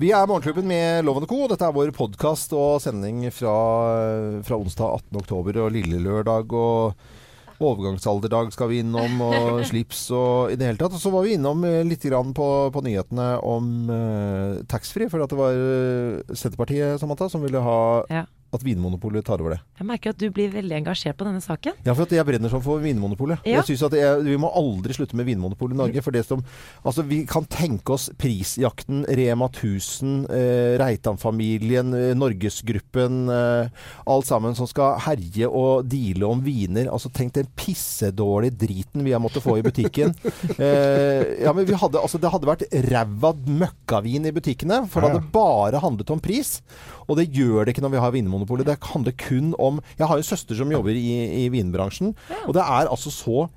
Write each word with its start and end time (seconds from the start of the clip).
Vi 0.00 0.10
er 0.10 0.26
Morgenklubben 0.26 0.66
med 0.66 1.04
Loven 1.06 1.26
Co. 1.30 1.44
Dette 1.50 1.66
er 1.66 1.74
vår 1.74 1.92
podkast 1.94 2.54
og 2.56 2.80
sending 2.82 3.24
fra, 3.34 3.56
fra 4.42 4.58
onsdag 4.58 5.02
18. 5.02 5.20
oktober 5.22 5.60
og 5.62 5.74
lille 5.76 6.00
lørdag 6.02 6.54
og 6.56 6.96
overgangsalderdag 7.62 8.50
skal 8.54 8.70
vi 8.72 8.80
innom, 8.82 9.20
og 9.22 9.60
slips 9.70 10.04
og 10.16 10.52
i 10.52 10.58
det 10.58 10.66
hele 10.66 10.80
tatt. 10.80 10.96
Og 10.96 11.02
så 11.02 11.12
var 11.14 11.26
vi 11.26 11.36
innom 11.36 11.64
eh, 11.68 11.82
litt 11.86 12.04
grann 12.08 12.34
på, 12.36 12.48
på 12.74 12.84
nyhetene 12.84 13.28
om 13.46 13.72
uh, 13.90 14.62
taxfree, 14.70 15.10
for 15.12 15.22
at 15.22 15.32
det 15.32 15.38
var 15.38 15.58
uh, 15.58 16.34
Senterpartiet 16.34 17.00
Samantha, 17.02 17.30
som 17.32 17.44
ville 17.44 17.62
ha 17.62 17.80
Ja. 18.10 18.26
At 18.52 18.64
Vinmonopolet 18.64 19.24
tar 19.24 19.40
over 19.40 19.54
det. 19.54 19.60
Jeg 19.80 19.88
merker 19.88 20.12
at 20.12 20.20
du 20.20 20.26
blir 20.34 20.50
veldig 20.52 20.76
engasjert 20.82 21.16
på 21.16 21.24
denne 21.24 21.40
saken. 21.40 21.78
Ja, 21.86 21.94
for 21.96 22.10
jeg 22.12 22.26
brenner 22.28 22.52
sånn 22.52 22.64
for 22.64 22.82
Vinmonopolet. 22.84 23.40
Ja. 23.48 23.60
Jeg 23.60 23.70
synes 23.70 23.86
at 23.88 23.96
jeg, 23.96 24.26
Vi 24.26 24.36
må 24.40 24.50
aldri 24.52 24.92
slutte 24.96 25.16
med 25.16 25.26
Vinmonopolet 25.30 25.76
i 25.76 25.80
Norge. 25.80 26.02
For 26.04 26.12
det 26.12 26.24
som, 26.28 26.42
altså 26.84 27.04
Vi 27.08 27.22
kan 27.28 27.48
tenke 27.48 27.96
oss 27.96 28.10
prisjakten, 28.20 29.06
Rema 29.08 29.48
1000, 29.48 30.26
eh, 30.28 30.74
Reitan-familien, 30.82 31.94
eh, 31.96 32.12
Norgesgruppen. 32.18 33.22
Eh, 33.32 33.88
alt 34.12 34.28
sammen 34.28 34.56
som 34.58 34.68
skal 34.68 35.00
herje 35.00 35.48
og 35.48 35.88
deale 35.88 36.28
om 36.28 36.44
viner. 36.44 36.92
Altså 36.92 37.08
Tenk 37.12 37.32
den 37.38 37.48
pissedårlige 37.56 38.58
driten 38.66 39.04
vi 39.04 39.16
har 39.16 39.22
måttet 39.24 39.44
få 39.44 39.56
i 39.58 39.64
butikken. 39.64 40.12
eh, 40.58 41.40
ja, 41.40 41.56
men 41.56 41.64
vi 41.64 41.78
hadde, 41.78 42.00
altså 42.00 42.20
Det 42.20 42.30
hadde 42.32 42.52
vært 42.52 42.68
ræva 42.92 43.32
møkkavin 43.32 44.28
i 44.28 44.36
butikkene. 44.36 44.84
For 44.92 45.00
det 45.00 45.14
hadde 45.14 45.32
bare 45.32 45.80
handlet 45.80 46.12
om 46.12 46.20
pris. 46.20 46.58
Og 47.08 47.16
det 47.18 47.28
gjør 47.34 47.64
det 47.64 47.74
ikke 47.74 47.82
når 47.84 47.94
vi 47.96 48.02
har 48.04 48.12
Vinmonopolet. 48.14 48.66
Det 48.68 48.78
handler 48.92 49.12
kun 49.18 49.54
om 49.58 49.80
Jeg 49.98 50.06
har 50.08 50.16
en 50.20 50.22
søster 50.26 50.54
som 50.58 50.70
jobber 50.72 50.90
i, 50.96 51.44
i 51.44 51.48
vinbransjen. 51.52 52.14
Og 52.46 52.54
det 52.54 52.62
er 52.62 52.90
altså 52.92 53.10
så 53.12 53.48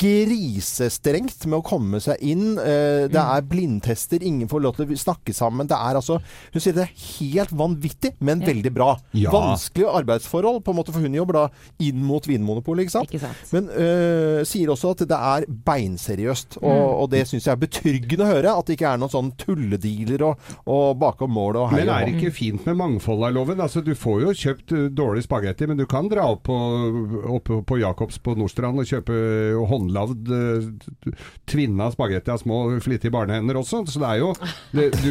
grisestrengt 0.00 1.44
med 1.48 1.58
å 1.60 1.64
komme 1.66 2.00
seg 2.02 2.20
inn. 2.24 2.56
Eh, 2.58 3.06
det 3.10 3.20
er 3.20 3.44
blindtester, 3.48 4.22
ingen 4.26 4.48
får 4.50 4.62
lov 4.64 4.76
til 4.78 4.90
å 4.90 4.98
snakke 5.00 5.34
sammen. 5.36 5.68
Det 5.70 5.76
er 5.78 5.98
altså 6.00 6.18
Hun 6.54 6.60
sier 6.62 6.74
det 6.76 6.86
er 6.86 6.94
helt 7.20 7.52
vanvittig, 7.56 8.12
men 8.24 8.42
veldig 8.44 8.72
bra. 8.74 8.90
Ja. 9.16 9.30
Vanskelige 9.34 9.92
arbeidsforhold, 10.00 10.62
på 10.66 10.72
en 10.74 10.78
måte, 10.80 10.92
for 10.94 11.04
hun 11.04 11.14
jobber 11.16 11.36
da 11.38 11.44
inn 11.84 12.02
mot 12.06 12.24
Vinmonopolet, 12.26 12.86
ikke 12.86 12.96
sant? 12.98 13.10
Ikke 13.12 13.22
sant? 13.24 13.52
Men 13.54 13.68
øh, 13.70 14.40
sier 14.48 14.70
også 14.72 14.92
at 14.94 15.04
det 15.10 15.18
er 15.18 15.46
beinseriøst. 15.70 16.58
Og, 16.62 16.68
Mm. 16.70 17.02
og 17.02 17.08
det 17.10 17.20
syns 17.28 17.44
jeg 17.46 17.52
er 17.52 17.60
betryggende 17.60 18.24
å 18.24 18.28
høre. 18.30 18.52
At 18.58 18.66
det 18.68 18.76
ikke 18.76 18.90
er 18.92 18.98
noen 19.00 19.10
sånn 19.12 19.30
tulledealer 19.40 20.22
og, 20.28 20.38
og 20.70 20.98
bakom 21.00 21.32
målet 21.34 21.60
og 21.64 21.70
hei 21.72 21.80
Men 21.82 21.88
og 21.90 21.94
er 21.96 22.04
hå. 22.04 22.06
det 22.06 22.14
ikke 22.20 22.34
fint 22.36 22.66
med 22.68 22.76
mangfold 22.90 23.24
av 23.24 23.32
loven? 23.34 23.60
Altså, 23.60 23.80
du 23.84 23.94
får 23.94 24.22
jo 24.26 24.32
kjøpt 24.34 24.72
uh, 24.74 24.84
dårlig 24.90 25.22
spagetti, 25.26 25.66
men 25.70 25.78
du 25.78 25.86
kan 25.86 26.08
dra 26.10 26.26
opp 26.34 26.42
på, 26.48 26.56
opp 27.36 27.50
på 27.66 27.78
Jacobs 27.80 28.18
på 28.22 28.34
Nordstrand 28.38 28.78
og 28.82 28.88
kjøpe 28.90 29.14
uh, 29.14 29.64
håndlagd 29.70 30.28
uh, 30.30 31.14
tvinna 31.50 31.90
spagetti 31.92 32.30
av 32.32 32.40
små 32.42 32.60
flittige 32.82 33.12
barnehender 33.14 33.58
også. 33.60 33.84
Så 33.90 34.00
det 34.02 34.08
er 34.10 34.20
jo 34.22 34.32
det, 34.74 34.90
du, 35.00 35.10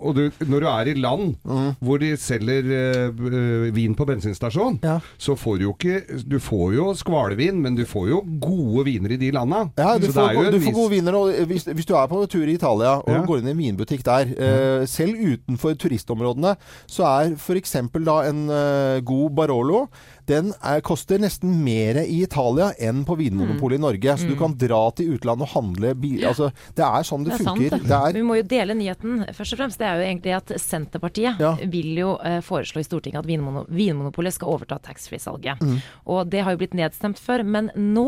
Og 0.00 0.14
du, 0.16 0.22
når 0.48 0.60
du 0.64 0.68
er 0.70 0.90
i 0.92 0.94
land 1.00 1.34
Mm. 1.44 1.74
hvor 1.84 1.98
de 2.00 2.08
selger 2.18 2.66
uh, 3.12 3.68
vin 3.74 3.94
på 3.96 4.04
bensinstasjon, 4.08 4.78
Ja. 4.84 4.98
så 5.20 5.34
får 5.36 5.58
du 5.58 5.64
jo 5.66 5.72
ikke 5.74 6.20
Du 6.28 6.38
får 6.40 6.74
jo 6.74 6.86
skvalvin, 6.96 7.60
men 7.62 7.74
du 7.76 7.84
får 7.88 8.08
jo 8.10 8.20
gode 8.40 8.84
viner 8.86 9.12
i 9.14 9.18
de 9.20 9.30
landa. 9.34 9.64
Ja, 9.78 9.96
du 9.98 10.06
får, 10.12 10.50
du 10.54 10.58
får 10.60 10.72
gode 10.76 10.90
viner. 10.94 11.18
Hvis, 11.48 11.64
hvis 11.68 11.86
du 11.88 11.94
er 11.98 12.06
på 12.10 12.22
tur 12.30 12.44
i 12.48 12.54
Italia 12.56 12.96
og 13.00 13.08
Ja. 13.12 13.22
går 13.26 13.38
inn 13.42 13.48
i 13.48 13.50
en 13.54 13.58
vinbutikk 13.62 14.02
der, 14.06 14.30
eh, 14.34 14.86
selv 14.90 15.14
utenfor 15.20 15.74
turistområdene, 15.78 16.54
så 16.94 17.06
er 17.08 17.34
f.eks. 17.34 17.76
da 18.06 18.16
en 18.28 18.44
eh, 18.54 19.02
god 19.06 19.34
Barolo 19.34 19.86
den 20.26 20.52
er, 20.64 20.80
koster 20.84 21.18
nesten 21.20 21.50
mer 21.64 21.98
i 22.04 22.22
Italia 22.24 22.70
enn 22.80 23.02
på 23.04 23.16
Vinmonopolet 23.18 23.78
i 23.78 23.82
Norge. 23.82 24.14
Så 24.20 24.28
du 24.30 24.34
kan 24.40 24.54
dra 24.58 24.80
til 24.96 25.14
utlandet 25.16 25.46
og 25.48 25.52
handle 25.54 25.94
bil... 26.00 26.24
Altså, 26.24 26.50
det 26.76 26.84
er 26.86 27.04
sånn 27.04 27.26
det, 27.26 27.34
Det 27.36 27.44
funker. 27.44 27.74
sant, 27.74 27.88
det. 27.88 27.98
det 28.14 28.14
Vi 28.20 28.24
må 28.24 28.38
jo 28.38 28.46
dele 28.54 28.76
nyheten 28.78 29.24
først 29.36 29.56
og 29.56 29.60
fremst. 29.60 29.78
Det 29.82 29.88
er 29.88 30.00
jo 30.00 30.06
egentlig 30.08 30.34
at 30.38 30.52
Senterpartiet 30.62 31.40
Ja. 31.42 31.52
vil 31.60 31.90
jo 31.98 32.14
eh, 32.24 32.38
foreslå 32.44 32.80
i 32.80 32.86
Stortinget 32.86 33.20
at 33.20 33.28
Vinmono 33.28 33.64
Vinmonopolet 33.68 34.34
skal 34.36 34.54
overta 34.54 34.78
taxfree-salget. 34.84 35.60
Mm. 35.60 35.76
Og 36.14 36.30
det 36.32 36.40
har 36.46 36.54
jo 36.56 36.62
blitt 36.62 36.76
nedstemt 36.78 37.20
før. 37.20 37.44
Men 37.44 37.70
nå 37.76 38.06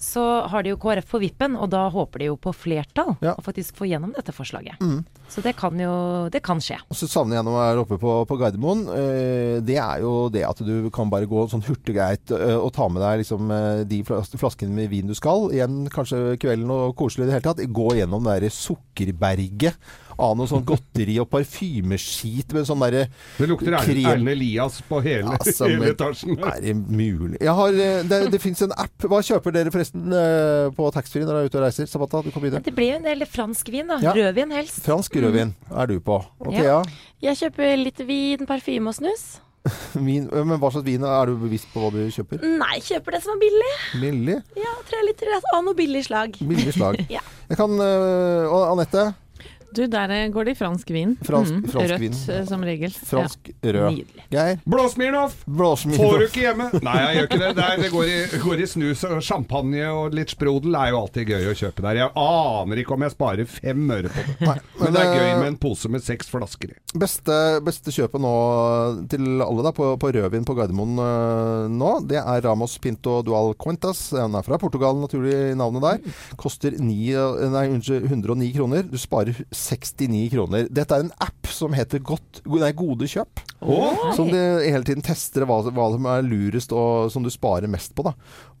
så 0.00 0.24
har 0.50 0.64
de 0.66 0.72
jo 0.74 0.80
KrF 0.82 1.10
på 1.14 1.20
vippen, 1.22 1.54
og 1.56 1.70
da 1.72 1.84
håper 1.94 2.24
de 2.24 2.30
jo 2.32 2.36
på 2.42 2.52
flertall. 2.56 3.14
Ja. 3.22 3.36
Mm. 3.36 3.38
Og 3.38 3.46
faktisk 3.46 3.78
få 3.78 3.86
gjennom 3.90 4.12
dette 4.16 4.34
forslaget. 4.34 4.82
Så 5.32 5.40
det 5.44 5.54
kan 5.56 5.78
jo 5.80 5.92
Det 6.32 6.42
kan 6.44 6.58
skje. 6.60 6.76
Og 6.90 6.96
så 6.98 7.06
savner 7.08 7.38
jeg 7.38 7.46
når 7.46 7.56
jeg 7.60 7.72
er 7.76 7.80
oppe 7.84 7.98
på, 8.02 8.16
på 8.28 8.36
Gardermoen. 8.40 8.82
Eh, 8.92 9.60
det 9.64 9.78
er 9.78 10.02
jo 10.02 10.28
det 10.32 10.42
at 10.48 10.58
du 10.66 10.90
kan 10.92 11.10
bare 11.12 11.26
gå 11.30 11.46
sånn 11.52 11.64
hurtiggreit 11.66 12.32
å 12.32 12.68
ta 12.74 12.88
med 12.92 13.02
deg 13.04 13.22
liksom 13.22 13.52
de 13.88 14.02
flaskene 14.08 14.72
med 14.74 14.90
vin 14.92 15.10
du 15.10 15.14
skal. 15.18 15.50
Igjen 15.54 15.84
kanskje 15.92 16.36
kvelden 16.42 16.70
og 16.72 16.96
koselig 16.98 17.26
i 17.26 17.30
det 17.30 17.36
hele 17.38 17.48
tatt. 17.50 17.62
Gå 17.72 17.92
gjennom 17.98 18.24
det 18.26 18.38
derre 18.40 18.52
sukkerberget 18.52 19.92
av 20.22 20.34
noe 20.36 20.46
sånn 20.46 20.64
godteri 20.68 21.14
og 21.22 21.28
parfymeskit 21.32 22.52
med 22.54 22.66
sånn 22.68 22.82
derre 22.84 23.06
Det 23.38 23.46
lukter 23.48 23.74
Erlend 23.78 24.28
Elias 24.28 24.76
på 24.86 25.00
hele, 25.04 25.32
Altså, 25.38 25.66
hele 25.70 25.92
etasjen. 25.94 26.36
Er 26.38 26.60
det 26.62 26.74
mulig? 26.76 27.40
Jeg 27.40 27.54
har, 27.58 27.78
det 28.10 28.18
det 28.32 28.40
fins 28.42 28.60
en 28.66 28.74
app. 28.76 29.06
Hva 29.08 29.22
kjøper 29.24 29.56
dere 29.56 29.72
forresten 29.74 30.12
på 30.76 30.90
taxfree 30.94 31.24
når 31.24 31.32
dere 31.32 31.44
er 31.46 31.50
ute 31.52 31.60
og 31.60 31.64
reiser? 31.66 31.88
Sabata, 31.90 32.22
du 32.24 32.30
kan 32.34 32.44
begynne. 32.44 32.62
Det 32.64 32.74
blir 32.76 32.92
jo 32.92 32.98
en 33.00 33.08
del 33.08 33.26
fransk 33.28 33.72
vin, 33.72 33.88
da. 33.88 33.98
Ja. 34.04 34.12
Rødvin 34.16 34.52
helst. 34.54 34.82
Fransk 34.84 35.16
rødvin 35.22 35.54
er 35.70 35.90
du 35.90 35.96
på. 36.04 36.20
Og 36.44 36.52
Ja. 36.60 36.82
Jeg 37.22 37.38
kjøper 37.38 37.76
litt 37.78 38.00
vin, 38.06 38.46
parfyme 38.48 38.90
og 38.90 38.96
snus. 38.98 39.24
eh, 40.32 40.44
men 40.44 40.58
hva 40.58 40.70
slags 40.74 40.86
vin 40.86 41.04
er 41.06 41.30
du 41.30 41.36
bevisst 41.38 41.68
på 41.72 41.82
hva 41.84 41.90
du 41.94 42.00
kjøper? 42.10 42.42
Nei, 42.58 42.76
kjøper 42.82 43.16
det 43.16 43.22
som 43.24 43.36
er 43.36 43.42
billig. 43.44 43.72
Billig? 44.02 44.38
Ja, 44.58 44.72
tre 44.88 45.02
liter 45.06 45.34
av 45.38 45.62
noe 45.62 45.78
billig 45.78 46.04
slag. 46.08 46.38
Billig 46.42 46.74
slag. 46.78 47.02
Ja. 47.12 47.20
Jeg 47.50 47.58
kan 47.58 47.74
øh, 47.76 48.46
Og 48.48 48.62
Anette? 48.70 49.10
Du, 49.74 49.82
der 49.90 50.10
eh, 50.12 50.26
går 50.34 50.44
det 50.48 50.54
i 50.56 50.58
fransk 50.58 50.90
vin. 50.94 51.16
Fransk- 51.24 51.52
Mm, 51.52 51.62
fransk 51.72 51.90
Rødt 51.90 52.00
vin. 52.00 52.14
eh, 52.34 52.44
som 52.48 52.62
regel. 52.64 52.92
Fransk 52.92 53.50
rød. 53.64 53.96
Nydelig. 53.96 54.24
Geir? 54.30 54.58
Blåsmirnoff! 54.68 55.34
Får 55.48 56.18
du 56.18 56.24
ikke 56.26 56.42
hjemme? 56.46 56.66
Nei, 56.84 56.96
jeg 57.02 57.16
gjør 57.16 57.28
ikke 57.28 57.38
det. 57.42 57.64
Er, 57.64 57.76
det 57.82 57.90
går, 57.92 58.04
i, 58.12 58.40
går 58.44 58.62
i 58.62 58.66
snus 58.70 59.04
og 59.08 59.22
champagne 59.24 59.84
og 59.90 60.14
litt 60.16 60.32
sprodel. 60.34 60.72
Det 60.72 60.80
er 60.82 60.92
jo 60.92 61.00
alltid 61.02 61.32
gøy 61.32 61.48
å 61.50 61.54
kjøpe 61.58 61.84
der. 61.86 62.00
Jeg 62.02 62.12
aner 62.22 62.82
ikke 62.82 62.94
om 62.96 63.04
jeg 63.06 63.14
sparer 63.16 63.48
fem 63.50 63.90
øre 63.96 64.12
på 64.12 64.24
det. 64.28 64.36
Nei, 64.46 64.56
Men 64.80 64.92
det 64.96 65.02
er 65.02 65.12
gøy 65.16 65.28
eh, 65.30 65.38
med 65.42 65.48
en 65.52 65.58
pose 65.66 65.88
med 65.92 66.04
seks 66.04 66.30
flasker 66.32 66.72
i. 66.74 66.78
Beste, 67.02 67.38
beste 67.64 67.92
kjøpet 67.94 68.20
nå 68.22 68.32
til 69.12 69.42
alle 69.44 69.64
da, 69.66 69.72
på, 69.76 69.92
på 70.00 70.12
rødvin 70.14 70.44
på 70.48 70.54
Gardermoen 70.58 70.96
nå, 71.72 71.90
det 72.08 72.20
er 72.20 72.42
Ramos 72.44 72.76
Pinto 72.82 73.20
Dual 73.26 73.54
Cuentas. 73.60 74.10
Den 74.14 74.34
er 74.38 74.44
fra 74.46 74.58
Portugal, 74.60 74.96
naturlig 75.00 75.54
navnet 75.58 75.82
der. 75.86 76.16
Koster 76.40 76.74
9, 76.78 77.48
nei, 77.52 77.64
unnskyld, 77.72 78.06
109 78.10 78.52
kroner. 78.56 78.86
Du 78.92 78.98
sparer 79.00 79.36
69 79.62 80.28
kroner. 80.34 80.68
Dette 80.70 80.98
er 80.98 81.06
en 81.06 81.14
app 81.22 81.50
som 81.52 81.74
heter 81.76 82.02
godt, 82.04 82.42
nei, 82.46 82.72
Gode 82.76 83.08
kjøp. 83.10 83.42
Som 84.16 84.30
de 84.32 84.40
hele 84.66 84.84
tiden 84.84 85.02
tester 85.04 85.44
hva, 85.48 85.60
hva 85.70 85.86
som 85.94 86.06
er 86.10 86.22
lurest 86.26 86.72
og 86.76 87.10
som 87.14 87.22
du 87.22 87.30
sparer 87.32 87.70
mest 87.70 87.94
på. 87.94 88.04
da. 88.06 88.12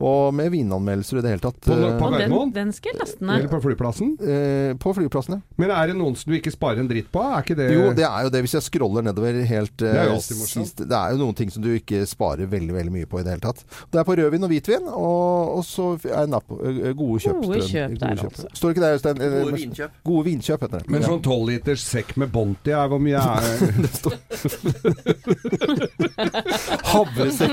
Og 0.02 0.34
med 0.34 0.50
vinanmeldelser 0.54 1.18
i 1.20 1.22
det 1.24 1.32
hele 1.34 1.42
tatt. 1.44 1.58
På- 1.62 1.76
på 1.98 2.08
uh, 2.12 2.18
den, 2.18 2.52
den 2.54 2.72
skal 2.74 2.92
jeg 2.92 3.00
laste 3.00 3.22
ned. 3.24 3.38
Eller 3.42 3.50
på 3.52 3.60
flyplassen. 3.62 4.14
Uh, 4.20 4.74
på 4.82 4.94
flyplassen, 4.96 5.38
ja. 5.38 5.56
Men 5.62 5.70
er 5.74 5.92
det 5.92 5.96
noen 5.98 6.16
som 6.18 6.32
du 6.32 6.38
ikke 6.38 6.52
sparer 6.54 6.82
en 6.82 6.90
dritt 6.90 7.10
på? 7.14 7.22
Er 7.22 7.42
ikke 7.44 7.56
det 7.58 7.68
Jo, 7.72 7.88
det 7.96 8.06
er 8.08 8.26
jo 8.26 8.32
det. 8.34 8.42
Hvis 8.46 8.56
jeg 8.58 8.66
scroller 8.66 9.06
nedover 9.06 9.40
helt 9.46 9.76
uh, 9.82 9.86
Det 9.88 10.00
er 10.04 10.10
jo 10.12 10.20
sist- 10.22 10.82
Det 10.86 10.98
er 10.98 11.14
jo 11.16 11.22
noen 11.22 11.34
ting 11.38 11.50
som 11.54 11.62
du 11.62 11.70
ikke 11.76 12.02
sparer 12.10 12.46
veldig 12.50 12.74
veldig 12.74 12.92
mye 12.98 13.06
på 13.10 13.20
i 13.20 13.26
det 13.26 13.36
hele 13.36 13.44
tatt. 13.46 13.62
Det 13.92 14.00
er 14.02 14.06
på 14.08 14.16
rødvin 14.18 14.44
og 14.46 14.50
hvitvin, 14.52 14.88
og, 14.90 15.56
og 15.58 15.64
så 15.66 15.92
er 16.10 16.26
napp, 16.30 16.50
app 16.50 16.62
eh, 16.66 16.92
gode 16.98 17.20
kjøp. 17.22 17.42
Gode 17.46 17.60
kjøp 17.68 17.98
der, 18.00 18.22
altså. 18.26 18.48
Står 18.58 18.74
ikke 18.74 18.82
det, 18.82 18.90
Øystein? 18.96 19.20
Eh, 19.22 19.36
Gode 19.42 19.56
vinkjøp. 19.60 19.98
Gode 20.08 20.24
vinkjøp 20.26 20.64
heter 20.66 20.82
det. 20.82 20.90
Men 20.92 21.06
sånn 21.06 21.22
tolvliters 21.24 21.84
sekk 21.86 22.16
med 22.20 22.32
Bonti 22.34 22.74
er 22.74 22.90
hvor 22.90 23.00
mye 23.02 23.22
er 23.22 23.52
Havresekk. 26.92 27.52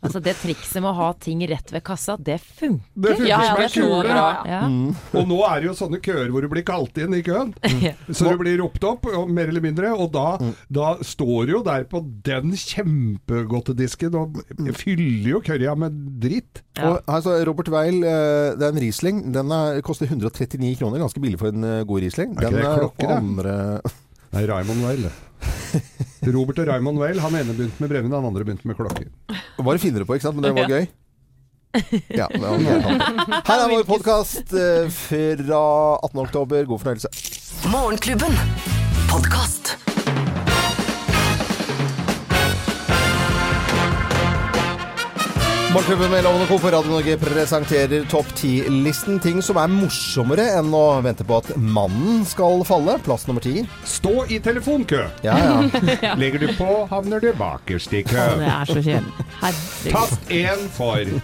Altså 0.00 0.20
det 0.24 0.34
trikset 0.40 0.80
med 0.80 0.90
å 0.90 0.94
ha 0.96 1.12
ting 1.20 1.42
rett 1.50 1.72
ved 1.74 1.82
kassa, 1.86 2.16
det 2.18 2.38
funker. 2.42 2.84
Det 2.94 3.08
funker 3.16 3.30
Ja, 3.30 3.40
ja, 3.44 3.48
som 3.50 3.60
ei 3.60 3.64
er 3.66 3.70
kule! 3.74 4.08
Ja. 4.50 4.60
Mm. 4.70 4.90
Og 5.20 5.24
nå 5.30 5.38
er 5.48 5.56
det 5.60 5.66
jo 5.70 5.74
sånne 5.78 5.98
køer 6.04 6.28
hvor 6.32 6.40
du 6.44 6.48
blir 6.52 6.64
kalt 6.66 6.94
inn 7.00 7.12
i 7.16 7.22
køen. 7.26 7.48
Så 8.16 8.22
du 8.30 8.36
blir 8.40 8.56
ropt 8.62 8.82
opp, 8.88 9.02
mer 9.30 9.46
eller 9.52 9.64
mindre. 9.64 9.86
Og 9.96 10.08
da, 10.14 10.28
da 10.72 10.86
står 11.04 11.40
du 11.48 11.52
jo 11.58 11.62
der 11.66 11.82
på 11.90 11.98
den 12.26 12.46
kjempegodtedisken 12.56 14.12
og 14.18 14.28
fyller 14.78 15.30
jo 15.34 15.38
kørja 15.44 15.72
med 15.78 15.90
dritt. 16.22 16.54
Ja. 16.78 16.84
Og 16.96 16.98
står 17.24 17.44
Robert 17.48 17.68
Weil, 17.72 17.96
eh, 18.04 18.56
det 18.58 18.64
er 18.66 18.70
en 18.74 18.82
Riesling. 18.82 19.16
Den 19.34 19.46
er, 19.54 19.66
koster 19.86 20.06
139 20.10 20.76
kroner. 20.80 20.98
Ganske 21.02 21.20
billig 21.22 21.38
for 21.40 21.48
en 21.52 21.62
eh, 21.66 21.82
god 21.88 21.98
Riesling. 22.06 22.30
Den 22.38 22.50
er, 22.54 22.56
er 22.66 22.72
klokker, 22.84 23.08
andre 23.16 23.56
Nei, 24.30 24.44
Raymond 24.46 24.80
Weil. 24.86 25.02
Robert 26.34 26.62
og 26.62 26.70
Raymond 26.72 27.02
Weil. 27.02 27.20
Han 27.24 27.36
ene 27.40 27.56
begynte 27.56 27.82
med 27.82 27.92
brevene, 27.92 28.14
han 28.16 28.30
andre 28.30 28.46
begynte 28.46 28.68
med 28.70 28.78
klokke. 28.78 29.06
Var 29.60 29.78
det 29.78 29.82
finere 29.84 30.08
på, 30.08 30.16
ikke 30.18 30.28
sant? 30.28 30.38
Men 30.38 30.48
det 30.48 30.54
var 30.58 30.70
gøy. 30.70 30.88
Ja, 32.18 32.26
det 32.32 32.40
var 32.42 32.58
gøy. 32.58 32.80
Her 33.50 33.56
er 33.60 33.68
vår 33.74 33.86
podkast 33.88 34.56
fra 34.96 35.62
18. 36.02 36.24
oktober. 36.26 36.66
God 36.72 36.82
fornøyelse. 36.82 37.12
Morgenklubben. 37.70 38.34
Podkast. 39.10 39.76
Morgenklubben 45.72 46.10
med 46.10 46.24
Lovende 46.24 46.46
Co. 46.46 46.58
på 46.58 46.70
Radio 46.70 46.90
Norge 46.90 47.16
presenterer 47.18 48.04
topp 48.10 48.26
10-listen. 48.36 49.20
Ting 49.22 49.38
som 49.42 49.58
er 49.60 49.70
morsommere 49.70 50.48
enn 50.58 50.72
å 50.74 50.80
vente 51.04 51.22
på 51.26 51.36
at 51.38 51.52
mannen 51.62 52.24
skal 52.26 52.64
falle. 52.66 52.96
Plass 53.06 53.28
nummer 53.28 53.44
ti. 53.44 53.62
Stå 53.86 54.24
i 54.26 54.40
telefonkø. 54.42 55.04
Ja, 55.22 55.36
ja. 55.38 56.16
Legger 56.20 56.42
du 56.42 56.50
på, 56.58 56.68
havner 56.90 57.22
du 57.22 57.30
bakerst 57.38 57.94
i 57.94 58.02
kø. 58.02 58.26
Det 58.42 58.50
er 58.50 58.66
så 58.72 58.80
kjedelig. 58.82 59.28
Herregud. 59.44 59.94
Tast 59.94 60.34
én 60.40 60.66
for 60.74 61.14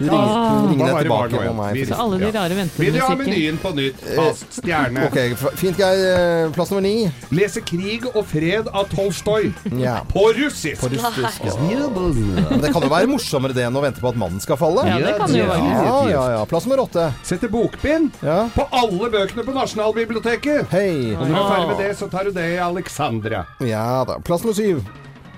Var 0.00 0.76
deg 0.78 1.02
tilbake 1.02 1.40
på 1.44 1.54
meg. 1.58 1.80
Så 1.88 1.98
alle 2.00 2.18
de 2.22 2.30
rare 2.32 2.66
Vil 2.78 2.92
du 2.94 3.00
ha 3.04 3.14
menyen 3.18 3.58
på 3.60 3.72
nytt? 3.76 4.00
Fast 4.16 4.60
stjerne. 4.60 5.06
Ok, 5.10 5.18
fint, 5.60 5.76
Geir. 5.80 6.04
Eh, 6.46 6.50
Plass 6.54 6.70
nummer 6.72 6.82
ni. 6.86 7.10
Lese 7.30 7.60
'Krig 7.60 8.06
og 8.14 8.24
fred' 8.26 8.68
av 8.72 8.88
Tolstoy. 8.94 9.52
Ja. 9.76 10.00
På 10.08 10.30
russisk! 10.36 10.80
På 10.80 10.88
russisk. 10.92 11.44
Ja. 11.44 11.56
Men 11.60 12.60
det 12.60 12.72
kan 12.72 12.82
jo 12.82 12.88
være 12.92 13.10
morsommere 13.10 13.54
det 13.56 13.66
enn 13.68 13.76
å 13.76 13.82
vente 13.84 14.00
på 14.00 14.08
at 14.08 14.16
mannen 14.16 14.40
skal 14.40 14.56
falle. 14.60 14.86
Ja, 14.88 14.98
det 14.98 15.16
kan 15.18 15.34
jo 15.34 15.44
være. 15.50 15.68
Ja, 15.84 15.98
ja, 16.10 16.24
ja. 16.38 16.44
Plass 16.50 16.66
nummer 16.66 16.84
åtte. 16.86 17.10
Sette 17.26 17.48
bokbind 17.52 18.10
Ja. 18.22 18.48
på 18.54 18.66
alle 18.72 19.10
bøkene 19.12 19.44
på 19.44 19.52
Nasjonalbiblioteket. 19.54 20.66
Hei. 20.72 21.14
Og 21.16 21.28
når 21.28 21.34
du 21.34 21.40
er 21.40 21.50
ferdig 21.50 21.68
med 21.68 21.78
det, 21.84 21.92
så 21.98 22.10
tar 22.10 22.24
du 22.24 22.32
det 22.32 22.48
i 22.54 22.58
Alexandra. 22.58 23.44
Ja 23.60 24.04
da. 24.04 24.18
Plass 24.24 24.42
nummer 24.44 24.54
syv. 24.56 24.82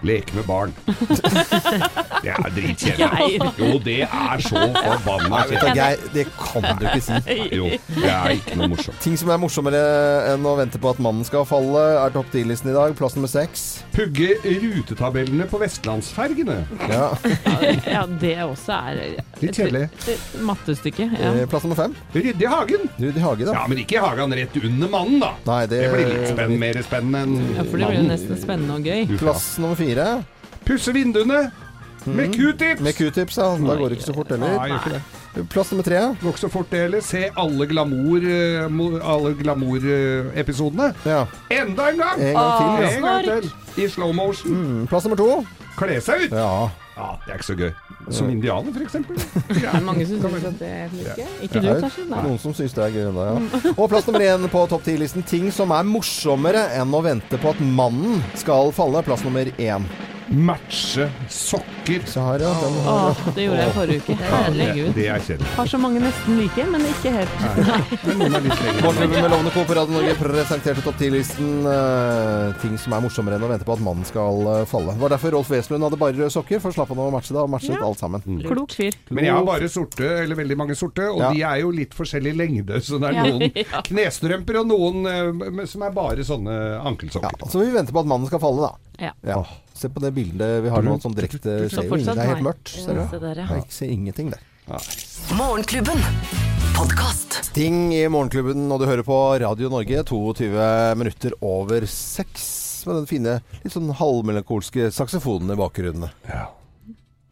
Leke 0.02 0.34
med 0.34 0.46
barn. 0.48 0.72
Det 0.86 2.30
er 2.32 2.48
dritkjedelig. 2.56 3.38
Jo, 3.62 3.78
det 3.84 3.98
er 4.06 4.42
så 4.42 4.62
forbanna 4.74 5.42
kjedelig. 5.48 5.74
Geir, 5.78 6.02
det 6.14 6.24
kan 6.38 6.66
du 6.80 6.84
ikke 6.88 7.02
si. 7.04 7.36
Jo, 7.54 7.68
det 7.96 8.08
er 8.10 8.34
ikke 8.36 8.56
noe 8.58 8.68
morsomt. 8.72 8.98
Ting 9.04 9.14
som 9.20 9.30
er 9.34 9.38
morsommere 9.42 9.82
enn 10.32 10.46
å 10.48 10.54
vente 10.58 10.80
på 10.82 10.90
at 10.92 11.00
mannen 11.02 11.26
skal 11.26 11.46
falle, 11.48 11.82
er 12.02 12.14
topp 12.14 12.32
10-listen 12.34 12.72
i 12.72 12.76
dag. 12.76 12.94
Plass 12.98 13.14
nummer 13.18 13.30
seks. 13.30 13.64
Pugge 13.94 14.34
rutetabellene 14.44 15.46
på 15.50 15.60
vestlandsfergene. 15.62 16.58
Ja. 16.90 17.12
Ja, 17.86 18.02
det 18.08 18.34
også 18.46 18.74
er 18.78 19.00
Litt 19.42 19.56
kjedelig. 19.58 19.86
Mattestykke. 20.46 21.08
Ja. 21.18 21.32
Eh, 21.42 21.46
Plass 21.50 21.64
nummer 21.66 21.78
fem. 21.78 21.94
Rydde 22.14 22.46
i 22.46 22.50
hagen. 22.50 22.88
Rudi 22.98 23.22
Hage, 23.22 23.46
da. 23.48 23.54
Ja, 23.56 23.64
men 23.70 23.80
ikke 23.82 23.98
i 23.98 24.02
hagen 24.02 24.34
rett 24.38 24.54
under 24.62 24.90
mannen, 24.92 25.18
da. 25.22 25.32
Nei, 25.48 25.60
det, 25.70 25.80
Det 25.82 25.90
blir 25.94 26.10
litt 26.12 26.28
spenn, 26.32 26.54
mer 26.62 26.78
spennende 26.86 27.22
enn 27.26 27.34
mannen. 27.36 27.56
ja, 27.58 27.64
for 27.68 27.82
det 27.82 27.90
blir 27.90 27.98
jo 28.00 28.06
nesten 28.10 28.38
spennende 28.42 28.78
og 28.78 28.86
gøy. 28.86 29.16
Plass 29.20 29.48
nummer 29.62 29.78
fire. 29.78 29.91
Pusse 30.64 30.92
vinduene 30.94 31.50
med 32.06 32.32
q-tips. 32.34 32.80
Med 32.82 32.94
q-tips, 32.96 33.36
ja. 33.38 33.42
Da 33.56 33.74
går 33.78 33.88
det 33.88 33.98
ikke 33.98 34.06
så 34.10 34.14
fort 34.14 34.28
Nei, 34.30 34.38
heller. 34.38 34.66
gjør 34.68 34.78
ikke 34.80 34.92
det. 34.92 35.02
Plass 35.48 35.70
nummer 35.72 35.84
tre. 35.86 35.96
Går 36.22 36.28
ikke 36.34 36.40
så 36.42 36.48
fort 36.52 36.70
det 36.70 36.80
heller. 36.80 37.00
Se 37.00 37.30
alle 37.36 37.66
glamour-episodene. 37.66 39.34
Glamour 39.42 39.78
Ja. 41.06 41.26
Enda 41.50 41.88
en 41.90 41.96
gang! 41.98 42.20
En 42.20 42.34
gang 42.34 42.52
til. 42.58 42.66
Ja. 42.84 42.90
En 42.96 43.02
gang 43.02 43.24
til. 43.24 43.50
I 43.84 43.88
slow 43.88 44.12
motion. 44.12 44.52
Mm, 44.52 44.86
Plass 44.86 45.04
nummer 45.04 45.16
to. 45.16 45.46
Kle 45.78 46.00
seg 46.04 46.14
ut! 46.26 46.30
Ja. 46.36 46.68
Ja, 46.96 47.06
det 47.24 47.30
er 47.32 47.34
ikke 47.38 47.46
så 47.48 47.54
gøy. 47.56 47.70
Som 48.10 48.30
indianer, 48.30 48.72
for 48.74 48.82
eksempel. 48.82 49.16
Det 49.48 49.62
er 49.68 49.84
mange 49.84 50.06
som 50.08 50.18
syns 50.18 50.46
at 50.48 50.58
det 50.58 50.70
er 50.70 50.94
gøy. 50.96 51.26
Ikke 51.46 51.60
du, 51.60 51.66
Det 51.68 51.74
er 51.76 51.82
kanskje? 51.84 52.06
Nei. 52.10 52.22
Noen 52.26 52.40
som 52.42 52.56
syns 52.56 52.74
det 52.76 52.86
er 52.86 52.96
gøy 52.96 53.04
ennå, 53.12 53.26
ja. 53.28 53.74
Og 53.76 53.84
plass 53.92 54.08
nummer 54.08 54.24
én 54.26 54.48
på 54.52 54.64
topp 54.72 54.86
ti-listen. 54.88 55.26
Ting 55.28 55.50
som 55.54 55.74
er 55.76 55.86
morsommere 55.86 56.66
enn 56.80 56.96
å 56.98 57.02
vente 57.04 57.38
på 57.42 57.54
at 57.54 57.62
mannen 57.62 58.22
skal 58.40 58.74
falle. 58.74 59.04
Plass 59.06 59.22
nummer 59.26 59.52
én. 59.54 59.86
Matche 60.32 61.10
sokker. 61.28 62.00
Ja. 62.14 62.36
Den 62.38 62.76
har 62.84 63.10
Åh, 63.10 63.16
det 63.34 63.42
gjorde 63.44 63.58
jeg 63.58 63.72
forrige 63.74 64.00
uke. 64.00 64.14
Herregud. 64.30 64.90
Det 64.96 65.06
er 65.10 65.24
kjedelig. 65.26 65.48
Har 65.56 65.68
så 65.68 65.80
mange 65.82 66.00
nesten 66.00 66.38
like, 66.38 66.64
men 66.72 66.86
ikke 66.88 67.10
helt. 67.12 67.34
Morgenklubben 68.82 69.16
med 69.18 69.30
Lovende 69.30 69.52
Co. 69.52 69.64
på 69.68 69.76
Radio 69.76 69.96
Norge 69.98 70.14
presenterte 70.16 70.84
topp 70.86 71.00
10-listen 71.02 71.66
uh, 71.66 72.54
ting 72.62 72.78
som 72.80 72.94
er 72.96 73.04
morsommere 73.04 73.36
enn 73.36 73.44
å 73.44 73.50
vente 73.50 73.66
på 73.68 73.74
at 73.76 73.82
mannen 73.84 74.06
skal 74.08 74.40
uh, 74.46 74.54
falle. 74.70 74.94
Det 74.96 75.04
var 75.04 75.14
derfor 75.16 75.36
Rolf 75.36 75.52
Wesenlund 75.52 75.88
hadde 75.88 76.00
bare 76.00 76.16
røde 76.16 76.30
sokker, 76.32 76.62
for 76.64 76.76
slapp 76.76 76.94
han 76.94 77.02
å 77.02 77.10
matche 77.12 77.34
det, 77.34 77.42
og 77.42 77.52
matchet 77.52 77.76
Ja. 77.76 77.82
Alt 77.92 78.00
sammen. 78.02 78.24
Klok 78.42 78.74
fyr. 78.76 78.96
Men 79.12 79.24
jeg 79.28 79.36
har 79.36 79.44
bare 79.46 79.68
sorte, 79.72 80.08
eller 80.24 80.38
veldig 80.40 80.56
mange 80.58 80.76
sorte, 80.78 81.06
og 81.12 81.20
Ja. 81.22 81.30
de 81.32 81.42
er 81.46 81.60
jo 81.62 81.70
litt 81.76 81.94
forskjellig 81.94 82.34
lengde. 82.36 82.80
Så 82.82 82.98
det 83.02 83.12
er 83.12 83.20
noen 83.28 83.50
Ja. 83.62 83.82
knestrømper 83.86 84.60
og 84.62 84.70
noen 84.72 85.06
eh, 85.06 85.66
som 85.70 85.82
er 85.86 85.92
bare 85.94 86.24
sånne 86.26 86.56
Ja, 86.82 87.30
så 87.48 87.60
vi 87.62 87.70
venter 87.74 87.92
på 87.94 88.00
at 88.02 88.08
mannen 88.10 88.26
skal 88.30 88.40
falle, 88.42 88.72
da. 88.72 89.12
Ja. 89.22 89.44
Se 89.74 89.88
på 89.88 90.00
det 90.02 90.12
bildet 90.14 90.62
vi 90.64 90.70
har 90.70 90.82
nå, 90.84 90.98
som 91.02 91.14
direkte 91.16 91.40
ser 91.70 91.86
jo 91.88 91.96
ingen. 91.96 92.06
Det 92.14 92.22
er 92.22 92.34
helt 92.34 92.44
mørkt. 92.46 92.68
Ser 92.68 92.94
du? 92.98 93.18
Der, 93.18 93.40
ja. 93.42 93.46
Jeg 93.58 93.64
ser 93.74 93.90
ingenting 93.90 94.30
der. 94.34 94.42
Morgenklubben. 95.36 95.98
Podkast. 96.76 97.40
Sting 97.50 97.92
i 97.94 98.04
Morgenklubben, 98.08 98.64
og 98.72 98.80
du 98.80 98.86
hører 98.88 99.02
på 99.06 99.16
Radio 99.42 99.68
Norge 99.72 100.04
22 100.08 100.52
minutter 101.00 101.34
over 101.44 101.84
seks. 101.90 102.84
Med 102.86 102.96
den 103.00 103.06
fine, 103.10 103.34
litt 103.62 103.74
sånn 103.74 103.90
halvmelankolske 103.94 104.88
saksofonen 104.94 105.52
i 105.54 105.58
bakgrunnen. 105.60 106.08
Ja. 106.30 106.48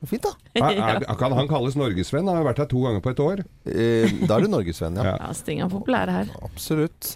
Fint, 0.08 0.24
da. 0.24 0.32
Er, 0.60 0.80
er, 0.80 1.04
kan 1.20 1.32
han 1.36 1.48
kalles 1.48 1.76
norgesvenn? 1.78 2.26
Han 2.26 2.40
har 2.40 2.46
vært 2.48 2.62
her 2.62 2.68
to 2.70 2.80
ganger 2.82 3.02
på 3.04 3.12
et 3.12 3.20
år. 3.22 3.42
Eh, 3.68 4.14
da 4.26 4.38
er 4.38 4.46
du 4.46 4.50
norgesvenn, 4.50 4.96
ja. 4.96 5.12
Ja. 5.20 5.32
Sting 5.36 5.60
er 5.60 5.68
populære 5.70 6.14
her. 6.14 6.30
Absolutt. 6.46 7.12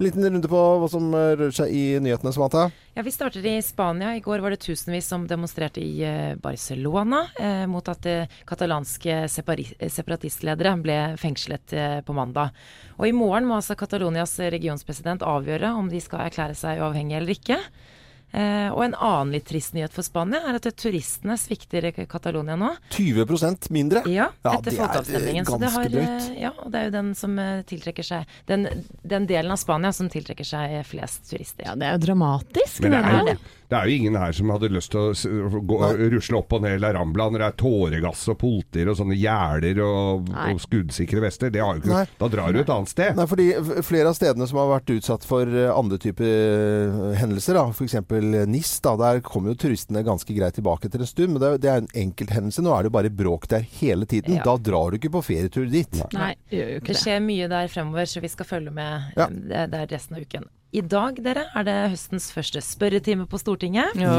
Liten 0.00 0.24
runde 0.24 0.50
på 0.50 0.60
hva 0.80 0.88
som 0.92 1.10
rører 1.12 1.52
seg 1.54 1.74
i 1.74 1.82
nyhetene, 2.02 2.32
Samantha. 2.34 2.68
Ja, 2.94 3.04
Vi 3.06 3.12
starter 3.14 3.44
i 3.46 3.56
Spania. 3.62 4.14
I 4.16 4.22
går 4.24 4.42
var 4.44 4.54
det 4.54 4.60
tusenvis 4.64 5.10
som 5.10 5.26
demonstrerte 5.30 5.82
i 5.82 6.00
eh, 6.06 6.38
Barcelona 6.42 7.24
eh, 7.38 7.66
mot 7.70 7.90
at 7.90 8.06
eh, 8.10 8.40
katalanske 8.48 9.20
separatistledere 9.34 10.74
ble 10.82 10.98
fengslet 11.20 11.74
eh, 11.76 12.00
på 12.06 12.16
mandag. 12.16 12.56
Og 12.98 13.06
i 13.10 13.14
morgen 13.14 13.46
må 13.50 13.58
altså 13.58 13.76
Catalonias 13.78 14.38
regionspresident 14.38 15.26
avgjøre 15.26 15.74
om 15.78 15.90
de 15.90 16.02
skal 16.02 16.26
erklære 16.26 16.58
seg 16.58 16.82
uavhengige 16.82 17.22
eller 17.22 17.36
ikke. 17.38 17.60
Eh, 18.28 18.68
og 18.74 18.82
en 18.84 18.94
annen 18.94 19.32
litt 19.32 19.46
trist 19.48 19.72
nyhet 19.72 19.94
for 19.96 20.04
Spania 20.04 20.42
er 20.50 20.58
at 20.58 20.66
turistene 20.76 21.36
svikter 21.40 21.86
eh, 21.88 22.02
Catalonia 22.10 22.58
nå. 22.60 22.74
20 22.92 23.70
mindre. 23.72 24.02
Ja, 24.12 24.28
Ja, 24.44 24.52
etter 24.58 24.70
det 24.70 24.74
er, 24.74 24.82
folkeavstemningen. 24.82 25.46
eh, 25.46 25.48
Så 25.48 25.58
det, 25.58 25.70
har, 25.72 25.84
eh, 26.02 26.42
ja, 26.42 26.52
det 26.68 26.78
er 26.82 26.84
jo 26.90 26.94
den 26.98 27.14
som 27.16 27.38
eh, 27.38 27.62
tiltrekker 27.68 28.04
seg 28.04 28.26
den, 28.46 28.68
den 29.02 29.26
delen 29.30 29.50
av 29.54 29.56
Spania 29.56 29.92
som 29.96 30.10
tiltrekker 30.12 30.44
seg 30.44 30.76
eh, 30.80 30.84
flest 30.84 31.30
turister. 31.30 31.64
Ja, 31.70 31.74
det 31.74 31.88
er 31.88 31.96
jo 31.96 32.04
dramatisk. 32.04 32.82
Men 32.84 32.92
det 32.92 33.00
er, 33.00 33.30
jo, 33.32 33.36
det 33.72 33.78
er 33.80 33.88
jo 33.88 33.96
ingen 34.02 34.20
her 34.20 34.36
som 34.36 34.52
hadde 34.52 34.70
lyst 34.76 34.92
til 34.92 35.08
å 35.08 35.62
gå, 35.64 35.80
rusle 36.12 36.38
opp 36.42 36.52
og 36.58 36.62
ned 36.66 36.80
La 36.84 36.92
Rambla 36.98 37.30
når 37.32 37.38
det 37.44 37.48
er 37.48 37.58
tåregass 37.64 38.26
og 38.32 38.38
polter 38.44 38.92
og 38.92 39.00
sånne 39.00 39.16
gjerder 39.18 39.80
og, 39.84 40.28
og 40.52 40.60
skuddsikre 40.62 41.24
vester. 41.24 41.48
Det 41.54 41.64
har 41.64 41.80
jo 41.80 41.82
ikke, 41.86 42.04
da 42.20 42.30
drar 42.36 42.52
du 42.52 42.60
et 42.60 42.72
annet 42.76 42.92
sted. 42.92 43.16
Nei, 43.16 43.26
fordi 43.30 43.48
flere 43.88 44.12
av 44.12 44.16
stedene 44.20 44.46
som 44.52 44.60
har 44.60 44.70
vært 44.76 44.92
utsatt 44.98 45.24
for 45.28 45.48
eh, 45.48 45.72
andre 45.72 45.96
typer 46.04 46.28
eh, 46.28 47.18
hendelser, 47.22 47.56
da, 47.56 47.66
f.eks. 48.20 48.48
NIS, 48.52 48.72
da, 48.84 48.96
der 49.00 49.20
kommer 49.24 49.54
jo 49.54 49.58
turistene 49.64 50.02
ganske 50.06 50.34
greit 50.36 50.54
tilbake 50.58 50.86
etter 50.90 51.00
en 51.04 51.10
stund. 51.10 51.32
Men 51.36 51.40
det, 51.42 51.48
er- 51.54 51.62
det 51.64 51.70
er 51.72 51.82
en 51.84 51.90
enkelthendelse. 52.06 52.62
Nå 52.64 52.74
er 52.74 52.82
det 52.86 52.92
jo 52.92 52.96
bare 52.98 53.10
bråk 53.22 53.48
der 53.48 53.64
hele 53.80 54.06
tiden. 54.06 54.36
Ja. 54.38 54.44
Da 54.46 54.56
drar 54.58 54.90
du 54.90 54.98
ikke 55.00 55.10
på 55.16 55.24
ferietur 55.24 55.66
dit. 55.70 55.98
Nei, 56.16 56.34
det 56.50 56.58
gjør 56.60 56.70
jo 56.74 56.76
ikke 56.82 56.86
det. 56.86 56.94
Det 56.94 57.02
skjer 57.04 57.24
mye 57.24 57.48
der 57.54 57.68
fremover, 57.72 58.06
så 58.10 58.20
vi 58.24 58.28
skal 58.34 58.46
følge 58.50 58.70
med 58.74 59.12
Ja. 59.16 59.26
eh, 59.26 59.42
det, 59.48 59.66
det 59.72 59.80
er 59.86 59.92
resten 59.96 60.16
av 60.18 60.22
uken. 60.26 60.48
I 60.68 60.82
dag 60.84 61.16
dere, 61.24 61.46
er 61.56 61.64
det 61.64 61.74
høstens 61.94 62.26
første 62.30 62.60
spørretime 62.60 63.24
på 63.26 63.38
Stortinget. 63.40 63.94
Ja. 63.96 64.10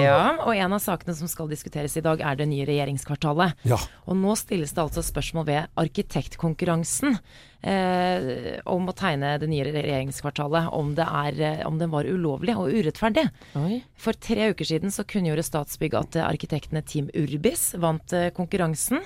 Ja, 0.00 0.20
og 0.46 0.54
en 0.56 0.72
av 0.72 0.80
sakene 0.80 1.12
som 1.14 1.28
skal 1.28 1.50
diskuteres 1.50 1.92
i 2.00 2.00
dag, 2.00 2.22
er 2.24 2.38
det 2.40 2.46
nye 2.48 2.64
regjeringskvartalet. 2.64 3.52
Ja. 3.68 3.76
Og 4.08 4.16
nå 4.16 4.32
stilles 4.40 4.72
det 4.72 4.80
altså 4.80 5.04
spørsmål 5.04 5.44
ved 5.50 5.68
arkitektkonkurransen 5.76 7.18
eh, 7.62 8.60
om 8.70 8.88
å 8.88 8.96
tegne 8.96 9.34
det 9.40 9.48
nye 9.50 9.66
regjeringskvartalet, 9.68 10.70
om, 10.76 10.94
det 10.98 11.06
er, 11.06 11.42
eh, 11.48 11.66
om 11.68 11.80
den 11.80 11.92
var 11.92 12.08
ulovlig 12.08 12.56
og 12.56 12.72
urettferdig. 12.72 13.26
Oi. 13.60 13.82
For 14.00 14.16
tre 14.16 14.50
uker 14.54 14.68
siden 14.72 14.94
så 14.94 15.06
kunngjorde 15.08 15.46
Statsbygg 15.46 15.98
at 15.98 16.18
eh, 16.18 16.26
arkitektene 16.28 16.84
Team 16.86 17.12
Urbis 17.14 17.70
vant 17.80 18.16
eh, 18.16 18.30
konkurransen. 18.36 19.04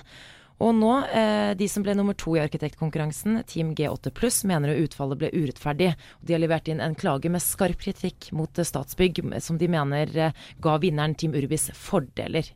Og 0.63 0.71
nå, 0.79 0.91
eh, 1.11 1.53
de 1.59 1.67
som 1.69 1.83
ble 1.83 1.97
nummer 1.99 2.15
to 2.15 2.37
i 2.37 2.43
arkitektkonkurransen, 2.43 3.41
Team 3.51 3.73
G8 3.75 4.13
pluss, 4.15 4.45
mener 4.47 4.77
utfallet 4.79 5.19
ble 5.19 5.31
urettferdig. 5.35 5.91
De 6.23 6.35
har 6.37 6.43
levert 6.43 6.69
inn 6.71 6.81
en 6.81 6.95
klage 6.95 7.31
med 7.31 7.43
skarp 7.43 7.81
kritikk 7.83 8.31
mot 8.33 8.59
eh, 8.59 8.67
Statsbygg, 8.67 9.21
som 9.43 9.59
de 9.59 9.69
mener 9.69 10.15
eh, 10.17 10.45
ga 10.63 10.77
vinneren 10.79 11.17
Team 11.19 11.35
Urbis 11.35 11.71
fordeler. 11.75 12.53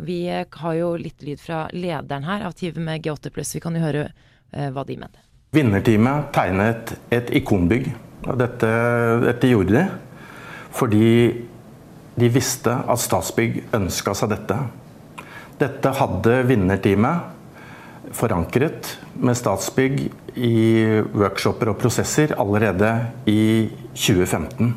Vi 0.00 0.18
eh, 0.32 0.46
har 0.64 0.78
jo 0.78 0.94
litt 0.96 1.22
lyd 1.22 1.42
fra 1.42 1.66
lederen 1.76 2.24
her 2.24 2.46
av 2.48 2.56
Team 2.56 2.88
G8 2.88 3.34
pluss. 3.34 3.52
Vi 3.56 3.60
kan 3.64 3.76
jo 3.76 3.84
høre 3.84 4.08
hva 4.52 4.82
de 4.84 4.98
mener. 5.00 5.20
Vinnerteamet 5.52 6.30
tegnet 6.32 6.94
et 7.12 7.28
ikonbygg. 7.36 7.90
Og 8.24 8.38
dette, 8.40 8.68
dette 9.26 9.50
gjorde 9.50 9.74
de 9.76 9.84
fordi 10.72 11.08
de 12.16 12.28
visste 12.32 12.72
at 12.72 13.00
Statsbygg 13.02 13.58
ønska 13.76 14.14
seg 14.16 14.30
dette. 14.32 14.56
Dette 15.60 15.92
hadde 15.98 16.38
vinnerteamet 16.48 18.08
forankret 18.16 18.94
med 19.20 19.36
Statsbygg 19.36 20.06
i 20.40 20.54
workshoper 21.12 21.74
og 21.74 21.80
prosesser 21.84 22.32
allerede 22.40 22.94
i 23.28 23.68
2015. 23.92 24.72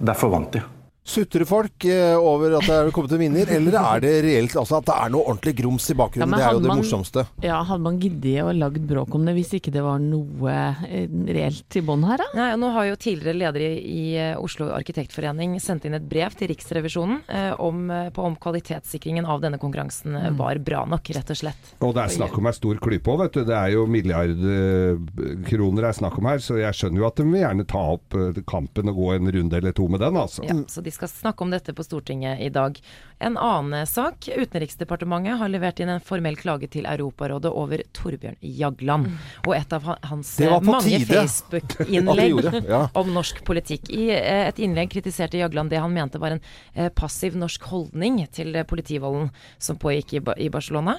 Derfor 0.00 0.32
vant 0.32 0.56
de. 0.56 0.64
Sutrer 1.02 1.42
folk 1.44 1.82
eh, 1.90 2.14
over 2.14 2.52
at 2.60 2.66
det 2.68 2.74
er 2.78 2.90
kommet 2.94 3.10
en 3.16 3.18
vinner, 3.24 3.48
eller 3.56 3.74
er 3.80 4.02
det 4.04 4.10
reelt 4.22 4.52
altså 4.60 4.76
at 4.78 4.86
det 4.86 4.94
er 4.94 5.10
noe 5.10 5.24
ordentlig 5.32 5.54
grums 5.58 5.88
i 5.90 5.96
bakgrunnen? 5.98 6.30
Ja, 6.38 6.38
det 6.38 6.46
er 6.46 6.54
jo 6.54 6.60
det 6.62 6.70
man- 6.70 6.78
morsomste. 6.78 7.24
Ja, 7.42 7.56
hadde 7.66 7.82
man 7.82 7.98
giddet 7.98 8.44
å 8.46 8.52
lagd 8.54 8.84
bråk 8.86 9.16
om 9.18 9.26
det 9.26 9.34
hvis 9.34 9.50
ikke 9.58 9.72
det 9.74 9.82
var 9.82 9.98
noe 9.98 10.52
eh, 10.86 11.08
reelt 11.34 11.78
i 11.78 11.82
bånn 11.82 12.06
her, 12.06 12.22
da? 12.22 12.28
Nei, 12.38 12.46
og 12.54 12.60
nå 12.62 12.70
har 12.76 12.86
jo 12.92 13.00
tidligere 13.02 13.34
leder 13.40 13.64
i, 13.80 14.04
eh, 14.14 14.36
Oslo 14.38 14.68
arkitektforening 14.76 15.56
sendt 15.60 15.88
inn 15.90 15.98
et 15.98 16.06
brev 16.06 16.36
til 16.38 16.52
Riksrevisjonen 16.52 17.18
eh, 17.26 17.50
om, 17.58 17.82
på 18.14 18.28
om 18.30 18.38
kvalitetssikringen 18.38 19.26
av 19.26 19.42
denne 19.42 19.58
konkurransen 19.62 20.14
eh, 20.20 20.30
var 20.38 20.62
bra 20.62 20.84
nok, 20.86 21.10
rett 21.18 21.34
og 21.34 21.40
slett. 21.42 21.74
Og 21.82 21.96
det 21.98 22.06
er 22.06 22.14
snakk 22.14 22.38
om 22.38 22.46
ei 22.46 22.54
stor 22.56 22.78
klype 22.82 23.10
òg, 23.16 23.24
vet 23.24 23.40
du. 23.40 23.42
Det 23.50 23.58
er 23.58 23.74
jo 23.74 23.88
milliardkroner 23.90 25.82
det 25.82 25.90
er 25.90 25.98
snakk 25.98 26.18
om 26.22 26.30
her, 26.30 26.38
så 26.46 26.60
jeg 26.62 26.78
skjønner 26.78 27.02
jo 27.02 27.08
at 27.10 27.18
de 27.18 27.26
vil 27.26 27.42
gjerne 27.42 27.66
ta 27.68 27.82
opp 27.96 28.16
kampen 28.48 28.90
og 28.92 28.98
gå 29.02 29.10
en 29.16 29.34
runde 29.38 29.58
eller 29.58 29.74
to 29.76 29.90
med 29.90 30.02
den, 30.06 30.18
altså. 30.22 30.46
Ja, 30.46 30.56
så 30.70 30.84
de 30.84 30.91
skal 30.94 31.10
snakke 31.10 31.44
om 31.44 31.52
dette 31.52 31.74
på 31.74 31.84
Stortinget 31.84 32.40
i 32.40 32.50
dag. 32.52 32.78
En 33.22 33.38
annen 33.38 33.86
sak. 33.86 34.28
Utenriksdepartementet 34.28 35.38
har 35.40 35.50
levert 35.52 35.80
inn 35.82 35.92
en 35.92 36.04
formell 36.04 36.36
klage 36.38 36.68
til 36.72 36.86
Europarådet 36.88 37.52
over 37.52 37.82
Torbjørn 37.96 38.38
Jagland. 38.40 39.10
Og 39.46 39.56
et 39.56 39.74
av 39.76 39.90
hans 40.10 40.34
eh, 40.42 40.54
mange 40.66 41.02
Facebook-innlegg 41.08 42.52
ja. 42.72 42.84
om 42.98 43.12
norsk 43.14 43.42
politikk. 43.46 43.90
I 43.94 44.10
eh, 44.16 44.46
et 44.50 44.62
innlegg 44.62 44.92
kritiserte 44.94 45.40
Jagland 45.40 45.72
det 45.72 45.82
han 45.82 45.94
mente 45.94 46.20
var 46.22 46.36
en 46.36 46.44
eh, 46.74 46.90
passiv 46.94 47.38
norsk 47.38 47.68
holdning 47.72 48.22
til 48.34 48.56
politivolden 48.68 49.30
som 49.58 49.80
pågikk 49.80 50.18
i 50.20 50.50
Barcelona. 50.52 50.98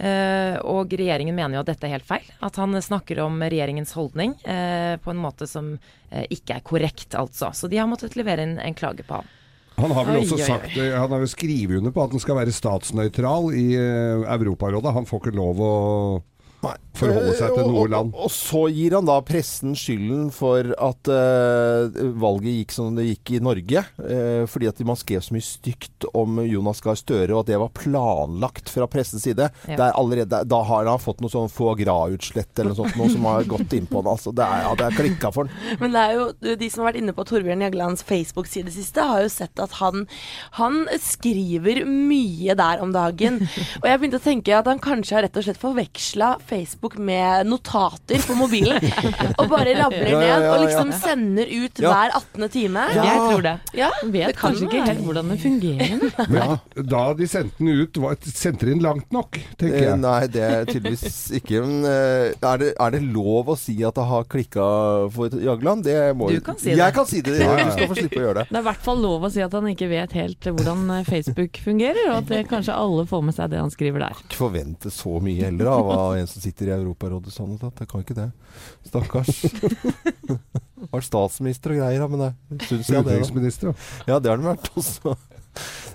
Eh, 0.00 0.56
og 0.64 0.94
regjeringen 0.96 1.36
mener 1.36 1.58
jo 1.58 1.64
at 1.64 1.72
dette 1.74 1.84
er 1.84 1.98
helt 1.98 2.08
feil. 2.08 2.24
At 2.44 2.56
han 2.60 2.72
snakker 2.80 3.20
om 3.26 3.36
regjeringens 3.42 3.92
holdning 3.98 4.32
eh, 4.48 4.96
på 5.02 5.12
en 5.12 5.20
måte 5.20 5.48
som 5.50 5.74
eh, 5.76 6.24
ikke 6.32 6.56
er 6.56 6.64
korrekt, 6.64 7.12
altså. 7.18 7.52
Så 7.56 7.68
de 7.68 7.80
har 7.80 7.90
måttet 7.90 8.16
levere 8.16 8.46
inn 8.48 8.56
en 8.62 8.76
klage 8.76 9.04
på 9.04 9.20
han. 9.20 9.28
Han 9.80 9.94
har 9.96 10.08
vel 10.08 10.18
Oi, 10.18 10.24
også 10.26 10.36
oi, 10.36 10.40
oi. 10.40 10.48
sagt 10.48 10.74
eh, 10.76 10.92
Han 10.92 11.12
har 11.14 11.22
jo 11.24 11.28
skrevet 11.30 11.78
under 11.78 11.92
på 11.96 12.02
at 12.04 12.12
han 12.16 12.20
skal 12.20 12.36
være 12.40 12.52
statsnøytral 12.52 13.52
i 13.56 13.68
Europarådet. 13.76 14.96
Han 14.96 15.08
får 15.08 15.22
ikke 15.24 15.36
lov 15.36 15.62
å 15.64 15.74
forholde 16.60 17.34
seg 17.38 17.54
til 17.56 17.60
Eh, 17.60 17.68
noe 17.70 17.84
og, 17.84 17.90
land. 17.92 18.14
Og, 18.14 18.26
og 18.26 18.32
så 18.34 18.64
gir 18.72 18.96
han 18.96 19.08
da 19.08 19.16
pressen 19.26 19.74
skylden 19.78 20.28
for 20.34 20.72
at 20.76 21.10
uh, 21.10 22.00
valget 22.20 22.60
gikk 22.60 22.74
som 22.74 22.96
det 22.98 23.06
gikk 23.08 23.34
i 23.36 23.42
Norge. 23.44 23.84
Uh, 23.98 24.44
fordi 24.50 24.70
at 24.70 24.82
man 24.86 24.98
skrev 24.98 25.24
så 25.24 25.36
mye 25.36 25.46
stygt 25.46 26.08
om 26.16 26.40
Jonas 26.46 26.82
Gahr 26.84 26.98
Støre, 26.98 27.32
og 27.34 27.44
at 27.44 27.52
det 27.52 27.60
var 27.62 27.72
planlagt 27.76 28.72
fra 28.72 28.88
pressens 28.90 29.24
side. 29.26 29.50
Ja. 29.66 29.76
Det 29.76 29.86
er 29.86 29.98
allerede, 29.98 30.42
da 30.50 30.62
har 30.66 30.90
han 30.90 31.02
fått 31.02 31.22
noe 31.24 31.32
sånn 31.32 31.50
foie 31.52 31.76
gras-utslett 31.80 32.52
eller 32.58 32.74
noe 32.74 32.80
sånt, 32.82 32.98
noe 33.00 33.12
som 33.12 33.28
har 33.30 33.48
gått 33.48 33.76
inn 33.76 33.88
på 33.90 34.00
han. 34.00 34.10
Altså, 34.14 34.34
det 34.36 34.46
er, 34.46 34.64
ja, 34.66 34.74
det 34.78 34.88
er 34.88 34.98
klikka 34.98 35.32
for 35.34 35.48
han. 35.48 35.78
Men 35.82 35.96
det 35.96 36.04
er 36.04 36.18
jo 36.18 36.56
de 36.60 36.70
som 36.70 36.84
har 36.84 36.90
vært 36.90 37.02
inne 37.02 37.16
på 37.16 37.26
Torbjørn 37.28 37.64
Jaglands 37.66 38.04
Facebook-side 38.06 38.74
siste, 38.74 39.04
har 39.12 39.24
jo 39.24 39.32
sett 39.32 39.62
at 39.62 39.78
han, 39.80 40.06
han 40.58 40.82
skriver 41.00 41.84
mye 41.88 42.56
der 42.58 42.82
om 42.84 42.94
dagen. 42.94 43.40
Og 43.80 43.88
jeg 43.88 44.00
begynte 44.00 44.20
å 44.20 44.24
tenke 44.24 44.56
at 44.56 44.68
han 44.70 44.82
kanskje 44.82 45.16
har 45.16 45.26
rett 45.26 45.38
og 45.38 45.46
slett 45.46 45.60
forveksla 45.60 46.34
Facebook 46.50 46.96
med 46.98 47.46
notater 47.48 48.20
på 48.26 48.34
mobilen. 48.38 48.82
Og 49.38 49.46
bare 49.50 49.76
rabler 49.78 50.10
Ja, 50.10 50.20
ja, 50.20 50.26
ja, 50.26 50.38
ned 50.40 50.48
og 50.50 50.64
liksom 50.66 50.92
sender 51.00 51.46
ut 51.50 51.78
Ja. 51.80 51.92
hver 51.94 52.16
18. 52.18 52.48
time. 52.50 52.84
Ja. 52.96 53.04
Jeg 53.06 53.20
tror 53.30 53.42
det. 53.46 53.54
Ja, 53.78 53.90
Vet 54.02 54.26
det 54.32 54.36
kan 54.36 54.50
kanskje 54.50 54.66
ikke 54.68 54.84
helt 54.88 55.04
hvordan 55.06 55.30
det 55.30 55.38
fungerer. 55.40 56.04
Men 56.34 56.86
da 56.90 57.02
de 57.14 57.28
sendte 57.30 57.58
den 57.62 57.68
ut, 57.84 58.00
var, 58.02 58.16
sendte 58.26 58.66
de 58.66 58.74
den 58.74 58.82
langt 58.84 59.10
nok, 59.14 59.38
tenker 59.60 59.76
Eh, 59.80 59.86
jeg. 59.86 59.98
nei, 60.02 60.26
det 60.26 60.42
er 60.42 60.64
tydeligvis 60.68 61.18
ikke. 61.40 61.62
Men 61.64 61.84
eh, 61.86 62.34
er, 62.50 62.56
det, 62.64 62.72
er 62.80 62.90
det 62.96 63.02
lov 63.14 63.52
å 63.54 63.56
si 63.58 63.76
at 63.86 63.94
det 63.96 64.06
har 64.10 64.24
klikka 64.30 64.66
for 65.14 65.30
Jagland? 65.40 65.84
Det 65.86 65.96
må 66.18 66.30
Du 66.32 66.40
kan 66.44 66.58
si 66.60 66.70
det. 66.72 66.78
Jeg 66.82 66.94
kan 66.96 67.06
si 67.08 67.20
det. 67.26 67.38
Ja, 67.40 67.54
ja. 67.60 67.64
Du 67.70 67.72
skal 67.76 67.90
få 67.92 67.98
slippe 68.00 68.20
å 68.20 68.24
gjøre 68.26 68.38
det. 68.42 68.46
Det 68.50 68.58
er 68.58 68.64
i 68.64 68.68
hvert 68.70 68.84
fall 68.90 69.00
lov 69.04 69.26
å 69.28 69.32
si 69.32 69.42
at 69.44 69.54
han 69.56 69.68
ikke 69.70 69.88
vet 69.90 70.12
helt 70.18 70.50
hvordan 70.50 70.84
eh, 70.98 71.04
Facebook 71.08 71.60
fungerer, 71.64 72.02
og 72.10 72.16
at 72.22 72.30
det, 72.32 72.42
kanskje 72.50 72.74
alle 72.74 73.06
får 73.06 73.22
med 73.28 73.36
seg 73.36 73.50
det 73.54 73.60
han 73.62 73.70
skriver 73.72 74.04
der. 74.06 74.18
ikke 74.26 74.40
forvente 74.40 74.90
så 74.92 75.16
mye 75.22 75.44
heller 75.46 75.70
av 75.70 75.90
av 75.90 76.16
en 76.18 76.26
som 76.30 76.39
sitter 76.42 76.70
i 76.70 76.74
Europarådet 76.76 77.32
sånn. 77.34 77.56
at 77.60 77.82
Jeg 77.82 77.90
kan 77.90 78.04
ikke 78.04 78.16
det. 78.18 78.28
Stakkars. 78.88 79.42
Vært 80.94 81.06
statsminister 81.06 81.74
og 81.74 81.82
greier, 81.82 82.06
men 82.10 82.24
det 82.24 82.32
syns 82.68 82.88
jeg 82.88 83.04
det. 83.04 83.18
Utenriksminister. 83.20 83.74
Ja, 84.08 84.18
det 84.18 84.32
har 84.32 84.40
den 84.40 84.48
vært 84.48 84.70
også. 84.80 85.16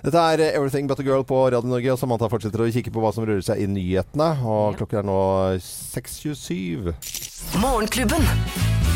Dette 0.04 0.20
er 0.20 0.42
eh, 0.44 0.54
Everything 0.58 0.86
But 0.90 1.00
A 1.02 1.06
Girl 1.06 1.24
på 1.26 1.40
Radio 1.48 1.66
Norge, 1.68 1.90
og 1.94 1.98
Samantha 2.00 2.28
fortsetter 2.30 2.62
å 2.62 2.68
kikke 2.70 2.92
på 2.94 3.02
hva 3.02 3.10
som 3.16 3.26
rører 3.26 3.42
seg 3.44 3.64
i 3.64 3.68
nyhetene. 3.70 4.30
Og 4.46 4.78
klokka 4.78 5.00
er 5.00 5.08
nå 5.08 5.18
6.27. 5.64 6.92
Morgenklubben. 7.62 8.26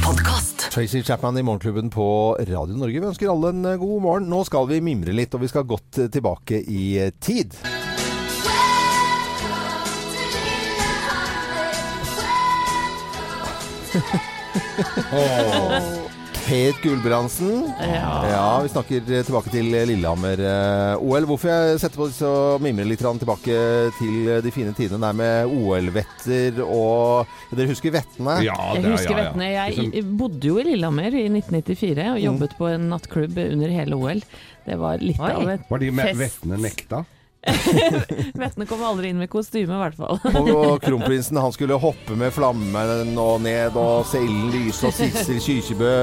Podcast. 0.04 0.69
Tracy 0.73 1.02
Chapman 1.02 1.38
i 1.38 1.42
Morgenklubben 1.42 1.90
på 1.90 2.37
Radio 2.38 2.76
Norge. 2.76 3.00
Vi 3.00 3.11
ønsker 3.11 3.33
alle 3.33 3.52
en 3.54 3.64
eh, 3.75 3.80
god 3.80 4.02
morgen. 4.07 4.30
Nå 4.30 4.45
skal 4.49 4.69
vi 4.71 4.80
mimre 4.85 5.16
litt, 5.16 5.35
og 5.35 5.45
vi 5.45 5.50
skal 5.52 5.69
godt 5.69 6.04
eh, 6.04 6.11
tilbake 6.12 6.62
i 6.62 6.85
eh, 7.02 7.14
tid. 15.11 16.06
Kate 16.50 16.80
Gulbrandsen. 16.82 17.68
Ja. 17.78 18.12
Ja, 18.30 18.61
vi 18.64 18.68
snakker 18.73 18.97
eh, 19.12 19.20
tilbake 19.26 19.50
til 19.52 19.68
Lillehammer-OL. 19.70 21.26
Hvorfor 21.28 21.50
jeg 21.52 21.76
setter 21.82 22.00
på 22.00 22.09
disse 22.11 22.26
og 22.26 22.62
mimrer 22.64 22.88
litt 22.88 23.02
tilbake 23.04 23.59
til 24.00 24.30
eh, 24.32 24.40
de 24.42 24.50
fine 24.54 24.73
tidene 24.75 24.99
der 25.04 25.14
med 25.20 25.52
OL-vetter 25.52 26.59
og 26.64 27.28
Dere 27.52 27.68
husker 27.70 27.94
vettene? 27.94 28.38
Ja, 28.47 28.56
Jeg 28.75 28.82
det 28.82 28.88
er- 28.90 28.97
husker 28.97 29.12
ja, 29.14 29.18
ja. 29.18 29.28
vettene. 29.28 29.50
Jeg 29.52 29.76
Liksom- 29.76 30.16
bodde 30.25 30.50
jo 30.50 30.59
i 30.59 30.66
Lillehammer 30.73 31.14
i 31.20 31.28
1994 31.28 32.09
og 32.16 32.20
jobbet 32.25 32.56
på 32.59 32.73
en 32.73 32.88
nattklubb 32.97 33.38
under 33.47 33.68
hele 33.76 33.94
OL. 34.00 34.25
Det 34.66 34.78
var 34.80 34.99
litt 34.99 35.20
Oi. 35.20 35.30
av 35.37 35.49
et 35.54 35.70
Var 35.70 35.78
de 35.78 35.90
med 35.90 36.16
vettene 36.16 36.59
nekta? 36.66 37.04
Vettene 38.40 38.66
kom 38.68 38.82
aldri 38.85 39.11
inn 39.11 39.20
med 39.20 39.30
kostyme, 39.32 39.73
i 39.73 39.80
hvert 39.80 39.97
fall. 39.97 40.18
Og, 40.52 40.80
kronprinsen 40.82 41.40
han 41.40 41.54
skulle 41.56 41.78
hoppe 41.80 42.16
med 42.18 42.35
flammen 42.37 43.14
og 43.20 43.40
ned, 43.44 43.78
og 43.80 44.04
Seilen 44.09 44.50
Lyse 44.52 44.90
og 44.90 44.97
Sissel 44.97 45.40
Kyrkjebø 45.40 45.94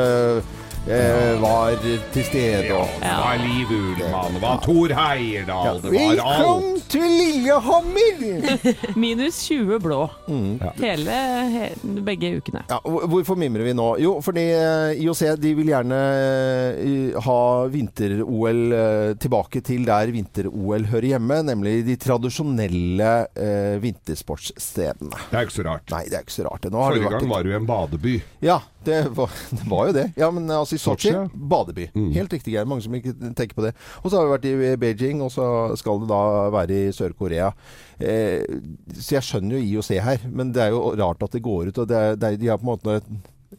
eh, 0.90 1.42
var 1.42 1.76
til 2.14 2.24
stede. 2.26 2.72
Og, 2.76 2.88
Det 3.02 3.12
var 3.12 3.38
Liv 3.42 3.72
Ullmann, 3.76 4.34
det 4.38 4.42
var 4.42 4.60
Thor 4.64 4.94
Heyerdahl, 4.96 5.82
det 5.84 5.92
var 5.92 5.98
Velkommen 5.98 6.74
alt. 6.78 6.88
til 6.90 7.08
Lillehammer! 7.18 8.22
Minus 9.04 9.40
20 9.48 9.80
blå. 9.84 10.00
Mm. 10.28 10.60
Hele, 10.80 11.18
he, 11.54 11.70
begge 12.08 12.32
ukene. 12.40 12.64
Ja, 12.70 12.80
hvor- 12.84 13.08
hvorfor 13.12 13.36
mimrer 13.40 13.64
vi 13.68 13.74
nå? 13.78 13.88
Jo, 14.02 14.16
fordi 14.24 14.46
eh, 14.56 15.02
IOC 15.04 15.24
de 15.44 15.54
vil 15.60 15.72
gjerne 15.74 16.00
eh, 16.78 17.20
ha 17.28 17.40
vinter-OL 17.74 18.62
eh, 18.78 19.14
tilbake 19.20 19.62
til 19.68 19.86
der 19.88 20.12
vinter-OL 20.16 20.88
hører 20.92 21.10
hjemme, 21.14 21.42
nemlig 21.52 21.82
de 21.88 21.98
tradisjonelle 22.00 23.12
eh, 23.36 23.76
vintersportsstedene. 23.84 25.12
Det 25.32 25.38
er 25.42 25.48
ikke 25.48 25.58
så 25.60 25.68
rart. 25.68 25.92
Nei, 25.94 26.04
det 26.10 26.20
er 26.22 26.26
ikke 26.26 26.38
så 26.40 26.48
rart. 26.48 26.64
det. 26.64 26.72
Nå 26.74 26.82
har 26.84 26.94
det 26.96 27.02
Forrige 27.02 27.12
vært 27.12 27.20
gang 27.20 27.28
et- 27.30 27.36
var 27.36 27.44
du 27.44 27.52
i 27.52 27.58
en 27.60 27.68
badeby. 27.70 28.16
Ja, 28.44 28.60
det 28.88 29.02
var, 29.18 29.30
det 29.58 29.68
var 29.68 29.88
jo 29.92 29.96
det. 30.00 30.08
Ja, 30.18 30.32
men 30.32 30.48
altså 30.52 30.77
i 30.78 30.82
Sotsji, 30.82 31.14
badeby. 31.34 31.90
Mm. 31.96 32.12
Helt 32.16 32.36
riktig, 32.38 32.54
Geir. 32.56 32.70
Mange 32.70 32.86
som 32.86 32.96
ikke 32.98 33.16
tenker 33.38 33.58
på 33.58 33.66
det. 33.66 33.74
Og 34.04 34.12
så 34.12 34.20
har 34.20 34.28
vi 34.28 34.36
vært 34.36 34.48
i 34.50 34.76
Beijing, 34.82 35.24
og 35.26 35.34
så 35.34 35.48
skal 35.80 36.04
det 36.04 36.12
da 36.12 36.22
være 36.54 36.78
i 36.78 36.94
Sør-Korea. 36.96 37.52
Eh, 38.00 38.46
så 38.94 39.18
jeg 39.18 39.28
skjønner 39.28 39.58
jo 39.58 39.66
IOC 39.66 39.92
her, 40.06 40.30
men 40.30 40.54
det 40.56 40.68
er 40.68 40.76
jo 40.76 40.94
rart 41.00 41.26
at 41.26 41.36
det 41.36 41.44
går 41.46 41.72
ut. 41.72 41.84
Og 41.84 41.90
det 41.90 42.04
er, 42.04 42.16
det 42.20 42.32
er, 42.32 42.40
de 42.42 42.54
har 42.54 42.62
på 42.62 42.68
en 42.68 42.74
måte 42.76 43.02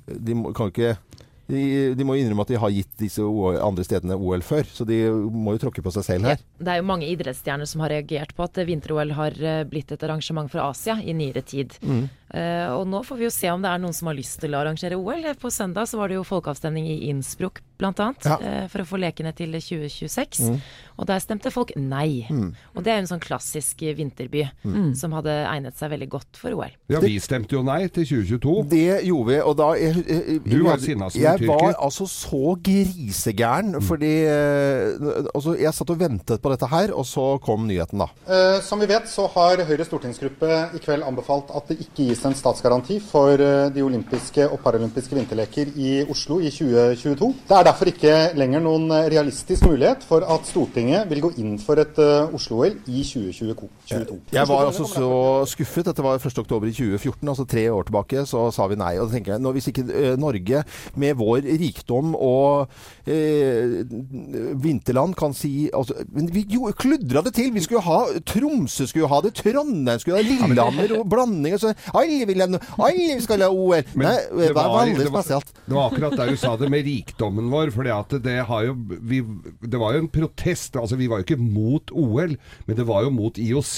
De 0.09 0.35
må, 0.37 0.51
kan 0.57 0.69
ikke 0.69 0.97
de, 1.49 1.95
de 1.97 2.05
må 2.05 2.19
innrømme 2.19 2.45
at 2.45 2.51
de 2.53 2.59
har 2.61 2.73
gitt 2.73 2.91
disse 3.01 3.25
andre 3.25 3.85
stedene 3.87 4.19
OL 4.21 4.43
før, 4.45 4.69
så 4.69 4.85
de 4.89 4.99
må 5.33 5.55
jo 5.57 5.63
tråkke 5.63 5.81
på 5.85 5.93
seg 5.95 6.05
selv 6.05 6.29
her. 6.29 6.43
Det 6.61 6.75
er 6.75 6.83
jo 6.83 6.89
mange 6.91 7.09
idrettsstjerner 7.09 7.69
som 7.69 7.81
har 7.85 7.95
reagert 7.95 8.35
på 8.37 8.45
at 8.45 8.61
vinter-OL 8.69 9.15
har 9.17 9.39
eh, 9.41 9.63
blitt 9.69 9.95
et 9.95 10.05
arrangement 10.05 10.51
for 10.53 10.61
Asia 10.67 10.99
i 11.01 11.17
nyere 11.17 11.41
tid. 11.49 11.79
Mm. 11.81 12.05
Eh, 12.35 12.69
og 12.75 12.87
nå 12.91 13.03
får 13.07 13.17
vi 13.23 13.29
jo 13.29 13.33
se 13.35 13.51
om 13.51 13.63
det 13.65 13.71
er 13.71 13.79
noen 13.83 13.95
som 13.97 14.11
har 14.11 14.19
lyst 14.19 14.41
til 14.43 14.53
å 14.57 14.61
arrangere 14.63 14.99
OL. 14.99 15.25
På 15.41 15.51
søndag 15.55 15.89
så 15.89 15.99
var 16.01 16.09
det 16.13 16.19
jo 16.19 16.27
folkeavstemning 16.29 16.87
i 16.87 16.99
Innsbruck 17.13 17.63
blant 17.79 18.01
annet, 18.03 18.25
Ja. 18.27 18.37
eh, 18.43 18.67
for 18.69 18.83
å 18.83 18.89
få 18.89 18.99
lekene 18.99 19.31
til 19.35 19.53
2026. 19.55 20.41
Mm. 20.51 20.61
Og 20.99 21.07
der 21.07 21.21
stemte 21.23 21.53
folk 21.55 21.71
nei. 21.77 22.27
Mm. 22.29 22.55
Og 22.75 22.83
det 22.83 22.93
er 22.93 22.97
jo 22.99 23.07
en 23.07 23.13
sånn 23.15 23.23
klassisk 23.23 23.79
vinterby 23.79 24.09
vinterby 24.19 24.95
som 24.99 25.13
hadde 25.17 25.33
egnet 25.49 25.77
seg 25.79 25.93
veldig 25.93 26.09
godt 26.11 26.39
for 26.41 26.55
OL. 26.57 26.73
Ja, 26.91 27.01
vi 27.01 27.19
stemte 27.23 27.57
jo 27.57 27.63
nei 27.67 27.87
til 27.93 28.05
2022. 28.09 28.55
Det 28.71 29.05
gjorde 29.07 29.29
vi, 29.31 29.39
og 29.41 29.57
da 29.59 29.69
jeg, 29.79 30.03
jeg, 30.07 30.43
Du 30.45 30.63
var 30.65 30.79
sinna 30.83 31.09
som 31.11 31.21
en 31.21 31.27
Jeg 31.39 31.49
var 31.49 31.75
altså 31.79 32.07
så 32.09 32.57
grisegæren, 32.65 33.79
fordi 33.85 34.13
eh, 34.27 35.25
altså, 35.35 35.55
Jeg 35.59 35.75
satt 35.77 35.93
og 35.95 36.01
ventet 36.01 36.43
på 36.43 36.53
dette 36.53 36.69
her, 36.71 36.93
og 36.95 37.07
så 37.09 37.27
kom 37.45 37.67
nyheten, 37.69 37.99
da. 38.03 38.09
Eh, 38.29 38.61
Som 38.65 38.81
vi 38.83 38.87
vet, 38.91 39.09
så 39.11 39.29
har 39.35 39.63
Høyres 39.69 39.89
stortingsgruppe 39.91 40.51
i 40.77 40.83
kveld 40.83 41.07
anbefalt 41.07 41.53
at 41.57 41.71
det 41.71 41.79
ikke 41.85 42.09
gis 42.11 42.18
gis 42.19 42.27
en 42.27 42.35
statsgaranti 42.35 42.99
for 43.03 43.39
eh, 43.39 43.69
de 43.73 43.83
olympiske 43.85 44.47
og 44.49 44.59
paralympiske 44.65 45.15
vinterleker 45.15 45.71
i 45.79 45.91
Oslo 46.11 46.39
i 46.43 46.51
2022. 46.51 47.29
Det 47.49 47.57
er 47.57 47.67
derfor 47.69 47.91
ikke 47.91 48.15
lenger 48.39 48.63
noen 48.65 48.91
eh, 48.95 49.09
realistisk 49.13 49.67
mulighet 49.69 50.05
for 50.07 50.27
at 50.27 50.47
Stortinget 50.49 51.09
vil 51.11 51.23
gå 51.23 51.33
inn 51.39 51.57
for 51.63 51.79
et 51.81 51.99
eh, 52.03 52.35
Oslo-OL 52.35 52.75
i 52.91 53.05
2022. 53.07 54.19
Jeg 54.35 54.51
var 54.51 54.67
altså 54.67 54.89
så 54.91 55.11
skuffet. 55.49 55.87
Dette 55.89 56.05
var 56.05 56.19
1. 56.19 56.43
oktober 56.43 56.69
i 56.69 56.75
2014, 56.75 57.29
altså 57.29 57.47
tre 57.49 57.69
år 57.73 57.89
tilbake, 57.89 58.25
så 58.29 58.49
sa 58.55 58.67
vi 58.71 58.81
nei. 58.81 58.97
Og 58.99 59.09
da 59.09 59.17
tenker 59.17 59.37
jeg, 59.37 59.45
nå, 59.45 59.55
Hvis 59.59 59.71
ikke 59.71 59.87
Norge 60.21 60.63
med 61.01 61.15
vår 61.19 61.47
rikdom 61.61 62.15
og 62.15 62.69
eh, 63.07 63.85
vinterland 64.59 65.15
kan 65.19 65.35
si 65.37 65.71
altså, 65.75 65.97
Men 66.15 66.29
vi 66.35 66.45
jo, 66.51 66.69
kludra 66.79 67.23
det 67.25 67.35
til! 67.39 67.53
Vi 67.55 67.65
skulle 67.65 67.85
ha 67.87 68.03
Tromsø 68.29 68.87
skulle 68.89 69.09
ha 69.11 69.23
det, 69.25 69.35
Trondheim 69.39 70.03
skulle 70.03 70.19
ha 70.19 70.25
det, 70.25 70.37
Lillehammer 70.49 70.99
og 70.99 71.09
blanding 71.11 71.57
og 71.57 71.63
så, 71.63 71.73
Alle 72.09 72.27
vil 72.29 72.41
ha 72.41 72.47
Alle 72.89 73.21
skal 73.25 73.43
ha 73.45 73.49
OL! 73.53 73.83
Men 73.95 74.07
Nei, 74.09 74.17
det 74.49 74.55
var 74.57 74.71
veldig 74.79 74.97
det 75.05 75.11
var- 75.13 75.23
spesielt. 75.27 75.53
Det 75.69 75.75
var 75.77 75.91
akkurat 75.91 76.17
der 76.17 76.31
du 76.33 76.37
sa 76.41 76.55
det 76.57 76.71
med 76.73 76.87
rikdommen 76.89 77.51
vår. 77.53 77.71
For 77.75 77.85
det 77.85 77.93
jo 78.69 78.75
vi, 79.13 79.21
Det 79.63 79.79
var 79.79 79.93
jo 79.95 80.03
en 80.07 80.09
protest. 80.09 80.77
Altså, 80.81 80.97
vi 80.97 81.07
var 81.11 81.21
jo 81.21 81.27
ikke 81.29 81.41
mot 81.41 81.93
OL, 81.93 82.37
men 82.67 82.77
det 82.79 82.87
var 82.89 83.05
jo 83.05 83.11
mot 83.11 83.37
IOC. 83.39 83.77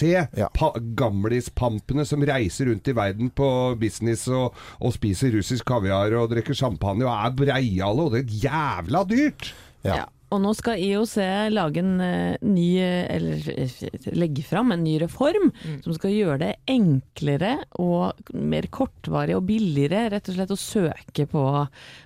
Pa, 0.55 0.71
Gamlispampene 1.01 2.07
som 2.07 2.23
reiser 2.27 2.71
rundt 2.71 2.89
i 2.89 2.95
verden 2.97 3.31
på 3.35 3.51
business 3.81 4.27
og, 4.29 4.55
og 4.81 4.95
spiser 4.97 5.35
russisk 5.35 5.65
kaviar 5.71 6.15
og 6.21 6.31
drikker 6.33 6.55
champagne 6.57 7.05
og 7.07 7.13
er 7.13 7.37
breiale, 7.37 8.07
og 8.07 8.13
det 8.15 8.25
er 8.25 8.39
jævla 8.47 9.05
dyrt! 9.11 9.53
Ja. 9.85 10.05
Og 10.31 10.39
nå 10.45 10.53
skal 10.55 10.79
IOC 10.79 11.15
lage 11.51 11.81
en 11.83 12.01
eh, 12.05 12.37
ny, 12.47 12.67
eh, 12.79 13.07
eller 13.17 13.49
eh, 13.51 14.11
legge 14.15 14.45
fram 14.47 14.71
en 14.75 14.85
ny 14.85 14.97
reform 15.03 15.49
som 15.83 15.95
skal 15.97 16.13
gjøre 16.15 16.39
det 16.45 16.51
enklere 16.71 17.57
og 17.83 18.21
mer 18.39 18.69
kortvarig 18.71 19.35
og 19.37 19.47
billigere 19.49 20.05
rett 20.15 20.31
og 20.31 20.37
slett 20.39 20.55
å 20.55 20.59
søke 20.61 21.27
på, 21.31 21.43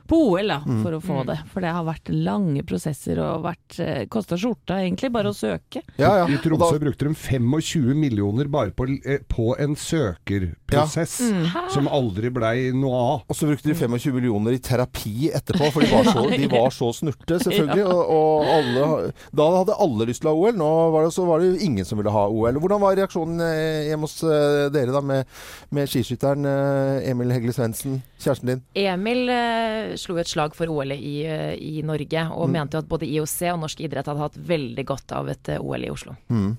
på 0.08 0.20
OL 0.30 0.48
da, 0.54 0.60
Mm. 0.64 0.78
for 0.82 0.96
å 0.96 1.00
få 1.04 1.18
det. 1.28 1.36
For 1.52 1.60
det 1.60 1.72
har 1.76 1.84
vært 1.84 2.08
lange 2.14 2.62
prosesser 2.66 3.18
og 3.20 3.42
vært 3.44 3.76
kosta 4.12 4.38
skjorta 4.40 4.78
egentlig 4.80 5.10
bare 5.12 5.28
å 5.28 5.36
søke. 5.36 5.82
I 6.00 6.38
Tromsø 6.40 6.78
brukte 6.80 7.04
de 7.08 7.12
25 7.14 7.92
millioner 8.00 8.48
bare 8.48 8.72
på, 8.72 8.86
på 9.28 9.50
en 9.60 9.76
søkerprosess 9.76 11.20
Ja. 11.20 11.34
Mm. 11.34 11.70
som 11.74 11.88
aldri 11.88 12.30
blei 12.32 12.70
noe 12.74 12.96
av. 12.96 13.22
Og 13.28 13.36
så 13.36 13.46
brukte 13.48 13.68
de 13.70 13.76
25 13.76 14.14
millioner 14.16 14.56
i 14.56 14.58
terapi 14.62 15.28
etterpå, 15.34 15.70
for 15.74 15.84
de 15.84 15.90
var 15.92 16.08
så, 16.08 16.24
de 16.30 16.48
var 16.52 16.70
så 16.74 16.90
snurte, 16.96 17.38
selvfølgelig. 17.44 17.84
Og, 17.84 18.02
og 18.14 18.48
alle, 18.54 18.86
da 19.34 19.46
hadde 19.58 19.76
alle 19.84 20.06
lyst 20.08 20.22
til 20.24 20.30
å 20.30 20.34
ha 20.34 20.40
OL. 20.48 20.56
Nå 20.58 20.68
var 20.94 21.04
det, 21.06 21.12
så 21.16 21.26
var 21.28 21.42
det 21.42 21.50
ingen 21.66 21.84
som 21.88 21.98
ville 22.00 22.12
ha 22.14 22.24
OL. 22.30 22.58
Hvordan 22.62 22.82
var 22.82 22.96
reaksjonen 22.98 23.42
eh, 23.44 23.88
hjemme 23.90 24.08
hos 24.08 24.16
eh, 24.24 24.64
dere 24.74 24.94
da 24.94 25.02
med, 25.04 25.26
med 25.74 25.90
skiskytteren 25.90 26.46
eh, 26.48 27.10
Emil 27.10 27.34
Hegle 27.34 27.54
Svendsen, 27.56 27.98
kjæresten 28.22 28.52
din? 28.54 28.62
Emil 28.84 29.28
eh, 29.34 29.94
slo 30.00 30.16
et 30.22 30.30
slag 30.30 30.54
for 30.56 30.70
OL 30.72 30.94
i, 30.96 31.16
i 31.58 31.82
Norge, 31.86 32.28
og 32.32 32.44
Mm. 32.48 32.52
mente 32.58 32.76
jo 32.78 32.82
at 32.84 32.88
både 32.90 33.06
IOC 33.08 33.38
og 33.54 33.62
norsk 33.64 33.80
idrett 33.86 34.06
hadde 34.10 34.20
hatt 34.22 34.36
veldig 34.48 34.84
godt 34.86 35.12
av 35.16 35.28
et 35.32 35.48
OL 35.58 35.84
i 35.84 35.90
Oslo. 35.90 36.14
Mm. 36.30 36.52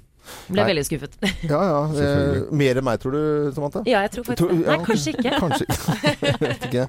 Ble 0.48 0.60
Nei. 0.62 0.68
veldig 0.72 0.86
skuffet. 0.88 1.18
Ja 1.50 1.62
ja. 1.70 1.80
Eh, 2.06 2.42
mer 2.56 2.78
enn 2.80 2.86
meg, 2.86 3.00
tror 3.02 3.16
du, 3.16 3.22
Samantha? 3.56 3.82
Ja, 3.90 4.02
jeg 4.06 4.12
tror 4.16 4.28
faktisk 4.28 4.52
det. 4.52 4.66
Nei, 4.68 4.78
kanskje 4.86 5.14
ikke. 5.16 5.32
Kanskje 5.44 5.66
ikke. 5.70 5.96
Jeg 6.26 6.42
vet 6.42 6.68
ikke. 6.70 6.86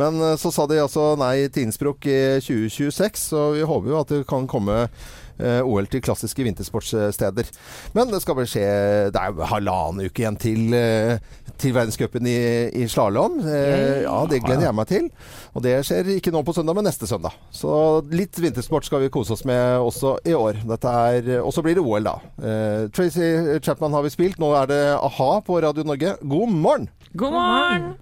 Men 0.00 0.18
eh, 0.30 0.34
så 0.40 0.52
sa 0.54 0.66
de 0.70 0.80
altså 0.82 1.12
nei 1.20 1.34
til 1.52 1.66
Innsbruck 1.68 2.08
i 2.10 2.18
2026, 2.44 3.22
så 3.30 3.46
vi 3.56 3.64
håper 3.68 3.92
jo 3.92 4.00
at 4.00 4.12
det 4.14 4.24
kan 4.30 4.48
komme 4.50 4.86
eh, 4.86 5.60
OL 5.62 5.88
til 5.92 6.02
klassiske 6.04 6.46
vintersportssteder. 6.46 7.50
Men 7.96 8.12
det 8.12 8.22
skal 8.24 8.38
vel 8.40 8.48
skje 8.50 8.66
Det 9.14 9.22
er 9.22 9.50
halvannen 9.52 10.06
uke 10.08 10.24
igjen 10.24 10.38
til, 10.40 10.74
eh, 10.76 11.18
til 11.60 11.74
verdenscupen 11.76 12.26
i, 12.28 12.36
i 12.82 12.86
slalåm. 12.90 13.38
Eh, 13.44 14.02
ja, 14.04 14.16
det 14.30 14.42
gleder 14.44 14.68
jeg 14.68 14.76
meg 14.76 14.90
til. 14.90 15.08
Og 15.56 15.64
det 15.64 15.76
skjer 15.86 16.12
ikke 16.16 16.32
nå 16.34 16.42
på 16.46 16.54
søndag, 16.56 16.76
men 16.78 16.88
neste 16.88 17.08
søndag. 17.08 17.36
Så 17.54 17.70
litt 18.12 18.38
vintersport 18.42 18.86
skal 18.88 19.04
vi 19.04 19.12
kose 19.12 19.36
oss 19.36 19.46
med 19.48 19.78
også 19.80 20.16
i 20.26 20.34
år. 20.36 20.62
Er, 20.76 21.30
og 21.40 21.52
så 21.54 21.64
blir 21.64 21.78
det 21.78 21.84
OL, 21.84 22.06
da. 22.06 22.18
Eh, 22.40 22.82
Tracy 22.94 23.60
Chapman 23.64 23.96
har 23.96 24.04
vi 24.06 24.14
spilt. 24.14 24.40
Nå 24.42 24.52
er 24.58 24.70
det 24.70 24.82
a-ha 24.96 25.30
på 25.46 25.60
Radio 25.64 25.86
Norge. 25.86 26.16
God 26.22 26.52
morgen! 26.52 26.90
God 27.16 27.32
morgen! 27.32 27.94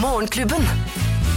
Morgenklubben. 0.00 0.64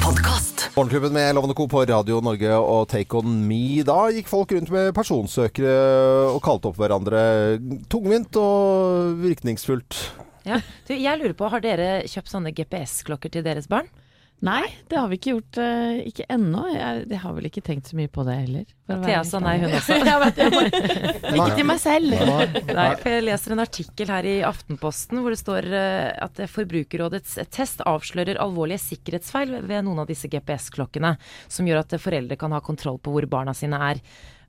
Podkast. 0.04 0.70
Morgenklubben 0.76 1.14
med 1.14 1.36
Lovende 1.36 1.56
Co. 1.56 1.68
på 1.68 1.84
Radio 1.86 2.22
Norge 2.24 2.56
og 2.56 2.88
Take 2.90 3.18
On 3.20 3.36
Me. 3.48 3.84
Da 3.86 4.08
gikk 4.16 4.30
folk 4.32 4.54
rundt 4.56 4.72
med 4.74 4.94
personsøkere 4.96 5.76
og 6.32 6.40
kalte 6.46 6.72
opp 6.72 6.80
hverandre. 6.80 7.22
Tungvint 7.92 8.40
og 8.40 9.20
virkningsfullt. 9.22 10.00
Ja. 10.48 10.60
Du, 10.88 10.94
jeg 10.96 11.20
lurer 11.20 11.34
på, 11.38 11.50
har 11.52 11.64
dere 11.64 11.90
kjøpt 12.08 12.32
sånne 12.32 12.54
GPS-klokker 12.56 13.34
til 13.34 13.44
deres 13.46 13.68
barn? 13.72 13.90
Nei, 14.40 14.62
det 14.88 14.96
har 14.96 15.10
vi 15.12 15.18
ikke 15.20 15.34
gjort. 15.34 15.58
eh, 15.60 15.98
ikke 16.08 16.24
ennå. 16.32 16.62
Jeg, 16.72 17.02
jeg 17.12 17.20
har 17.20 17.34
vel 17.36 17.48
ikke 17.50 17.64
tenkt 17.66 17.90
så 17.92 17.98
mye 18.00 18.08
på 18.08 18.24
det 18.24 18.38
heller. 18.38 18.70
Thea 18.88 19.20
sa 19.28 19.42
nei, 19.44 19.58
hun 19.60 19.74
også. 19.76 19.98
Vet. 20.24 20.40
Ikke 21.36 21.58
til 21.58 21.68
meg 21.68 21.82
selv. 21.84 22.16
Nei, 22.72 22.88
for 23.02 23.12
jeg 23.12 23.26
leser 23.28 23.52
en 23.58 23.64
artikkel 23.66 24.14
her 24.16 24.30
i 24.32 24.38
Aftenposten 24.48 25.20
hvor 25.20 25.36
det 25.36 25.42
står 25.42 25.68
eh, 25.76 26.08
at 26.24 26.40
Forbrukerrådets 26.56 27.36
test 27.52 27.84
avslører 27.84 28.40
alvorlige 28.40 28.80
sikkerhetsfeil 28.86 29.58
ved 29.60 29.84
noen 29.84 30.06
av 30.06 30.08
disse 30.10 30.32
GPS-klokkene, 30.32 31.18
som 31.52 31.68
gjør 31.68 31.84
at 31.84 32.00
foreldre 32.00 32.40
kan 32.40 32.56
ha 32.56 32.64
kontroll 32.64 33.02
på 33.04 33.12
hvor 33.18 33.28
barna 33.28 33.52
sine 33.52 33.76
er. 33.92 34.00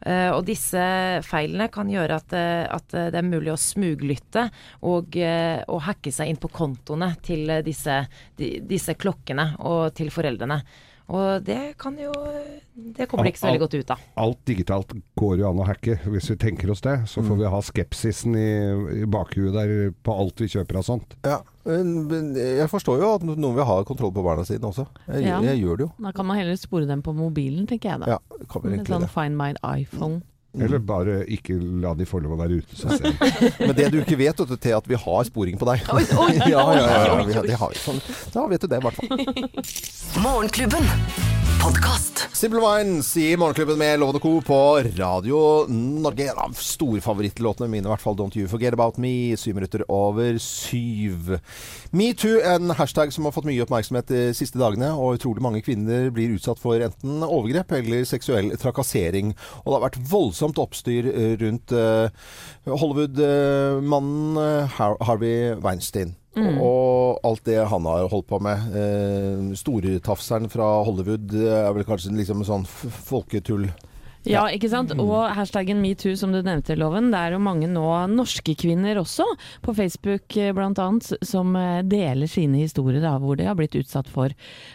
Eh, 0.07 0.31
og 0.33 0.47
disse 0.49 0.83
feilene 1.27 1.69
kan 1.73 1.91
gjøre 1.93 2.21
at, 2.23 2.37
eh, 2.37 2.65
at 2.65 2.95
det 3.13 3.21
er 3.21 3.27
mulig 3.27 3.53
å 3.53 3.61
smuglytte 3.61 4.47
og, 4.89 5.17
eh, 5.17 5.61
og 5.69 5.83
hacke 5.89 6.13
seg 6.15 6.31
inn 6.31 6.41
på 6.41 6.53
kontoene 6.55 7.13
til 7.25 7.51
eh, 7.51 7.65
disse, 7.67 8.03
disse 8.37 8.97
klokkene 8.97 9.53
og 9.61 9.93
til 9.99 10.13
foreldrene. 10.15 10.63
Og 11.11 11.43
det 11.43 11.75
kan 11.81 11.97
jo 11.99 12.13
Det 12.95 13.09
kommer 13.11 13.27
ikke 13.29 13.41
så 13.41 13.49
veldig 13.51 13.61
godt 13.65 13.75
ut 13.81 13.91
av. 13.93 14.03
Alt 14.23 14.39
digitalt 14.49 14.93
går 15.19 15.41
jo 15.43 15.49
an 15.51 15.59
å 15.61 15.67
hacke, 15.67 15.97
hvis 16.07 16.31
vi 16.31 16.37
tenker 16.41 16.71
oss 16.73 16.81
det. 16.87 16.95
Så 17.11 17.21
får 17.27 17.37
vi 17.41 17.51
ha 17.51 17.59
skepsisen 17.67 18.37
i, 18.39 19.03
i 19.03 19.09
bakhuet 19.11 19.53
der 19.57 19.91
på 20.07 20.15
alt 20.15 20.41
vi 20.41 20.49
kjøper 20.55 20.79
av 20.81 20.87
sånt. 20.87 21.17
Ja, 21.27 21.41
men 21.67 22.07
men 22.09 22.31
jeg 22.39 22.71
forstår 22.73 23.03
jo 23.03 23.11
at 23.19 23.27
noen 23.27 23.59
vil 23.59 23.67
ha 23.69 23.81
kontroll 23.85 24.15
på 24.17 24.25
barna 24.25 24.47
sine 24.49 24.65
også. 24.71 24.87
Jeg, 25.11 25.27
Ja. 25.27 25.41
jeg 25.51 25.61
gjør 25.65 25.77
det 25.83 25.87
jo. 25.89 25.93
Da 26.07 26.13
kan 26.17 26.27
man 26.31 26.39
heller 26.41 26.57
spore 26.57 26.87
dem 26.87 27.03
på 27.03 27.13
mobilen, 27.13 27.67
tenker 27.67 27.91
jeg 27.91 28.01
da. 28.07 28.17
Ja, 28.17 28.19
kan 28.49 28.63
vel 28.63 28.71
Med 28.71 28.79
egentlig 28.81 28.95
sånn 28.97 29.07
det. 29.09 29.11
Find 29.19 29.37
my 29.37 29.53
iPhone. 29.77 30.23
Eller 30.59 30.81
bare 30.83 31.21
ikke 31.31 31.55
la 31.83 31.93
de 31.95 32.07
få 32.09 32.19
lov 32.25 32.35
å 32.35 32.41
være 32.41 32.59
ute 32.59 32.79
seg 32.79 32.97
selv. 32.99 33.21
Men 33.63 33.75
det 33.79 33.91
du 33.95 34.01
ikke 34.01 34.19
vet, 34.19 34.41
vet 34.43 34.51
du, 34.51 34.71
at 34.75 34.89
vi 34.91 34.99
har 34.99 35.29
sporing 35.29 35.61
på 35.61 35.69
deg. 35.69 35.85
Oi, 35.95 36.03
oi, 36.25 36.33
ja, 36.51 36.51
ja, 36.51 36.65
ja, 36.75 36.89
ja, 37.07 37.13
oi, 37.15 37.29
vi, 37.29 37.37
oi. 37.39 37.47
det 37.47 37.61
har 37.61 37.71
vi. 37.71 37.79
Sånn, 37.85 38.03
da 38.35 38.49
vet 38.51 38.67
du 38.67 38.71
det, 38.73 38.83
i 38.83 38.89
hvert 38.89 38.99
fall. 38.99 39.63
Morgenklubben. 40.27 41.40
Podkast. 41.63 42.29
Simple 42.33 42.61
Minds 42.61 43.17
i 43.17 43.37
Morgenklubben 43.37 43.79
med 43.79 44.01
Lovende 44.01 44.21
Co. 44.21 44.41
på 44.41 44.83
Radio 44.97 45.67
Norge. 45.69 46.31
En 46.31 46.39
av 46.39 46.55
storfavorittlåtene 46.57 47.69
mine, 47.69 47.85
i 47.85 47.91
hvert 47.93 48.01
fall 48.01 48.17
Don't 48.17 48.37
You 48.39 48.49
Forget 48.49 48.73
About 48.73 48.97
Me. 48.97 49.37
Syv 49.37 49.59
minutter 49.59 49.85
over 49.93 50.39
syv. 50.41 51.35
Metoo, 51.93 52.39
en 52.41 52.73
hashtag 52.79 53.13
som 53.13 53.29
har 53.29 53.35
fått 53.37 53.49
mye 53.49 53.61
oppmerksomhet 53.65 54.09
de 54.09 54.23
siste 54.37 54.61
dagene. 54.61 54.89
Og 54.97 55.19
utrolig 55.19 55.45
mange 55.45 55.61
kvinner 55.67 56.09
blir 56.15 56.33
utsatt 56.39 56.63
for 56.63 56.81
enten 56.81 57.21
overgrep 57.27 57.77
eller 57.81 58.09
seksuell 58.09 58.55
trakassering. 58.61 59.35
Og 59.65 59.69
det 59.69 59.77
har 59.77 59.87
vært 59.89 60.01
voldsomt 60.15 60.63
oppstyr 60.65 61.13
eh, 61.13 61.35
rundt 61.45 61.77
eh, 61.77 62.09
Hollywood-mannen 62.71 64.41
eh, 64.47 64.81
Harvey 64.81 65.53
Weinstein. 65.61 66.17
Mm. 66.39 66.61
Og 66.63 67.21
alt 67.27 67.45
det 67.49 67.59
han 67.73 67.87
har 67.91 68.09
holdt 68.13 68.29
på 68.31 68.39
med. 68.45 68.75
Eh, 68.77 69.55
Stortafseren 69.59 70.51
fra 70.53 70.73
Hollywood 70.87 71.35
eh, 71.35 71.63
er 71.67 71.73
vel 71.75 71.87
kanskje 71.89 72.15
liksom 72.15 72.45
sånn 72.47 72.67
folketull. 72.67 73.71
Ja, 74.29 74.43
ikke 74.53 74.69
sant? 74.69 74.93
Og 75.01 75.31
hashtaggen 75.33 75.79
metoo 75.81 76.13
som 76.19 76.35
du 76.35 76.43
nevnte, 76.45 76.75
Loven. 76.77 77.09
Det 77.13 77.17
er 77.17 77.35
jo 77.35 77.41
mange 77.41 77.69
nå 77.71 77.87
norske 78.13 78.53
kvinner 78.59 79.01
også, 79.01 79.25
på 79.65 79.73
Facebook 79.79 80.27
bl.a., 80.37 80.53
blant 80.57 80.81
annet, 80.83 81.09
som 81.25 81.57
eh, 81.57 81.81
deler 81.89 82.29
sine 82.29 82.61
historier 82.61 83.01
da, 83.01 83.15
hvor 83.23 83.39
de 83.41 83.49
har 83.49 83.57
blitt 83.57 83.79
utsatt 83.81 84.11
for, 84.13 84.35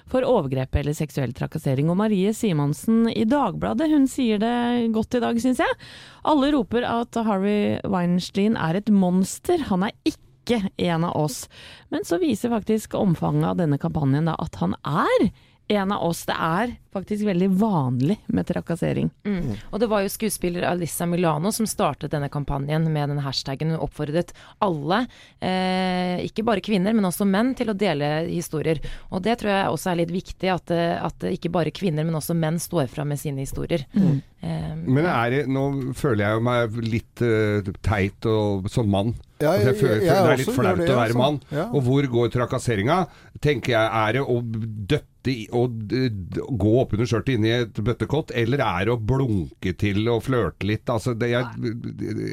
for 0.10 0.26
overgrep 0.26 0.74
eller 0.82 0.98
seksuell 0.98 1.36
trakassering. 1.38 1.92
Og 1.94 2.00
Marie 2.02 2.34
Simonsen 2.34 3.06
i 3.14 3.28
Dagbladet, 3.30 3.92
hun 3.94 4.10
sier 4.10 4.42
det 4.42 4.90
godt 4.96 5.20
i 5.20 5.24
dag, 5.28 5.38
syns 5.44 5.62
jeg. 5.62 5.80
Alle 6.26 6.50
roper 6.56 6.88
at 6.90 7.22
Harry 7.30 7.78
Weinstein 7.86 8.58
er 8.58 8.82
et 8.82 8.90
monster. 8.90 9.62
Han 9.70 9.86
er 9.86 9.94
ikke 10.10 10.25
en 10.52 11.04
av 11.04 11.16
oss. 11.18 11.50
Men 11.90 12.06
så 12.06 12.20
viser 12.22 12.54
faktisk 12.54 12.96
omfanget 12.96 13.50
av 13.50 13.60
denne 13.60 13.78
kampanjen 13.82 14.30
at 14.32 14.56
han 14.62 14.76
er 14.84 15.30
en 15.68 15.92
av 15.92 16.04
oss. 16.06 16.26
Det 16.30 16.36
er 16.38 16.76
faktisk 16.96 17.26
veldig 17.28 17.48
vanlig 17.60 18.16
med 18.32 18.46
trakassering. 18.48 19.10
Mm. 19.28 19.56
Og 19.74 19.80
det 19.82 19.88
var 19.92 20.04
jo 20.06 20.12
skuespiller 20.14 20.64
Alissa 20.70 21.08
Milano 21.10 21.52
som 21.52 21.66
startet 21.68 22.14
denne 22.14 22.30
kampanjen 22.32 22.86
med 22.94 23.10
den 23.12 23.20
hashtaggen. 23.26 23.74
Hun 23.74 23.82
oppfordret 23.84 24.32
alle, 24.64 25.02
eh, 25.42 26.22
ikke 26.28 26.46
bare 26.48 26.62
kvinner, 26.64 26.94
men 26.96 27.04
også 27.10 27.26
menn, 27.28 27.54
til 27.58 27.74
å 27.74 27.78
dele 27.78 28.28
historier. 28.30 28.80
Og 29.12 29.24
det 29.26 29.40
tror 29.42 29.52
jeg 29.52 29.74
også 29.74 29.92
er 29.92 30.00
litt 30.04 30.14
viktig, 30.14 30.54
at, 30.54 30.72
eh, 30.72 31.04
at 31.04 31.20
ikke 31.34 31.52
bare 31.52 31.72
kvinner, 31.76 32.06
men 32.06 32.16
også 32.16 32.36
menn 32.38 32.60
står 32.62 32.88
fram 32.88 33.10
med 33.12 33.20
sine 33.20 33.42
historier. 33.44 33.86
Eh, 33.96 34.76
Men 34.76 35.06
er 35.10 35.30
det, 35.32 35.48
nå 35.50 35.94
føler 35.98 36.28
jeg 36.30 36.42
meg 36.46 36.76
litt 36.86 37.22
uh, 37.26 37.62
teit 37.82 38.24
og, 38.30 38.70
som 38.70 38.88
mann. 38.88 39.16
Ja, 39.42 39.52
Altså, 39.56 39.66
jeg 39.66 39.66
jeg- 39.66 39.82
føler, 39.82 39.96
jeg 39.96 40.06
det 40.06 40.32
er 40.34 40.38
litt 40.38 40.56
flaut 40.56 40.78
å 40.80 40.96
være 40.96 41.10
altså. 41.10 41.18
mann. 41.18 41.42
Ja. 41.52 41.66
Og 41.74 41.82
hvor 41.84 42.06
går 42.08 42.30
trakasseringa? 42.32 43.08
Tenker 43.42 43.74
jeg, 43.74 43.90
Er 43.92 44.14
det 44.14 44.22
å 44.22 44.42
døtte 44.44 45.10
å 45.56 45.66
d- 45.72 46.10
d- 46.14 46.44
gå 46.62 46.72
oppunder 46.84 47.08
skjørtet 47.10 47.36
inni 47.38 47.52
et 47.56 47.82
bøttekott, 47.86 48.32
eller 48.38 48.62
er 48.66 48.86
det 48.86 48.94
å 48.94 49.00
blunke 49.02 49.74
til 49.82 50.04
og 50.14 50.24
flørte 50.28 50.68
litt? 50.70 50.86
Altså, 50.92 51.16
det, 51.18 51.32
jeg 51.34 51.46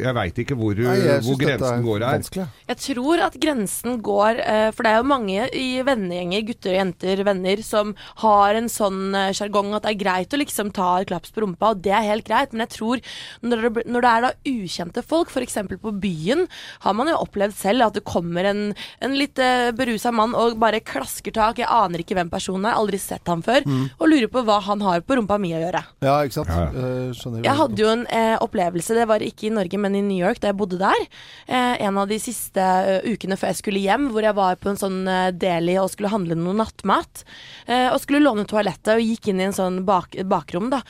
jeg 0.02 0.14
veit 0.16 0.38
ikke 0.42 0.56
hvor, 0.58 0.76
Nei, 0.76 1.18
hvor 1.24 1.38
grensen 1.40 1.78
er 1.78 1.84
går 1.86 1.98
her. 2.04 2.16
vanskelig. 2.18 2.46
Jeg 2.68 2.80
tror 2.84 3.22
at 3.26 3.38
grensen 3.42 3.98
går 4.04 4.40
eh, 4.42 4.68
For 4.74 4.84
det 4.86 4.92
er 4.92 5.00
jo 5.00 5.08
mange 5.10 5.46
i 5.56 5.66
vennegjenger, 5.86 6.44
gutter 6.48 6.72
og 6.74 6.78
jenter, 6.80 7.22
venner, 7.26 7.62
som 7.66 7.94
har 8.22 8.58
en 8.58 8.68
sånn 8.72 9.14
eh, 9.18 9.30
sjargong 9.36 9.72
at 9.76 9.86
det 9.86 9.94
er 9.94 10.00
greit 10.02 10.34
å 10.36 10.40
liksom 10.40 10.72
ta 10.76 10.90
et 11.02 11.08
klaps 11.10 11.32
på 11.34 11.44
rumpa, 11.44 11.72
og 11.74 11.82
det 11.84 11.92
er 11.96 12.06
helt 12.10 12.26
greit, 12.28 12.52
men 12.54 12.64
jeg 12.66 12.74
tror 12.76 13.02
når 13.46 13.66
det, 13.68 13.84
når 13.92 14.04
det 14.06 14.12
er 14.12 14.26
da 14.26 14.32
ukjente 14.52 15.04
folk, 15.06 15.32
f.eks. 15.32 15.58
på 15.82 15.94
byen, 16.02 16.46
har 16.84 16.96
man 16.98 17.10
jo 17.10 17.18
opplevd 17.24 17.56
selv 17.58 17.86
at 17.88 17.96
det 17.98 18.04
kommer 18.08 18.46
en, 18.50 18.62
en 19.02 19.16
litt 19.16 19.38
uh, 19.42 19.70
berusa 19.76 20.12
mann 20.14 20.36
og 20.38 20.58
bare 20.62 20.82
klasker 20.84 21.34
tak, 21.36 21.60
jeg 21.62 21.70
aner 21.70 22.02
ikke 22.02 22.16
hvem 22.18 22.30
personen 22.32 22.68
er, 22.70 22.78
aldri 22.82 23.00
sett 23.00 23.26
ham 23.30 23.42
før, 23.46 23.64
og 23.98 24.10
lurer 24.10 24.28
på 24.32 24.42
hva 24.46 24.58
han 24.66 24.82
har 24.84 25.02
på 25.06 25.16
rumpa 25.18 25.38
mi 25.40 25.54
å 25.56 25.62
gjøre. 25.62 25.82
Ja, 26.04 26.18
ikke 26.26 26.40
sant. 26.40 26.52
Ja. 26.52 26.68
Uh, 26.74 27.40
Jeg 27.42 27.56
hadde 27.58 27.82
jo 27.82 27.88
en 27.92 28.04
eh, 28.10 28.36
opplevelse, 28.42 28.96
det 28.98 29.06
var 29.10 29.22
ikke 29.24 29.48
i 29.48 29.54
Norge, 29.54 29.78
men 29.80 29.96
i 29.98 30.02
New 30.04 30.18
York, 30.18 30.42
da 30.42 30.50
jeg 30.50 30.58
bodde 30.60 30.80
der. 30.82 31.06
Eh, 31.46 31.80
en 31.86 31.98
av 32.02 32.10
de 32.10 32.18
siste 32.22 32.60
uh, 32.60 33.00
ukene 33.08 33.38
før 33.38 33.52
jeg 33.52 33.60
skulle 33.62 33.82
hjem, 33.82 34.10
hvor 34.12 34.26
jeg 34.26 34.36
var 34.38 34.58
på 34.60 34.72
en 34.72 34.80
sånn 34.80 35.02
uh, 35.08 35.30
deli 35.32 35.78
og 35.80 35.90
skulle 35.92 36.12
handle 36.12 36.38
noe 36.38 36.56
nattmat. 36.58 37.24
Eh, 37.66 37.88
og 37.92 38.00
skulle 38.02 38.22
låne 38.24 38.46
toalettet, 38.48 38.94
og 38.96 39.04
gikk 39.04 39.30
inn 39.32 39.42
i 39.42 39.48
en 39.48 39.56
sånn 39.56 39.82
bak, 39.88 40.16
bakrom, 40.28 40.70
da. 40.72 40.82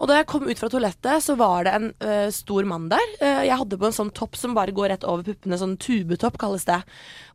Og 0.00 0.08
da 0.08 0.16
jeg 0.16 0.28
kom 0.30 0.46
ut 0.48 0.60
fra 0.60 0.70
toalettet, 0.72 1.24
så 1.24 1.36
var 1.36 1.66
det 1.66 1.74
en 1.76 1.90
uh, 2.00 2.28
stor 2.32 2.64
mann 2.68 2.88
der. 2.92 3.04
Uh, 3.20 3.42
jeg 3.44 3.58
hadde 3.60 3.78
på 3.80 3.88
en 3.90 3.96
sånn 3.96 4.12
topp 4.16 4.38
som 4.40 4.56
bare 4.56 4.72
går 4.76 4.94
rett 4.94 5.04
over 5.04 5.26
puppene, 5.26 5.58
sånn 5.60 5.76
tubetopp 5.80 6.38
kalles 6.40 6.64
det. 6.68 6.80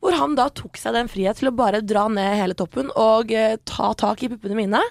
Hvor 0.02 0.18
han 0.18 0.34
da 0.40 0.50
tok 0.50 0.80
seg 0.82 0.98
den 0.98 1.12
frihet 1.12 1.42
til 1.42 1.52
å 1.52 1.56
bare 1.56 1.86
dra 1.86 2.08
ned 2.10 2.40
hele 2.40 2.58
toppen 2.58 2.90
og 2.98 3.30
uh, 3.38 3.54
ta 3.70 3.94
tak 4.02 4.26
i 4.26 4.32
puppene 4.34 4.58
mine. 4.58 4.82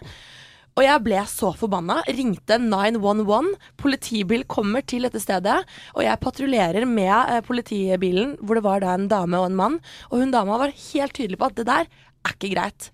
Og 0.74 0.82
jeg 0.82 1.02
ble 1.06 1.20
så 1.30 1.52
forbanna. 1.54 2.00
Ringte 2.10 2.56
911. 2.58 3.52
Politibil 3.78 4.42
kommer 4.50 4.82
til 4.82 5.06
dette 5.06 5.22
stedet. 5.22 5.60
Og 5.94 6.02
jeg 6.02 6.22
patruljerer 6.22 6.86
med 6.90 7.46
politibilen, 7.46 8.34
hvor 8.42 8.58
det 8.58 8.64
var 8.66 8.82
da 8.82 8.96
en 8.96 9.06
dame 9.10 9.38
og 9.38 9.50
en 9.50 9.60
mann. 9.60 9.76
Og 10.10 10.22
hun 10.22 10.34
dama 10.34 10.58
var 10.64 10.74
helt 10.74 11.14
tydelig 11.14 11.38
på 11.38 11.50
at 11.50 11.60
det 11.60 11.68
der 11.70 11.86
er 12.24 12.34
ikke 12.34 12.50
greit. 12.54 12.88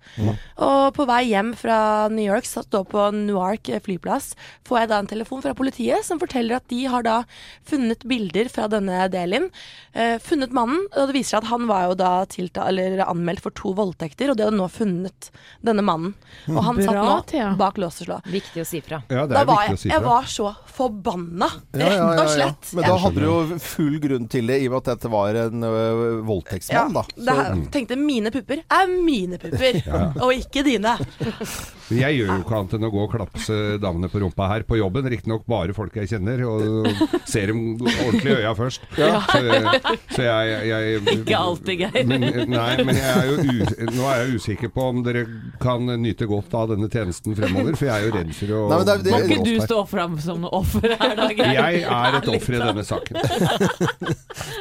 Og 0.61 0.91
på 0.95 1.05
vei 1.09 1.21
hjem 1.29 1.53
fra 1.57 2.07
New 2.11 2.25
York, 2.25 2.45
satt 2.47 2.69
da 2.73 2.81
på 2.87 3.07
Newark 3.15 3.69
flyplass, 3.85 4.33
får 4.67 4.81
jeg 4.83 4.89
da 4.91 4.99
en 5.01 5.09
telefon 5.11 5.43
fra 5.43 5.53
politiet 5.57 6.03
som 6.07 6.19
forteller 6.21 6.57
at 6.59 6.67
de 6.71 6.81
har 6.91 7.05
da 7.07 7.17
funnet 7.67 8.03
bilder 8.07 8.49
fra 8.51 8.67
denne 8.71 9.05
Delin. 9.13 9.49
Eh, 9.93 10.17
funnet 10.23 10.53
mannen, 10.55 10.83
og 10.95 11.09
det 11.09 11.15
viser 11.17 11.37
seg 11.37 11.43
at 11.45 11.51
han 11.51 11.67
var 11.69 11.87
jo 11.89 11.95
da 11.99 12.11
tilta 12.31 12.67
eller 12.71 13.01
anmeldt 13.07 13.43
for 13.43 13.55
to 13.55 13.73
voldtekter, 13.77 14.31
og 14.31 14.37
de 14.39 14.45
hadde 14.47 14.59
nå 14.59 14.67
funnet 14.71 15.31
denne 15.65 15.83
mannen. 15.85 16.13
Og 16.51 16.61
han 16.67 16.81
satt 16.83 16.95
nå 16.99 17.17
Thea. 17.31 17.49
bak 17.59 17.79
lås 17.81 18.01
og 18.03 18.07
slå. 18.09 18.19
Viktig 18.31 18.63
å 18.63 18.67
si 18.67 18.81
fra. 18.83 19.01
Ja, 19.11 19.25
det 19.27 19.35
Da 19.39 19.45
var 19.47 19.65
jeg, 19.67 19.77
å 19.77 19.81
si 19.81 19.91
jeg 19.91 20.03
var 20.05 20.27
så 20.31 20.51
forbanna, 20.71 21.47
Ja, 21.75 21.79
ja, 21.79 21.87
rett 21.87 21.99
ja, 21.99 22.23
og 22.25 22.29
slett. 22.35 22.71
Men 22.77 22.87
da 22.87 22.95
hadde 23.05 23.21
du 23.21 23.27
jo 23.27 23.59
full 23.61 23.97
grunn 24.03 24.27
til 24.31 24.47
det, 24.51 24.59
i 24.63 24.67
og 24.69 24.75
med 24.75 24.81
at 24.83 24.91
dette 24.95 25.11
var 25.11 25.39
en 25.45 25.63
ø, 25.67 25.73
voldtektsmann, 26.27 26.95
da. 26.95 27.03
det 27.15 27.35
her, 27.37 27.59
tenkte 27.73 27.97
mine 27.99 28.31
pupper 28.33 28.63
er 28.65 28.91
mine 29.21 29.37
pupper, 29.41 29.81
og 30.21 30.33
ikke 30.35 30.65
dine. 30.67 30.97
Jeg 31.91 32.15
gjør 32.21 32.29
jo 32.31 32.35
ikke 32.45 32.55
annet 32.55 32.73
enn 32.77 32.85
å 32.87 32.91
gå 32.93 33.01
og 33.03 33.11
klapse 33.11 33.55
damene 33.83 34.07
på 34.11 34.21
rumpa 34.23 34.45
her 34.47 34.63
på 34.67 34.77
jobben. 34.79 35.07
Riktignok 35.11 35.43
bare 35.51 35.73
folk 35.75 35.95
jeg 35.99 36.07
kjenner, 36.13 36.39
og 36.47 36.87
ser 37.27 37.51
dem 37.51 37.59
ordentlig 37.81 38.31
i 38.31 38.37
øya 38.39 38.53
først. 38.55 38.85
Så, 38.95 39.09
så 40.15 40.23
jeg, 40.23 40.53
jeg 40.69 41.01
Ikke 41.17 41.35
alltid, 41.41 41.81
Geir. 41.81 42.07
Men, 42.07 42.23
nei, 42.47 42.69
men 42.87 42.95
jeg 42.95 43.11
er 43.11 43.27
jo 43.27 43.35
us 43.65 43.73
nå 43.91 44.05
er 44.07 44.21
jeg 44.23 44.37
usikker 44.39 44.71
på 44.71 44.85
om 44.93 45.01
dere 45.03 45.25
kan 45.61 45.83
nyte 45.99 46.27
godt 46.29 46.53
av 46.57 46.69
denne 46.71 46.87
tjenesten 46.91 47.35
fremover, 47.37 47.75
for 47.75 47.89
jeg 47.89 47.95
er 47.97 48.07
jo 48.07 48.13
redd 48.15 48.31
for 48.37 48.55
å 48.55 48.61
Nei, 48.71 48.77
men 48.79 48.87
det 48.87 48.95
det- 49.03 49.11
Må 49.11 49.19
ikke 49.25 49.45
du 49.49 49.53
stå 49.65 49.81
fram 49.89 50.15
som 50.23 50.39
noe 50.45 50.53
offer 50.61 50.95
her, 50.95 51.15
da, 51.19 51.27
Geir? 51.35 51.51
Jeg 51.57 51.83
er 51.83 52.17
et 52.21 52.31
offer 52.37 52.55
i 52.55 52.61
denne 52.63 52.85
saken. 52.87 53.19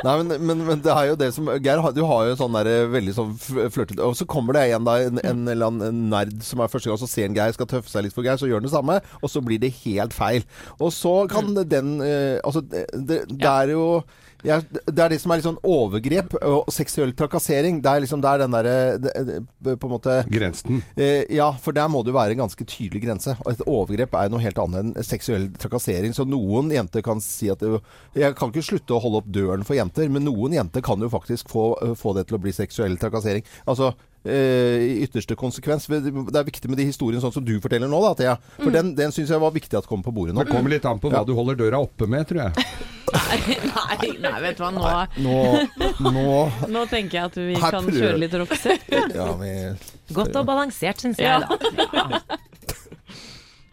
Nei, 0.05 0.15
men, 0.25 0.35
men, 0.51 0.65
men 0.67 0.83
det 0.83 0.93
er 0.95 1.11
jo 1.13 1.17
det 1.21 1.31
som 1.37 1.49
Geir, 1.63 1.83
du 1.95 2.03
har 2.11 2.27
jo 2.31 2.37
sånn 2.43 2.59
der 2.59 2.71
eh, 2.71 2.87
veldig 2.91 3.15
sånn 3.17 3.33
flørtete 3.39 4.03
Og 4.07 4.17
så 4.19 4.27
kommer 4.31 4.50
det 4.57 4.65
en, 4.75 4.85
da, 4.89 4.97
en, 5.09 5.21
en 5.25 5.49
eller 5.49 5.67
annen 5.71 6.01
nerd 6.11 6.43
som 6.47 6.61
er 6.65 6.69
første 6.73 6.91
gang, 6.91 6.99
så 7.03 7.09
ser 7.11 7.29
en 7.29 7.35
Geir 7.37 7.53
skal 7.57 7.67
tøffe 7.71 7.91
seg 7.93 8.05
litt 8.07 8.15
for 8.17 8.23
Geir, 8.27 8.37
så 8.41 8.49
gjør 8.49 8.61
han 8.63 8.69
det 8.69 8.75
samme, 8.75 9.01
og 9.23 9.31
så 9.31 9.43
blir 9.45 9.61
det 9.63 9.73
helt 9.85 10.13
feil. 10.17 10.45
Og 10.81 10.93
så 10.97 11.15
kan 11.31 11.55
den 11.55 12.01
eh, 12.01 12.39
Altså, 12.45 12.61
det, 12.65 12.87
det, 12.95 13.23
det 13.31 13.47
er 13.51 13.75
jo 13.77 14.03
ja, 14.41 14.55
det 14.89 14.97
er 15.05 15.11
det 15.13 15.19
som 15.21 15.35
er 15.35 15.37
litt 15.37 15.45
sånn 15.45 15.59
overgrep 15.69 16.33
og 16.49 16.71
seksuell 16.73 17.11
trakassering. 17.13 17.83
Det 17.85 17.91
er 17.93 18.01
liksom 18.01 18.23
der 18.25 18.39
den 18.41 18.55
derre 18.55 18.97
det- 18.97 19.13
det- 19.29 19.75
På 19.83 19.85
en 19.85 19.93
måte 19.93 20.15
Grensen. 20.33 20.79
Eh, 20.97 21.27
ja, 21.37 21.51
for 21.61 21.73
der 21.77 21.89
må 21.93 22.01
det 22.03 22.09
jo 22.15 22.17
være 22.17 22.31
en 22.33 22.39
ganske 22.49 22.65
tydelig 22.65 23.03
grense. 23.05 23.37
Og 23.45 23.53
et 23.53 23.61
overgrep 23.69 24.15
er 24.17 24.31
noe 24.33 24.41
helt 24.41 24.57
annet 24.57 24.81
enn 24.97 25.05
seksuell 25.05 25.51
trakassering. 25.61 26.15
Så 26.17 26.25
noen 26.25 26.73
jenter 26.73 27.03
kan 27.05 27.21
si 27.21 27.51
at 27.53 27.59
det, 27.61 27.83
Jeg 28.17 28.35
kan 28.35 28.49
ikke 28.49 28.65
slutte 28.65 28.97
å 28.97 29.03
holde 29.05 29.19
opp 29.21 29.29
døren 29.31 29.63
for 29.63 29.75
jenter, 29.77 30.09
men 30.09 30.25
noen 30.25 30.53
jenter 30.57 30.81
kan 30.81 30.99
jo 30.99 31.11
faktisk 31.13 31.53
få, 31.53 31.77
eh, 31.83 31.93
få 31.95 32.15
det 32.17 32.27
til 32.29 32.39
å 32.39 32.41
bli 32.41 32.51
seksuell 32.57 32.97
trakassering. 32.97 33.45
Altså 33.69 33.93
eh, 33.93 34.10
i 34.29 35.01
ytterste 35.07 35.33
konsekvens. 35.39 35.87
Det 35.89 36.11
er 36.37 36.45
viktig 36.45 36.69
med 36.69 36.77
de 36.77 36.85
historiene 36.91 37.23
sånn 37.25 37.33
som 37.33 37.45
du 37.47 37.55
forteller 37.65 37.89
nå, 37.89 38.01
da, 38.05 38.11
Thea. 38.19 38.35
For 38.59 38.69
den, 38.75 38.91
den 38.99 39.15
syns 39.17 39.31
jeg 39.33 39.41
var 39.41 39.55
viktig 39.55 39.79
at 39.79 39.87
kom 39.89 40.03
på 40.05 40.13
bordet 40.13 40.35
nå. 40.37 40.45
Det 40.45 40.53
kommer 40.53 40.75
litt 40.75 40.85
an 40.85 41.01
på 41.01 41.09
hva 41.09 41.23
Ja. 41.23 41.25
du 41.25 41.33
holder 41.39 41.57
døra 41.57 41.81
oppe 41.81 42.05
med, 42.11 42.27
tror 42.29 42.43
jeg. 42.45 42.67
Nei, 43.11 44.11
nei, 44.21 44.35
vet 44.45 44.59
du 44.61 44.63
hva, 44.63 44.71
nå, 44.77 44.91
Nå, 45.25 45.39
nå 46.05 46.35
nå 46.77 46.83
tenker 46.93 47.17
jeg 47.17 47.25
at 47.31 47.39
vi 47.41 47.57
Her 47.57 47.73
kan 47.79 47.89
prøver- 47.89 48.05
kjøre 48.05 48.21
litt 48.21 48.37
rockset. 48.43 48.85
Ja, 49.17 49.31
vi 49.41 49.55
Godt 50.15 50.37
og 50.37 50.47
balansert, 50.47 51.01
syns 51.01 51.19
jeg. 51.19 51.27
Ja. 51.27 51.41
Da. 51.41 52.21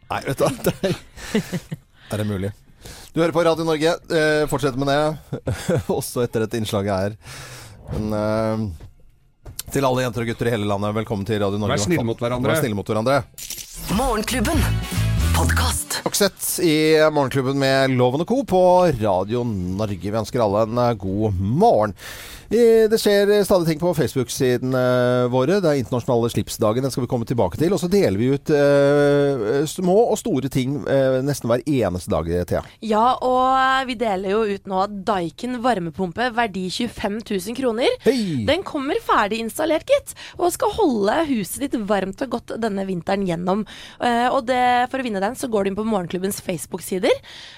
Nei, 0.08 0.22
vet 0.30 0.40
du 0.40 0.46
hva. 0.48 0.52
Er, 0.88 0.96
er 2.16 2.22
det 2.24 2.28
mulig? 2.30 2.52
Du 3.12 3.20
hører 3.20 3.34
på 3.36 3.44
Radio 3.44 3.66
Norge. 3.68 3.94
Eh, 4.14 4.44
fortsett 4.48 4.78
med 4.80 4.88
det. 4.88 5.42
Også 5.98 6.24
etter 6.24 6.46
dette 6.46 6.60
innslaget 6.62 6.94
her. 6.94 7.18
Men 7.92 8.14
eh, 8.16 8.68
til 9.74 9.84
alle 9.84 10.06
jenter 10.06 10.24
og 10.24 10.30
gutter 10.32 10.48
i 10.48 10.54
hele 10.54 10.68
landet, 10.70 10.96
velkommen 10.96 11.28
til 11.28 11.42
Radio 11.44 11.60
Norge. 11.60 11.76
Vær 11.76 11.84
snille 11.84 12.06
mot 12.08 12.22
hverandre. 12.22 12.54
Vær 12.54 12.62
snille 12.64 12.78
mot 12.78 12.88
hverandre. 12.88 13.18
Morgenklubben. 13.98 14.62
Podkast. 15.36 16.00
Roxette 16.08 16.64
i 16.66 16.78
Morgenklubben 17.14 17.60
med 17.62 17.94
Loven 18.00 18.24
og 18.24 18.30
Co. 18.30 18.40
på 18.48 18.62
Radio 19.02 19.44
Norge. 19.44 20.00
Vi 20.08 20.16
ønsker 20.16 20.42
alle 20.44 20.64
en 20.66 20.98
god 21.02 21.36
morgen. 21.38 21.94
Eh, 22.50 22.88
Det 22.90 23.00
skjer 23.02 23.32
stadig 23.44 23.68
ting 23.68 23.80
på 23.82 23.92
Facebook-sidene 23.98 24.84
våre. 25.32 25.60
Det 25.60 25.70
er 25.70 25.82
internasjonale 25.82 26.30
slipsdagen. 26.32 26.86
Den 26.86 26.94
skal 26.94 27.04
vi 27.04 27.10
komme 27.12 27.28
tilbake 27.28 27.60
til. 27.60 27.74
Og 27.76 27.82
så 27.82 27.90
deler 27.92 28.18
vi 28.20 28.30
ut 28.32 28.52
uh, 28.54 29.66
små 29.68 29.96
og 30.12 30.18
store 30.20 30.50
ting 30.52 30.78
uh, 30.88 31.20
nesten 31.26 31.50
hver 31.52 31.64
eneste 31.68 32.12
dag, 32.12 32.30
Thea. 32.48 32.62
Ja, 32.86 33.18
og 33.24 33.88
vi 33.90 33.98
deler 34.00 34.32
jo 34.32 34.44
ut 34.48 34.70
nå 34.70 34.86
Daiken 35.08 35.60
varmepumpe, 35.64 36.30
verdi 36.36 36.68
25 36.72 37.20
000 37.26 37.58
kroner. 37.58 37.98
Hei! 38.06 38.46
Den 38.48 38.64
kommer 38.68 39.00
ferdig 39.04 39.42
installert, 39.44 39.88
gitt, 39.88 40.16
og 40.40 40.54
skal 40.56 40.74
holde 40.78 41.18
huset 41.32 41.66
ditt 41.66 41.78
varmt 41.90 42.22
og 42.24 42.38
godt 42.38 42.56
denne 42.62 42.86
vinteren 42.88 43.26
gjennom. 43.28 43.66
Uh, 44.00 44.30
og 44.32 44.46
det, 44.48 44.88
for 44.92 45.02
å 45.02 45.08
vinne 45.08 45.24
den, 45.24 45.36
så 45.38 45.50
går 45.52 45.66
du 45.68 45.72
inn 45.72 45.80
på 45.80 45.86
Morgenklubbens 45.88 46.40
Facebook-sider, 46.46 47.14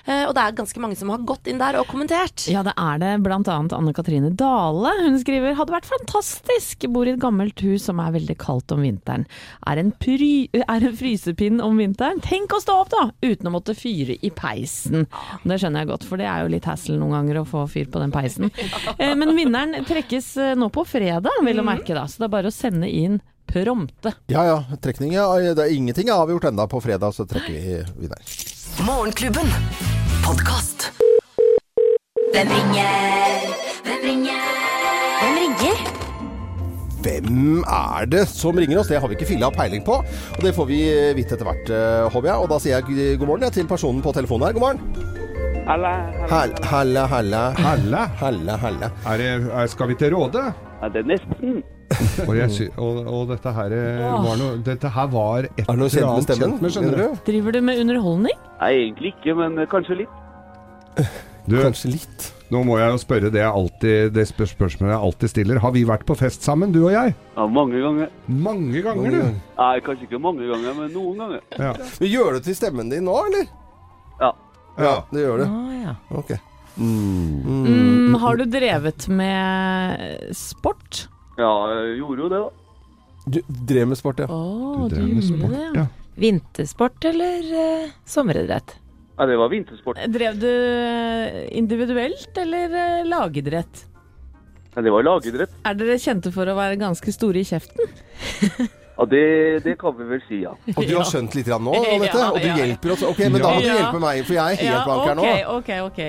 eh, 0.06 0.26
og 0.26 0.34
det 0.38 0.44
er 0.44 0.58
ganske 0.58 0.82
mange 0.82 0.98
som 1.00 1.12
har 1.14 1.22
gått 1.28 1.48
inn 1.50 1.60
der 1.62 1.78
og 1.80 1.88
kommentert. 1.90 2.48
Ja, 2.50 2.64
det 2.66 2.74
er 2.80 3.00
det. 3.02 3.14
Blant 3.26 3.50
annet 3.52 3.76
Anne 3.76 3.94
Katrine 3.96 4.32
Dale. 4.38 4.79
Hun 5.00 5.18
skriver 5.22 5.56
hadde 5.58 5.74
vært 5.74 5.88
fantastisk. 5.90 6.86
Bor 6.94 7.08
i 7.10 7.14
et 7.16 7.22
gammelt 7.22 7.60
hus 7.66 7.86
som 7.90 8.00
er 8.04 8.14
veldig 8.16 8.36
kaldt 8.40 8.72
om 8.76 8.84
vinteren. 8.86 9.26
Er 9.68 9.82
en, 9.82 9.92
pry, 9.92 10.50
er 10.56 10.86
en 10.88 10.96
frysepinn 11.00 11.60
om 11.66 11.78
vinteren. 11.80 12.22
Tenk 12.24 12.54
å 12.56 12.62
stå 12.64 12.78
opp, 12.84 12.92
da! 12.94 13.08
Uten 13.26 13.50
å 13.50 13.54
måtte 13.54 13.76
fyre 13.78 14.16
i 14.26 14.32
peisen. 14.36 15.08
Det 15.44 15.60
skjønner 15.60 15.84
jeg 15.84 15.92
godt, 15.92 16.08
for 16.10 16.22
det 16.22 16.30
er 16.30 16.46
jo 16.46 16.54
litt 16.54 16.68
hassle 16.70 16.98
noen 17.00 17.18
ganger 17.18 17.42
å 17.42 17.48
få 17.50 17.66
fyr 17.72 17.90
på 17.92 18.04
den 18.04 18.14
peisen. 18.16 18.50
Eh, 19.00 19.14
Men 19.16 19.32
vinneren 19.38 19.86
trekkes 19.88 20.28
eh, 20.42 20.56
nå 20.60 20.68
på 20.74 20.84
fredag, 20.88 21.30
vil 21.46 21.60
du 21.60 21.64
merke 21.66 21.96
da. 21.96 22.04
Så 22.10 22.20
det 22.22 22.28
er 22.28 22.34
bare 22.34 22.50
å 22.52 22.54
sende 22.54 22.90
inn 22.90 23.20
prompte. 23.50 24.14
Ja 24.32 24.44
ja, 24.46 24.58
trekning 24.84 25.14
ja. 25.16 25.26
Det 25.56 25.66
er 25.66 25.74
ingenting 25.74 26.10
er 26.10 26.22
avgjort 26.22 26.50
ennå. 26.52 26.68
På 26.70 26.82
fredag 26.84 27.16
så 27.18 27.26
trekker 27.30 27.54
vi 27.56 27.80
vinner. 28.04 28.22
Morgenklubben. 28.86 29.50
Podkast. 30.26 30.90
Hvem 32.34 32.56
ringer? 32.56 33.54
Hvem 33.86 34.04
ringer? 34.06 34.59
Hvem 35.20 35.40
ringer? 35.44 35.80
hvem 37.00 37.62
er 37.64 38.08
det 38.12 38.26
som 38.28 38.58
ringer 38.60 38.82
oss? 38.82 38.90
Det 38.92 38.98
har 39.00 39.08
vi 39.08 39.16
ikke 39.16 39.28
filla 39.30 39.48
peiling 39.56 39.84
på. 39.88 40.02
Og 40.36 40.42
det 40.44 40.52
får 40.56 40.66
vi 40.68 40.80
eh, 40.92 41.14
vite 41.16 41.38
etter 41.38 41.48
hvert, 41.48 41.70
eh, 41.72 42.08
håper 42.12 42.28
jeg. 42.28 42.42
Og 42.44 42.50
da 42.52 42.58
sier 42.60 42.76
jeg 42.82 43.16
god 43.22 43.30
morgen 43.30 43.46
ja, 43.48 43.52
til 43.56 43.70
personen 43.70 44.02
på 44.04 44.12
telefonen 44.18 44.50
her. 44.50 44.58
God 44.58 44.66
morgen. 44.66 45.06
Halla, 45.70 45.94
Hall- 46.28 46.56
Halla, 46.68 47.06
halla. 47.08 47.42
Halla? 47.56 48.04
Halla, 48.20 48.58
halla. 48.60 48.90
Er 49.08 49.22
det, 49.22 49.30
er, 49.48 49.68
skal 49.72 49.92
vi 49.94 49.96
til 50.02 50.12
Råde? 50.16 50.44
Ja, 50.82 50.90
det 50.92 51.04
er 51.06 51.10
nesten. 51.14 51.62
Og, 52.28 52.34
jeg 52.38 52.52
sy 52.54 52.66
og, 52.78 53.00
og 53.10 53.24
dette 53.32 53.52
her 53.56 53.74
eh, 53.74 54.04
var 54.22 54.36
noe 54.38 54.60
Dette 54.62 54.92
her 54.94 55.08
var 55.10 55.48
et 55.48 55.64
Er 55.64 55.72
med 55.80 55.88
annet 55.98 56.28
stemmen? 56.28 56.52
kjent 56.52 56.62
med, 56.62 56.74
skjønner 56.76 57.00
du? 57.00 57.16
du? 57.16 57.24
Driver 57.32 57.56
du 57.56 57.62
med 57.66 57.80
underholdning? 57.82 58.44
Nei, 58.60 58.70
egentlig 58.84 59.16
ikke, 59.16 59.34
men 59.40 59.58
kanskje 59.72 60.02
litt. 60.04 61.08
Du? 61.50 61.58
Kanskje 61.64 61.94
litt. 61.96 62.28
Nå 62.50 62.64
må 62.66 62.80
jeg 62.80 62.90
jo 62.96 63.00
spørre 63.02 63.30
det, 63.30 63.44
jeg 63.44 63.54
alltid, 63.62 64.12
det 64.16 64.26
spør 64.26 64.50
spørsmålet 64.50 64.96
jeg 64.96 65.08
alltid 65.08 65.32
stiller. 65.34 65.60
Har 65.62 65.74
vi 65.76 65.84
vært 65.86 66.06
på 66.10 66.16
fest 66.18 66.46
sammen, 66.46 66.72
du 66.74 66.80
og 66.88 66.94
jeg? 66.96 67.14
Ja, 67.36 67.46
mange 67.46 67.82
ganger. 67.84 68.10
Mange 68.26 68.82
ganger, 68.86 69.14
du. 69.14 69.42
Nei, 69.60 69.74
kanskje 69.86 70.08
ikke 70.08 70.22
mange 70.24 70.48
ganger, 70.50 70.78
men 70.80 70.94
noen 70.96 71.22
ganger. 71.22 71.44
Ja. 71.62 71.76
Men 72.00 72.10
Gjør 72.10 72.38
du 72.38 72.48
til 72.48 72.58
stemmen 72.58 72.90
din 72.90 73.06
nå, 73.06 73.18
eller? 73.30 73.46
Ja. 74.18 74.32
Ja, 74.80 74.96
det 75.12 75.28
gjør 75.28 75.44
du. 75.44 75.46
Å, 75.46 75.78
ja. 75.84 75.96
Ok. 76.18 76.34
Mm, 76.80 78.16
har 78.24 78.40
du 78.40 78.46
drevet 78.50 79.08
med 79.12 80.34
sport? 80.38 81.06
Ja, 81.38 81.52
jeg 81.76 82.00
gjorde 82.00 82.26
jo 82.26 82.34
det, 82.34 82.42
da. 82.42 82.50
Du 83.30 83.40
drev 83.70 83.92
med 83.92 84.00
sport, 84.00 84.24
ja. 84.24 84.30
Å, 84.32 84.42
Du 84.80 84.90
du, 84.90 84.96
drev 84.96 85.10
med 85.20 85.26
sport, 85.28 85.54
det, 85.54 85.64
ja. 85.68 85.72
ja. 85.84 85.88
Vintersport 86.20 87.06
eller 87.14 87.52
uh, 87.54 87.92
sommeridrett? 88.10 88.79
Ja, 89.20 89.26
det 89.28 89.36
var 89.36 89.50
vintersport. 89.52 89.98
Drev 90.16 90.38
du 90.40 90.50
individuelt 91.52 92.38
eller 92.40 92.72
eh, 92.80 93.06
lagidrett? 93.06 93.86
Ja, 94.76 94.82
det 94.86 94.92
var 94.94 95.04
lagidrett. 95.04 95.52
Er 95.68 95.76
dere 95.76 95.98
kjente 96.00 96.32
for 96.32 96.48
å 96.48 96.56
være 96.56 96.78
ganske 96.80 97.12
store 97.16 97.42
i 97.44 97.48
kjeften? 97.48 97.96
Ja, 99.00 99.06
det, 99.08 99.20
det 99.64 99.78
kan 99.80 99.94
vi 99.96 100.04
vel 100.10 100.20
si, 100.28 100.42
ja. 100.44 100.50
Og 100.74 100.82
du 100.84 100.90
har 100.98 101.06
skjønt 101.12 101.32
litt 101.38 101.48
grann 101.48 101.64
nå, 101.64 101.72
Anette? 101.94 102.20
Ja, 102.20 102.34
Og 102.36 102.42
du 102.44 102.50
hjelper 102.60 102.92
oss. 102.92 103.04
Ok, 103.08 103.22
men 103.32 103.40
da 103.40 103.54
må 103.56 103.62
du 103.64 103.68
hjelpe 103.70 104.02
meg, 104.04 104.26
for 104.28 104.36
jeg 104.36 104.58
er 104.58 104.64
helt 104.66 104.90
blank 104.90 105.06
her 105.08 105.16
nå. 105.16 105.28
ok, 105.30 105.46
ok, 105.54 105.70
ok. 105.86 106.02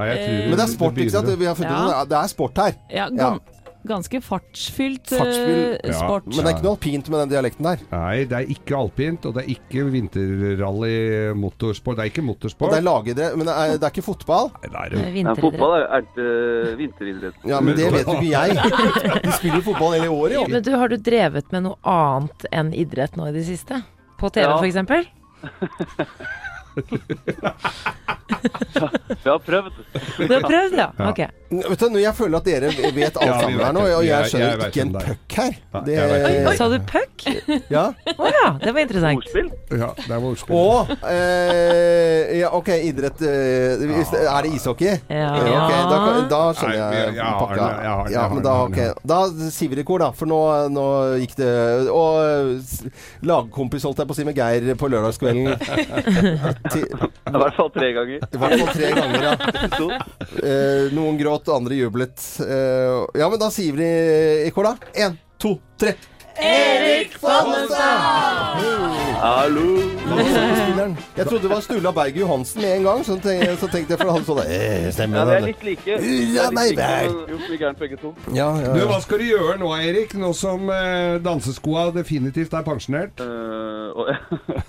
Ja, 0.00 0.06
Men 0.48 0.54
det 0.56 0.64
er 0.64 0.70
sport, 0.72 1.00
ikke 1.04 1.12
sant? 1.12 1.28
Vi 1.36 1.48
har 1.50 1.58
funnet 1.58 1.74
Ja. 1.76 1.98
ut 2.00 2.08
det 2.08 2.16
er 2.16 2.30
sport 2.32 2.62
her. 2.62 2.78
Ja, 2.88 3.10
ganske 3.88 4.20
fartsfylt 4.20 5.08
fartsfylt 5.08 5.86
uh, 5.86 5.92
sport. 5.96 6.24
ja. 6.26 6.34
Men 6.36 6.44
det 6.44 6.50
er 6.50 6.54
ikke 6.56 6.66
noe 6.66 6.74
alpint 6.76 7.08
med 7.08 7.18
den 7.22 7.30
dialekten 7.32 7.64
der. 7.68 7.78
Nei, 7.92 8.24
det 8.28 8.36
er 8.36 8.50
ikke 8.52 8.76
alpint, 8.76 9.24
og 9.26 9.34
det 9.36 9.44
er 9.44 9.48
ikke 9.54 9.84
vinterrally 9.94 10.96
motorsport. 11.40 11.96
Det 11.96 12.04
er 12.04 12.10
ikke 12.12 12.20
Og 12.24 12.28
motorsport. 12.28 12.70
det 12.74 12.78
er 12.82 12.86
lagidrett, 12.86 13.36
men 13.40 13.48
det 13.48 13.54
er, 13.56 13.72
det 13.78 13.86
er 13.88 13.94
ikke 13.94 14.04
fotball. 14.10 14.50
Nei, 14.60 14.68
det 14.68 14.80
er 14.82 14.88
det. 14.94 15.24
Ja, 15.24 15.34
fotball 15.40 15.72
er, 15.78 15.86
er 15.88 16.04
ikke 16.04 16.26
vinteridrett. 16.82 17.36
Ja, 17.54 17.60
men 17.64 17.72
det 17.78 17.88
vet 17.96 18.06
jo 18.06 18.18
ikke 18.18 18.34
jeg. 18.34 18.50
De 19.24 19.32
spiller 19.38 19.64
fotball 19.70 19.96
hele 19.96 20.10
året, 20.12 20.34
jo. 20.36 20.44
Men 20.52 20.62
du, 20.66 20.72
har 20.76 20.88
du 20.92 20.96
drevet 21.00 21.50
med 21.56 21.64
noe 21.70 21.78
annet 21.88 22.46
enn 22.52 22.74
idrett 22.76 23.16
nå 23.16 23.30
i 23.30 23.34
det 23.38 23.46
siste? 23.48 23.80
På 24.20 24.28
TV 24.28 24.44
Ja. 24.44 24.56
for 24.58 24.68
eksempel? 24.68 25.08
Vi 29.24 29.28
har 29.30 29.38
prøvd. 29.38 29.72
Du 30.18 30.34
har 30.34 30.40
prøvd, 30.44 30.76
ja? 30.78 30.90
Ja. 30.98 31.08
Ok. 31.10 31.20
Vet 31.50 31.80
du, 31.82 31.96
jeg 31.98 32.14
føler 32.14 32.38
at 32.38 32.46
dere 32.46 32.68
vet 32.94 33.16
alt 33.18 33.26
Ja, 33.30 33.38
sammen 33.42 33.60
her 33.64 33.72
nå, 33.74 33.80
og 33.82 34.04
jeg 34.04 34.06
Jeg- 34.06 34.20
jeg 34.20 34.30
skjønner 34.30 34.66
ikke 34.70 34.82
en 34.84 34.92
puck 34.94 35.34
her. 35.40 35.52
Det, 35.86 36.56
Sa 36.58 36.68
du 36.70 36.76
puck? 36.86 37.24
ja. 37.76 37.84
Å 38.14 38.28
ja, 38.30 38.46
det 38.62 38.74
var 38.76 38.80
interessant. 38.84 39.18
Ordspill? 39.18 39.48
Ja, 39.80 39.88
det 39.98 40.10
var 40.12 40.26
ordspill. 40.30 40.54
Og 40.56 40.92
eh, 41.10 42.38
ja, 42.40 42.50
OK, 42.54 42.68
idrett 42.86 43.22
eh, 43.26 43.82
Er 44.20 44.46
det 44.46 44.52
ishockey? 44.56 44.94
Ja. 45.10 45.30
ok, 45.34 45.72
da, 45.90 45.98
da 46.30 46.40
skjønner 46.58 47.10
jeg 47.10 47.16
pakka. 47.18 47.68
ja, 48.14 48.24
men 48.34 48.42
da, 48.46 48.54
okay. 48.68 48.92
ok. 48.94 49.02
da 49.14 49.20
sier 49.50 49.72
vi 49.72 49.80
det 49.80 49.84
i 49.84 49.88
kor, 49.90 50.04
da. 50.04 50.10
For 50.16 50.30
nå, 50.30 50.40
nå 50.74 50.86
gikk 51.24 51.34
det 51.40 51.50
Og 51.90 52.20
eh, 52.22 52.90
lagkompis, 53.26 53.82
holdt 53.88 53.98
jeg 54.04 54.10
på 54.10 54.14
å 54.14 54.20
si, 54.20 54.26
med 54.28 54.38
Geir 54.38 54.70
på 54.78 54.88
lørdagskvelden. 54.92 55.50
I 57.30 57.38
hvert 57.40 57.56
fall 57.56 57.70
tre 57.74 57.90
ganger. 57.96 58.18
I 58.22 58.40
hvert 58.40 58.56
fall 58.60 58.72
tre 58.74 58.90
ganger, 58.96 59.20
ja. 59.24 59.34
Eh, 60.40 60.90
noen 60.96 61.18
gråt, 61.20 61.39
andre 61.48 61.74
jublet. 61.80 62.20
Eh, 62.44 63.06
ja, 63.20 63.28
men 63.32 63.38
da 63.40 63.48
sier 63.54 63.72
vi 63.78 63.90
i 64.46 64.50
kor, 64.54 64.64
da. 64.72 64.76
Én, 64.94 65.16
to, 65.40 65.56
tre. 65.80 65.96
Erik 66.40 67.16
Follestad! 67.20 68.60
hallo! 69.20 69.64
Jeg 71.16 71.26
trodde 71.26 71.42
det 71.42 71.50
var 71.50 71.60
Sturla 71.60 71.90
Berg 71.92 72.16
Johansen 72.16 72.62
med 72.62 72.76
en 72.78 72.86
gang, 72.86 73.02
så 73.04 73.16
tenkte, 73.20 73.56
så 73.60 73.68
tenkte 73.68 73.92
jeg 73.92 74.00
for 74.00 74.12
han 74.14 74.24
sånn 74.24 74.40
eh, 74.46 74.86
Ja, 74.86 74.92
Stemmer 74.94 75.26
vi 75.28 75.34
er 75.34 75.42
det. 75.44 75.50
litt 75.50 75.66
like. 75.66 75.98
Ura 75.98 76.00
Vi 76.06 76.14
er 76.14 76.46
litt 76.46 76.56
meg 76.56 76.70
like, 76.70 76.86
vel. 76.86 77.12
men 77.18 77.34
Gjort 77.34 77.50
mye 77.50 77.60
gærent 77.60 77.82
begge 77.82 78.00
to. 78.00 78.14
Ja, 78.32 78.48
ja, 78.62 78.72
Du, 78.72 78.80
hva 78.88 79.00
skal 79.04 79.20
du 79.20 79.26
gjøre 79.28 79.58
nå, 79.60 79.68
Erik? 79.90 80.16
Nå 80.22 80.32
som 80.38 80.72
eh, 80.72 81.18
danseskoa 81.24 81.90
definitivt 81.98 82.56
er 82.56 82.64
pensjonert? 82.66 83.20
Uh, 83.20 84.08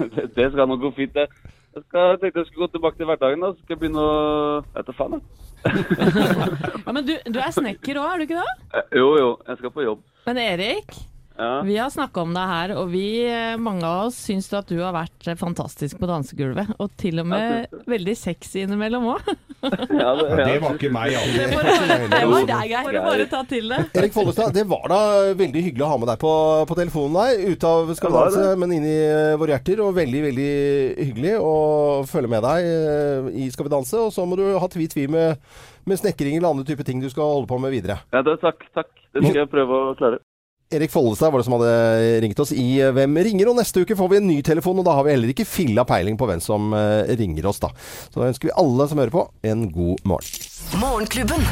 det, 0.01 0.27
det 0.37 0.51
skal 0.51 0.67
nok 0.73 0.83
gå 0.89 0.93
fint, 0.99 1.15
det. 1.15 1.29
Jeg 1.71 1.83
skal, 1.87 2.17
tenkte 2.19 2.41
jeg 2.41 2.47
skulle 2.49 2.65
gå 2.67 2.71
tilbake 2.73 2.97
til 2.99 3.07
hverdagen. 3.07 3.43
da, 3.45 3.51
Så 3.55 3.63
skal 3.63 3.75
jeg 3.75 3.79
begynne 3.83 4.01
å 4.03 4.15
Jeg 4.59 4.81
vet 4.81 4.89
da 4.89 4.95
faen, 4.97 5.13
jeg. 5.15 5.21
Ja, 6.85 6.91
men 6.91 7.05
du, 7.05 7.13
du 7.31 7.37
er 7.39 7.53
snekker 7.53 7.99
òg, 8.01 8.07
er 8.11 8.17
du 8.17 8.25
ikke 8.27 8.41
det? 8.41 8.53
Eh, 8.79 8.97
Jo, 8.99 9.07
jo. 9.19 9.29
Jeg 9.47 9.59
skal 9.61 9.71
på 9.75 9.85
jobb. 9.85 10.01
Men 10.25 10.37
Erik, 10.41 10.95
Ja. 11.37 11.61
vi 11.65 11.77
har 11.79 11.89
snakka 11.89 12.21
om 12.21 12.33
deg 12.35 12.49
her, 12.51 12.73
og 12.77 12.89
vi, 12.91 13.05
eh, 13.25 13.55
mange 13.57 13.85
av 13.87 14.07
oss, 14.09 14.17
syns 14.27 14.49
at 14.53 14.67
du 14.69 14.77
har 14.81 14.91
vært 14.93 15.27
eh, 15.31 15.37
fantastisk 15.39 15.97
på 16.01 16.09
dansegulvet. 16.09 16.73
Og 16.83 16.91
til 16.99 17.21
og 17.23 17.29
med 17.31 17.71
veldig 17.89 18.15
sexy 18.19 18.65
innimellom 18.65 19.07
òg. 19.15 19.31
Ja, 19.61 20.15
det, 20.17 20.23
Ja, 20.31 20.45
det 20.47 20.53
var 20.63 20.73
ikke 20.73 20.89
meg, 20.89 21.13
altså. 21.13 21.43
Det 22.09 22.21
var 22.31 22.45
deg, 22.49 22.63
Geir. 22.71 22.87
Bare, 22.87 23.01
bare 23.05 23.25
ta 23.29 23.41
til 23.45 23.67
det. 23.69 23.77
Erik 23.93 24.13
Follestad, 24.15 24.55
det 24.57 24.63
var 24.65 24.87
da 24.89 25.01
veldig 25.37 25.61
hyggelig 25.67 25.85
å 25.85 25.89
ha 25.91 25.97
med 26.01 26.09
deg 26.09 26.17
på, 26.23 26.31
på 26.65 26.77
telefonen 26.79 27.19
der. 27.19 27.43
Ute 27.53 27.69
av 27.69 27.91
Skal 27.93 28.09
vi 28.09 28.15
Det 28.15 28.17
var 28.17 28.31
danse, 28.31 28.47
det. 28.47 28.55
men 28.63 28.73
inn 28.79 28.87
i 28.89 28.95
eh, 29.05 29.35
våre 29.37 29.53
hjerter. 29.53 29.83
Og 29.85 29.93
veldig, 29.99 30.23
veldig 30.25 30.49
hyggelig 30.97 31.35
å 31.45 31.53
følge 32.09 32.31
med 32.33 32.41
deg 32.47 33.37
i 33.37 33.45
Skal 33.53 33.69
vi 33.69 33.73
danse. 33.75 34.01
Og 34.01 34.09
så 34.15 34.25
må 34.25 34.39
du 34.41 34.47
ha 34.57 34.71
tvi-tvi 34.73 35.05
med, 35.13 35.37
med 35.85 36.01
snekring 36.01 36.39
eller 36.39 36.55
andre 36.55 36.65
type 36.65 36.87
ting 36.87 36.97
du 37.03 37.09
skal 37.13 37.29
holde 37.37 37.49
på 37.53 37.61
med 37.61 37.75
videre. 37.77 37.99
ja 38.09 38.25
det, 38.25 38.39
takk. 38.41 38.65
takk. 38.73 38.89
Det 39.13 39.27
skal 39.27 39.43
jeg 39.43 39.51
prøve 39.53 39.77
å 39.91 39.95
klare. 39.99 40.23
Erik 40.71 40.91
Follestad 40.91 41.31
var 41.31 41.41
det 41.41 41.43
som 41.43 41.57
hadde 41.57 42.21
ringt 42.23 42.39
oss 42.39 42.53
i 42.55 42.79
eh, 42.79 42.93
Hvem 42.95 43.17
ringer? 43.27 43.49
Og 43.51 43.57
neste 43.59 43.83
uke 43.83 43.97
får 43.99 44.13
vi 44.13 44.21
en 44.21 44.29
ny 44.29 44.39
telefon, 44.45 44.79
og 44.79 44.87
da 44.87 44.95
har 44.95 45.03
vi 45.03 45.11
heller 45.11 45.33
ikke 45.33 45.47
filla 45.47 45.83
peiling 45.87 46.15
på 46.19 46.29
hvem 46.29 46.39
som 46.43 46.71
eh, 46.77 47.11
ringer 47.19 47.49
oss, 47.51 47.59
da. 47.59 47.73
Så 48.07 48.21
da 48.21 48.29
ønsker 48.31 48.47
vi 48.47 48.55
alle 48.61 48.87
som 48.87 49.01
hører 49.01 49.11
på, 49.11 49.27
en 49.51 49.67
god 49.75 49.99
morgen. 50.07 50.47
Morgenklubben. 50.79 51.43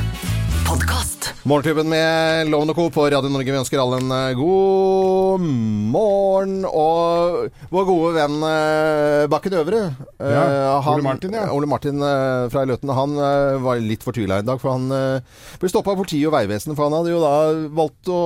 Podcast. 0.69 1.33
Morgenklubben 1.49 1.89
med 1.91 2.47
Loven 2.53 2.71
og 2.71 2.79
Co. 2.79 2.87
på 2.95 3.09
Radio 3.11 3.31
Norge. 3.33 3.51
Vi 3.51 3.59
ønsker 3.59 3.81
alle 3.83 3.99
en 3.99 4.15
eh, 4.15 4.39
god 4.39 5.43
morgen. 5.91 6.57
Og 6.69 7.69
vår 7.75 7.87
gode 7.91 8.15
venn 8.15 8.39
Bakken 9.33 9.59
Øvre 9.59 9.81
ja, 10.23 10.43
han, 10.79 10.93
Ole 10.93 11.03
Martin, 11.09 11.35
ja. 11.35 11.47
Ole 11.51 11.67
Martin 11.67 11.99
fra 12.53 12.63
Løten. 12.69 12.95
Han 12.95 13.19
var 13.65 13.83
litt 13.83 14.05
fortvila 14.05 14.39
i 14.39 14.47
dag, 14.47 14.61
for 14.61 14.77
han 14.77 14.87
ble 15.59 15.71
stoppa 15.71 15.91
av 15.91 15.99
politiet 15.99 16.29
og 16.29 16.37
Vegvesenet. 16.37 16.77
For 16.77 16.87
han 16.87 17.01
hadde 17.01 17.17
jo 17.17 17.23
da 17.25 17.33
valgt 17.81 18.13
å 18.13 18.21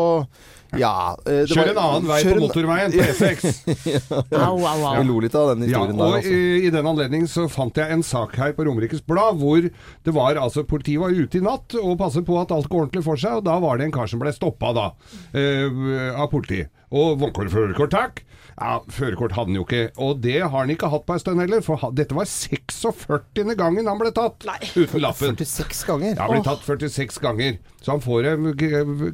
ja 0.80 0.92
eh, 1.26 1.44
det 1.44 1.54
Kjør 1.54 1.72
en 1.74 1.80
annen 1.84 2.08
vei 2.10 2.20
kjør 2.24 2.40
på 2.40 2.44
motorveien, 2.48 2.94
på 2.94 3.06
E6. 3.12 3.46
Au, 4.44 4.58
au, 4.66 5.04
lo 5.08 5.20
litt 5.24 5.36
av 5.38 5.54
den 5.54 5.68
Ja, 5.68 5.84
historien 5.84 6.00
og 6.00 6.04
der, 6.04 6.18
altså. 6.20 6.34
i, 6.34 6.68
i 6.68 6.74
den 6.74 6.90
anledning 6.94 7.28
så 7.32 7.48
fant 7.52 7.78
jeg 7.80 7.94
en 7.96 8.06
sak 8.06 8.36
her 8.40 8.56
på 8.58 8.68
Romerikes 8.68 9.04
Blad 9.08 9.40
hvor 9.42 9.68
det 9.70 10.16
var 10.16 10.40
altså 10.42 10.66
Politiet 10.68 11.02
var 11.04 11.14
ute 11.14 11.40
i 11.40 11.44
natt 11.46 11.76
og 11.80 11.98
passet 12.02 12.26
på 12.28 12.38
at 12.42 12.54
alt 12.56 12.70
går 12.72 12.86
ordentlig 12.88 13.06
for 13.06 13.20
seg, 13.20 13.42
og 13.42 13.48
da 13.48 13.58
var 13.64 13.80
det 13.80 13.90
en 13.90 13.96
kar 13.96 14.10
som 14.10 14.22
ble 14.22 14.34
stoppa 14.36 14.74
da 14.76 14.90
eh, 15.38 16.14
av 16.14 16.30
politiet. 16.32 16.72
Og 16.94 17.18
førerkort, 17.50 17.90
takk. 17.94 18.22
Ja, 18.54 18.76
Førerkort 18.94 19.34
hadde 19.34 19.50
han 19.50 19.58
jo 19.58 19.64
ikke, 19.66 19.88
og 19.98 20.20
det 20.22 20.36
har 20.44 20.54
han 20.54 20.70
ikke 20.70 20.90
hatt 20.94 21.08
på 21.08 21.16
en 21.16 21.22
stund 21.24 21.42
heller. 21.42 21.64
For 21.66 21.80
ha, 21.82 21.90
dette 21.96 22.14
var 22.14 22.28
46. 22.30 23.56
gangen 23.58 23.90
han 23.90 23.98
ble 23.98 24.12
tatt 24.14 24.46
uten 24.46 25.02
lappen. 25.02 25.34
46 25.40 25.82
ganger. 25.90 26.14
Ja, 26.14 26.28
han 26.28 26.36
ble 26.36 26.44
tatt 26.46 26.68
46 26.68 27.18
ganger. 27.24 27.58
Så 27.82 27.96
han 27.96 28.04
får 28.04 28.30
en 28.36 28.52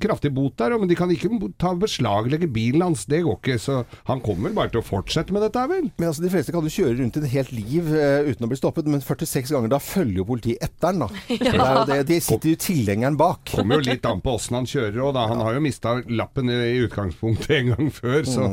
kraftig 0.04 0.34
bot 0.36 0.58
der, 0.60 0.76
men 0.78 0.92
de 0.92 0.98
kan 1.00 1.12
ikke 1.14 1.32
ta 1.58 1.74
beslaglegge 1.80 2.50
bilen 2.54 2.84
hans. 2.86 3.06
Det 3.10 3.22
går 3.26 3.40
ikke. 3.40 3.58
Så 3.62 3.82
han 4.10 4.22
kommer 4.26 4.50
vel 4.50 4.58
bare 4.58 4.74
til 4.74 4.84
å 4.84 4.86
fortsette 4.86 5.36
med 5.36 5.44
dette 5.46 5.66
vel? 5.72 5.90
Men 5.98 6.12
altså, 6.12 6.24
De 6.26 6.32
fleste 6.34 6.56
kan 6.56 6.66
jo 6.66 6.74
kjøre 6.74 6.98
rundt 7.02 7.20
et 7.20 7.30
helt 7.34 7.54
liv 7.56 7.90
uh, 7.94 8.30
uten 8.30 8.48
å 8.48 8.52
bli 8.52 8.60
stoppet, 8.60 8.90
men 8.92 9.04
46 9.04 9.54
ganger, 9.56 9.74
da 9.74 9.82
følger 9.84 10.22
jo 10.22 10.28
politiet 10.30 10.64
etter 10.70 10.94
den, 10.94 11.06
da. 11.06 11.10
Det 11.50 11.54
er 11.56 11.76
jo 11.76 11.86
det, 11.90 12.00
de 12.10 12.22
sitter 12.24 12.54
jo 12.54 12.62
tilhengeren 12.62 13.18
bak. 13.20 13.50
Kommer 13.56 13.80
jo 13.80 13.90
litt 13.90 14.06
an 14.08 14.24
på 14.24 14.36
åssen 14.38 14.60
han 14.60 14.70
kjører 14.70 15.02
òg, 15.02 15.14
da. 15.18 15.28
Han 15.32 15.44
har 15.46 15.58
jo 15.58 15.66
mista 15.66 15.98
lappen 16.08 16.52
i 16.52 16.60
i 16.70 16.80
utgangspunktet 16.86 17.56
en 17.56 17.74
gang 17.74 17.92
før, 17.94 18.24
så 18.28 18.50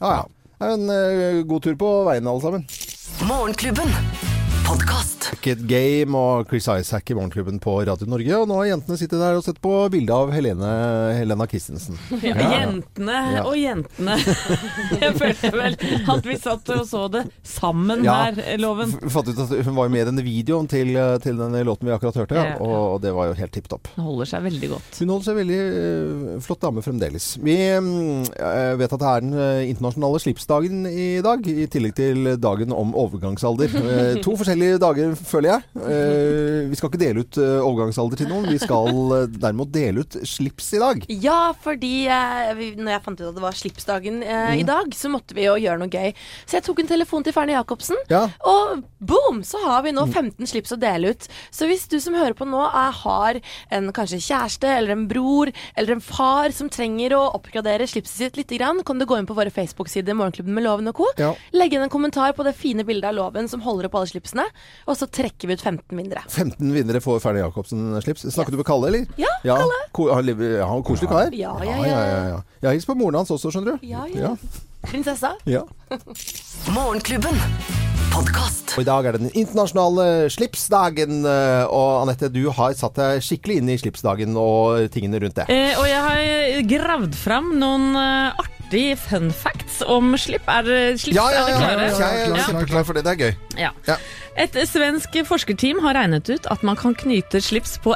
Ja, 0.00 0.10
ja. 0.10 0.24
Er 0.56 0.72
en 0.72 0.88
uh, 0.88 1.42
god 1.44 1.66
tur 1.66 1.76
på 1.76 1.90
veien, 2.08 2.26
alle 2.26 2.40
sammen. 2.40 2.64
Morgenklubben. 3.28 4.35
Podkast. 4.66 5.28
Wicked 5.30 5.60
Game 5.70 6.16
og 6.18 6.46
Chris 6.50 6.66
Isaac 6.70 7.10
i 7.10 7.14
Morgenklubben 7.14 7.58
på 7.62 7.74
Radio 7.86 8.06
Norge. 8.10 8.32
Og 8.40 8.48
nå 8.50 8.56
har 8.60 8.68
jentene 8.72 8.96
sittet 8.98 9.20
der 9.20 9.36
og 9.38 9.44
sett 9.46 9.58
på 9.62 9.72
bilde 9.92 10.14
av 10.14 10.30
Helene, 10.34 10.70
Helena 11.18 11.46
Christensen. 11.50 11.98
Ja, 12.26 12.34
Jentene 12.56 13.16
Ja. 13.36 13.42
og 13.46 13.54
jentene. 13.58 14.16
Jeg 15.02 15.12
følte 15.20 15.50
vel 15.54 15.76
at 16.14 16.26
vi 16.26 16.36
satt 16.40 16.70
og 16.74 16.82
så 16.88 17.04
det 17.12 17.22
sammen 17.46 18.02
Ja. 18.06 18.16
her, 18.32 18.56
Loven. 18.62 18.94
Vi 19.02 19.10
fant 19.12 19.30
ut 19.30 19.38
at 19.44 19.52
Hun 19.66 19.76
var 19.76 19.86
jo 19.88 19.92
med 19.94 20.02
i 20.02 20.08
denne 20.10 20.24
videoen 20.26 20.66
til, 20.70 20.90
til 21.22 21.38
den 21.38 21.54
låten 21.66 21.86
vi 21.88 21.94
akkurat 21.94 22.18
hørte, 22.22 22.34
Ja. 22.40 22.56
og 22.62 23.00
det 23.04 23.14
var 23.14 23.30
jo 23.30 23.36
helt 23.38 23.54
tipp 23.54 23.68
topp. 23.70 23.90
Hun 23.96 24.08
holder 24.08 24.30
seg 24.32 24.46
veldig 24.48 24.72
godt. 24.74 25.00
Hun 25.02 25.14
holder 25.14 25.28
seg 25.30 25.38
veldig 25.42 25.60
øh, 25.62 26.40
flott 26.46 26.62
dame 26.66 26.82
fremdeles. 26.82 27.28
Vi 27.42 27.56
mm, 27.78 28.26
øh, 28.34 28.74
vet 28.82 28.96
at 28.98 29.02
det 29.04 29.12
er 29.14 29.26
den 29.26 29.38
internasjonale 29.70 30.22
slipsdagen 30.26 30.82
i 30.90 31.08
dag, 31.24 31.46
i 31.46 31.66
tillegg 31.70 31.94
til 31.98 32.32
dagen 32.42 32.74
om 32.74 32.94
overgangsalder. 32.98 33.70
Eh, 33.86 34.16
to 34.20 34.32
forskjellige 34.36 34.55
dager, 34.80 35.14
føler 35.16 35.50
jeg. 35.50 35.62
Eh, 35.76 36.68
vi 36.70 36.76
skal 36.78 36.90
ikke 36.90 37.00
dele 37.00 37.22
ut 37.24 37.38
øh, 37.38 37.60
overgangsalder 37.66 38.16
til 38.20 38.28
noen, 38.30 38.46
vi 38.50 38.58
skal 38.58 38.88
øh, 39.16 39.26
derimot 39.32 39.70
dele 39.74 40.00
ut 40.04 40.16
slips 40.26 40.72
i 40.76 40.80
dag. 40.82 41.04
Ja, 41.22 41.52
fordi 41.62 42.06
eh, 42.08 42.52
vi, 42.58 42.68
når 42.78 42.92
jeg 42.96 43.02
fant 43.04 43.20
ut 43.20 43.28
at 43.28 43.36
det 43.38 43.44
var 43.44 43.56
slipsdagen 43.58 44.22
eh, 44.22 44.34
Mm. 44.46 44.60
i 44.60 44.64
dag, 44.68 44.92
så 44.94 45.08
måtte 45.10 45.34
vi 45.34 45.44
jo 45.46 45.54
gjøre 45.58 45.78
noe 45.80 45.90
gøy. 45.90 46.12
Så 46.46 46.58
jeg 46.58 46.64
tok 46.66 46.80
en 46.84 46.86
telefon 46.90 47.24
til 47.26 47.32
Ferne 47.34 47.54
Jacobsen, 47.56 47.96
Ja. 48.12 48.24
og 48.46 48.82
boom, 49.00 49.42
så 49.42 49.58
har 49.64 49.82
vi 49.82 49.90
Mm. 49.92 49.96
nå 49.98 50.06
15 50.12 50.46
slips 50.46 50.72
å 50.72 50.78
dele 50.80 51.10
ut. 51.14 51.26
Så 51.50 51.66
hvis 51.66 51.86
du 51.88 51.98
som 52.00 52.14
hører 52.14 52.34
på 52.38 52.46
nå 52.46 52.60
er, 52.66 52.92
har 52.92 53.40
en 53.70 53.92
kanskje 53.92 54.20
kjæreste 54.22 54.68
eller 54.68 54.92
en 54.92 55.06
bror 55.08 55.50
eller 55.76 55.92
en 55.96 56.00
far 56.04 56.50
som 56.54 56.68
trenger 56.68 57.10
å 57.16 57.34
oppgradere 57.34 57.86
slipset 57.90 58.16
sitt 58.16 58.36
litt, 58.36 58.48
grann, 58.56 58.82
kan 58.86 58.98
du 58.98 59.04
gå 59.06 59.18
inn 59.18 59.26
på 59.26 59.34
våre 59.36 59.50
Facebook-sider 59.50 60.14
Morgenklubben 60.16 60.54
med 60.54 60.64
Loven 60.64 60.88
og 60.88 60.94
co. 60.94 61.06
Ja. 61.18 61.34
Legge 61.52 61.76
inn 61.76 61.82
en 61.82 61.90
kommentar 61.92 62.32
på 62.36 62.44
det 62.46 62.54
fine 62.56 62.84
bildet 62.86 63.10
av 63.10 63.14
Loven 63.18 63.48
som 63.50 63.60
holder 63.60 63.86
opp 63.90 63.96
alle 63.98 64.06
slipsene, 64.12 64.45
og 64.86 64.98
så 64.98 65.08
trekker 65.10 65.50
vi 65.50 65.56
ut 65.56 65.62
15 65.64 65.96
vinnere. 65.98 66.22
15 66.28 66.72
vinnere 66.74 67.02
får 67.04 67.20
Fernie 67.24 67.44
Jacobsen-slips. 67.44 68.26
Snakker 68.34 68.54
du 68.54 68.60
med 68.62 68.68
Kalle, 68.68 68.90
eller? 68.92 69.06
Ja, 69.20 69.32
Kalle. 69.42 69.80
Ko 69.96 70.08
ja, 70.10 70.68
han 70.68 70.84
koselig 70.86 71.10
kar. 71.10 71.32
Ja, 71.36 71.56
ja, 71.64 71.76
ja, 71.76 71.86
ja. 71.86 71.98
ja, 72.06 72.22
ja. 72.34 72.40
Jeg 72.62 72.68
har 72.70 72.78
hilst 72.78 72.90
på 72.90 72.98
moren 72.98 73.20
hans 73.22 73.32
også, 73.34 73.52
skjønner 73.54 73.76
du. 73.76 73.86
Ja, 73.86 74.06
ja. 74.12 74.34
Prinsessa. 74.86 75.34
Ja. 75.50 75.64
Morgenklubben. 76.76 77.36
Podcast. 78.12 78.72
Og 78.76 78.84
I 78.84 78.86
dag 78.88 79.06
er 79.06 79.16
det 79.16 79.26
den 79.26 79.34
internasjonale 79.36 80.04
slipsdagen. 80.32 81.18
eh, 81.28 81.64
Og 81.68 82.02
Anette, 82.06 82.30
du 82.32 82.46
har 82.54 82.72
satt 82.78 82.96
deg 82.96 83.20
skikkelig 83.24 83.58
inn 83.60 83.72
i 83.72 83.76
slipsdagen 83.80 84.36
og 84.40 84.86
tingene 84.94 85.20
rundt 85.20 85.36
det. 85.36 85.46
Eh, 85.52 85.74
og 85.76 85.84
jeg 85.90 86.00
har 86.06 86.62
gravd 86.70 87.18
fram 87.18 87.50
noen 87.60 87.90
eh, 88.00 88.46
artige 88.66 88.96
fun 88.98 89.30
facts 89.32 89.82
om 89.86 90.14
slipp. 90.18 90.46
Er 90.48 90.96
slips? 90.98 91.14
Ja, 91.16 91.26
ja, 91.30 91.46
Er 91.46 91.50
ja. 91.50 91.58
dere 91.58 91.58
klare? 91.58 91.86
Jeg 91.86 92.30
er 92.30 92.36
Ja. 92.36 92.42
kjempeklar 92.44 92.84
for 92.84 92.92
det. 92.94 93.04
Det 93.04 93.12
er 93.12 93.16
gøy. 93.24 93.36
Ja. 93.58 93.70
Ja. 93.86 93.96
Et 94.36 94.52
svensk 94.52 95.10
forskerteam 95.26 95.80
har 95.82 95.94
regnet 95.94 96.28
ut 96.28 96.46
at 96.50 96.62
man 96.62 96.76
kan 96.76 96.94
knyte 96.94 97.40
slips 97.40 97.78
på 97.78 97.94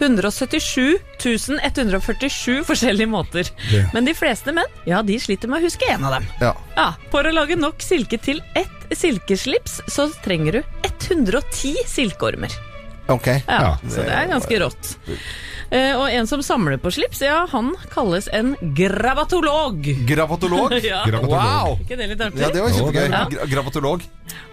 177 0.00 0.98
147 1.18 2.64
forskjellige 2.64 3.08
måter. 3.08 3.48
Men 3.94 4.04
de 4.04 4.14
fleste 4.14 4.52
menn 4.52 4.66
ja, 4.86 5.02
de 5.02 5.18
sliter 5.18 5.48
med 5.48 5.62
å 5.62 5.64
huske 5.64 5.88
en 5.90 6.04
av 6.04 6.12
dem. 6.20 6.26
Ja. 6.40 6.54
Ja, 6.76 6.94
For 7.10 7.24
å 7.24 7.32
lage 7.32 7.56
nok 7.56 7.80
silke 7.80 8.18
til 8.20 8.40
ett 8.54 8.68
silkeslips, 8.92 9.80
så 9.88 10.10
trenger 10.22 10.52
du 10.52 10.62
110 11.08 11.76
silkeormer. 11.86 12.52
Ok. 13.12 13.26
Ja, 13.46 13.76
Så 13.88 14.00
det 14.06 14.12
er 14.16 14.28
ganske 14.30 14.58
rått. 14.62 14.94
Eh, 15.74 15.92
og 15.96 16.06
en 16.12 16.26
som 16.28 16.42
samler 16.44 16.76
på 16.80 16.90
slips, 16.92 17.20
ja, 17.24 17.46
han 17.50 17.72
kalles 17.92 18.28
en 18.32 18.54
gravatolog. 18.76 19.82
Gravatolog? 20.08 20.72
Ja. 20.84 21.02
Wow! 21.20 21.78
Ikke 21.82 21.96
det 21.98 22.08
litt 22.12 22.20
artig? 22.24 22.40
Ja, 22.44 22.50
det 22.54 22.62
var 22.62 22.70
kjempegøy. 22.76 23.08
Ja. 23.10 23.46
Gravatolog. 23.50 24.04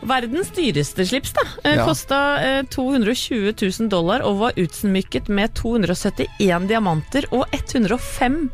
Verdens 0.08 0.50
dyreste 0.56 1.06
slips 1.08 1.34
da, 1.38 1.46
eh, 1.64 1.76
Ja. 1.80 1.86
kosta 1.88 2.20
eh, 2.42 2.62
220 2.74 3.54
000 3.62 3.90
dollar 3.92 4.24
og 4.28 4.40
var 4.40 4.58
utsmykket 4.60 5.30
med 5.30 5.54
271 5.60 6.68
diamanter 6.72 7.28
og 7.32 7.46
150 7.56 8.50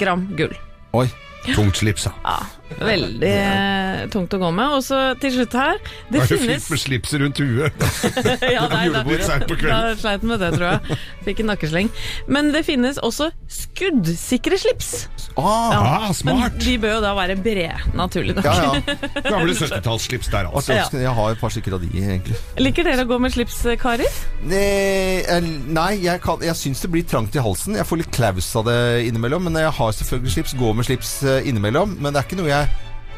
gram 0.00 0.26
gull. 0.36 0.52
Oi. 0.94 1.06
Tungt 1.58 1.76
slips, 1.80 2.06
da. 2.08 2.12
Ja, 2.24 2.36
veldig 2.80 3.28
eh, 3.30 3.98
tungt 4.10 4.32
å 4.34 4.38
gå 4.40 4.48
med. 4.56 4.76
Og 4.78 4.82
så 4.86 5.00
til 5.20 5.34
slutt 5.36 5.52
her 5.58 5.76
Det 6.08 6.22
Det 6.22 6.28
finnes 6.30 6.64
fint 6.64 6.70
med 6.72 6.80
slipset 6.82 7.20
rundt 7.22 7.40
huet. 7.44 7.84
ja, 8.56 8.64
nei, 8.72 8.86
da, 8.94 9.02
da 9.04 9.94
sleit 10.00 10.24
den 10.24 10.30
med 10.32 10.40
det, 10.42 10.50
tror 10.56 10.66
jeg. 10.72 10.98
Fikk 11.26 11.42
en 11.44 11.50
nakkesleng. 11.52 11.90
Men 12.26 12.50
det 12.54 12.64
finnes 12.66 12.98
også 13.04 13.28
skuddsikre 13.52 14.58
slips. 14.60 14.92
Ah, 15.36 15.74
Ah, 15.74 16.12
Men 16.24 16.42
de 16.60 16.76
bør 16.78 16.96
jo 16.96 17.00
da 17.02 17.10
være 17.16 17.34
brede, 17.42 17.74
naturlig 17.98 18.36
nok. 18.36 18.44
ja, 18.46 18.54
ja. 18.62 18.96
Gamle 19.32 19.54
70-tallsslips 19.56 20.30
der, 20.32 20.48
altså. 20.50 20.76
Ja. 20.76 20.84
Jeg 21.04 21.14
har 21.16 21.34
et 21.34 21.40
par 21.40 21.52
stykker 21.54 21.74
av 21.76 21.82
de, 21.82 21.90
egentlig. 21.98 22.36
Liker 22.62 22.86
dere 22.86 23.04
å 23.04 23.08
gå 23.10 23.18
med 23.22 23.34
slips, 23.34 23.60
karer? 23.82 24.08
Nei, 24.46 25.22
jeg- 25.24 25.52
nei 25.74 25.90
jeg, 26.04 26.20
kan, 26.24 26.42
jeg 26.44 26.54
syns 26.58 26.84
det 26.84 26.90
blir 26.94 27.06
trangt 27.10 27.34
i 27.36 27.42
halsen. 27.42 27.74
Jeg 27.78 27.86
får 27.88 28.02
litt 28.04 28.12
klaus 28.14 28.50
av 28.60 28.68
det 28.70 28.78
innimellom. 29.08 29.44
Men 29.48 29.58
jeg 29.64 29.72
har 29.78 29.92
selvfølgelig 29.98 30.34
slips, 30.36 30.54
går 30.60 30.76
med 30.78 30.86
slips 30.88 31.12
eh, 31.26 31.33
innimellom. 31.42 31.96
Men 31.98 32.14
det 32.14 32.22
er 32.22 32.28
ikke 32.28 32.40
noe 32.40 32.52
jeg 32.52 32.70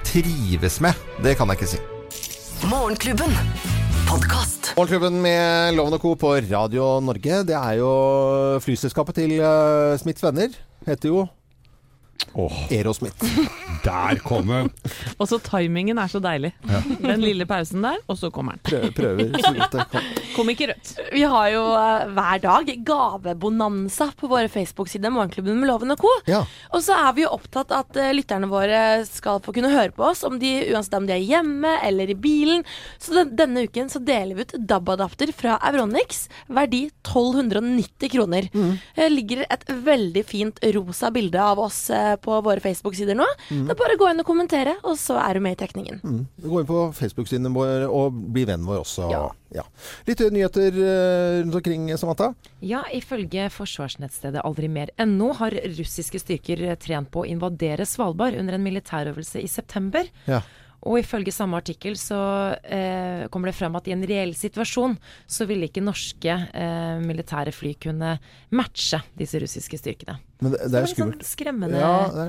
trives 0.06 0.80
med. 0.84 1.06
Det 1.22 1.36
kan 1.38 1.52
jeg 1.52 1.60
ikke 1.60 1.72
si. 1.76 1.82
Morgenklubben. 2.66 3.32
Podcast. 4.08 4.72
Morgenklubben 4.78 5.20
med 5.20 5.76
Loven 5.76 5.98
og 5.98 6.00
Co. 6.02 6.14
på 6.16 6.34
Radio 6.48 6.96
Norge. 7.04 7.42
Det 7.48 7.56
er 7.58 7.80
jo 7.80 7.90
flyselskapet 8.64 9.20
til 9.20 9.38
uh, 9.40 9.96
Smiths 10.00 10.24
venner. 10.24 10.54
Heter 10.86 11.12
jo 11.12 11.26
Aerosmith. 12.36 13.16
Der 13.86 14.18
kom 14.24 14.48
den! 14.50 14.70
Også 15.22 15.38
timingen 15.42 15.98
er 15.98 16.10
så 16.10 16.20
deilig. 16.22 16.52
Den 17.00 17.22
lille 17.22 17.46
pausen 17.48 17.84
der, 17.84 18.00
og 18.10 18.18
så 18.18 18.30
kommer 18.34 18.56
den. 18.58 18.64
Prøver, 18.66 18.90
prøver 18.96 19.38
så 19.40 19.52
vidt 19.54 19.76
jeg 19.78 19.86
kan. 19.92 20.08
Kom 20.34 20.50
ikke 20.52 20.68
rødt. 20.72 20.90
Vi 21.14 21.22
har 21.30 21.50
jo 21.54 21.62
uh, 21.70 22.08
hver 22.16 22.42
dag 22.42 22.72
gavebonanza 22.86 24.10
på 24.18 24.28
våre 24.30 24.50
Facebook-sider 24.52 25.12
Morgenklubben 25.14 25.56
med 25.60 25.70
Loven 25.70 25.94
og 25.94 26.02
co. 26.02 26.10
Ja. 26.28 26.42
Og 26.74 26.82
så 26.84 26.96
er 26.98 27.14
vi 27.16 27.24
jo 27.24 27.32
opptatt 27.36 27.72
at 27.76 27.96
uh, 28.00 28.10
lytterne 28.16 28.50
våre 28.50 28.82
skal 29.08 29.40
få 29.44 29.54
kunne 29.56 29.72
høre 29.72 29.94
på 29.96 30.08
oss, 30.10 30.24
om 30.26 30.40
de, 30.42 30.52
uansett 30.74 30.98
om 30.98 31.06
de 31.08 31.14
er 31.16 31.24
hjemme 31.24 31.76
eller 31.86 32.12
i 32.12 32.18
bilen. 32.18 32.66
Så 32.98 33.14
den, 33.16 33.32
denne 33.38 33.64
uken 33.68 33.92
så 33.92 34.02
deler 34.02 34.36
vi 34.36 34.48
ut 34.48 34.56
DAB-adapter 34.58 35.32
fra 35.36 35.56
Euronix, 35.70 36.26
verdi 36.52 36.86
1290 37.06 38.12
kroner. 38.12 38.50
Det 38.96 39.08
ligger 39.12 39.46
et 39.46 39.64
veldig 39.86 40.26
fint 40.26 40.60
rosa 40.76 41.10
bilde 41.14 41.42
av 41.42 41.60
oss 41.62 41.86
eh, 41.94 42.05
på 42.22 42.40
våre 42.46 42.62
Facebook-sider 42.64 43.18
nå. 43.18 43.26
Mm. 43.50 43.64
Da 43.70 43.76
bare 43.78 43.98
gå 44.00 44.10
inn 44.10 44.22
og 44.22 44.28
kommentere, 44.28 44.76
og 44.86 44.98
så 45.00 45.18
er 45.22 45.36
du 45.36 45.44
med 45.44 45.56
i 45.56 45.60
trekningen. 45.60 46.00
Gå 46.44 46.60
inn 46.62 46.68
på 46.68 46.84
Facebook-sidene 46.96 47.52
våre 47.54 47.88
og 47.90 48.16
bli 48.34 48.46
vennen 48.48 48.68
vår 48.68 48.84
også. 48.84 49.10
Ja. 49.12 49.24
Ja. 49.54 49.62
Litt 50.08 50.20
nyheter 50.34 50.74
eh, 50.74 51.40
rundt 51.42 51.58
omkring, 51.60 51.88
Samantha. 51.98 52.32
Ja, 52.66 52.82
ifølge 52.92 53.48
forsvarsnettstedet 53.54 54.42
aldrimer.no 54.44 55.32
har 55.38 55.54
russiske 55.78 56.20
styrker 56.22 56.64
trent 56.82 57.12
på 57.14 57.22
å 57.22 57.28
invadere 57.30 57.86
Svalbard 57.86 58.38
under 58.38 58.58
en 58.58 58.66
militærøvelse 58.66 59.42
i 59.42 59.50
september. 59.50 60.08
Ja. 60.26 60.42
Og 60.86 61.00
ifølge 61.00 61.32
samme 61.34 61.58
artikkel 61.58 61.96
så 61.98 62.18
eh, 62.62 63.26
kommer 63.34 63.50
det 63.50 63.56
frem 63.58 63.74
at 63.74 63.88
i 63.90 63.94
en 63.96 64.04
reell 64.06 64.32
situasjon 64.38 64.94
så 65.26 65.46
ville 65.50 65.66
ikke 65.66 65.82
norske 65.82 66.30
eh, 66.54 67.00
militære 67.02 67.50
fly 67.54 67.72
kunne 67.82 68.12
matche 68.54 69.00
disse 69.18 69.40
russiske 69.42 69.80
styrkene. 69.82 70.20
Men 70.44 70.52
det, 70.52 70.66
det 70.68 70.76
er 70.78 70.84
jo 70.84 70.90
skummelt. 70.92 71.22
Sånn 71.24 71.32
skremmende 71.32 71.78
Ja. 71.80 72.26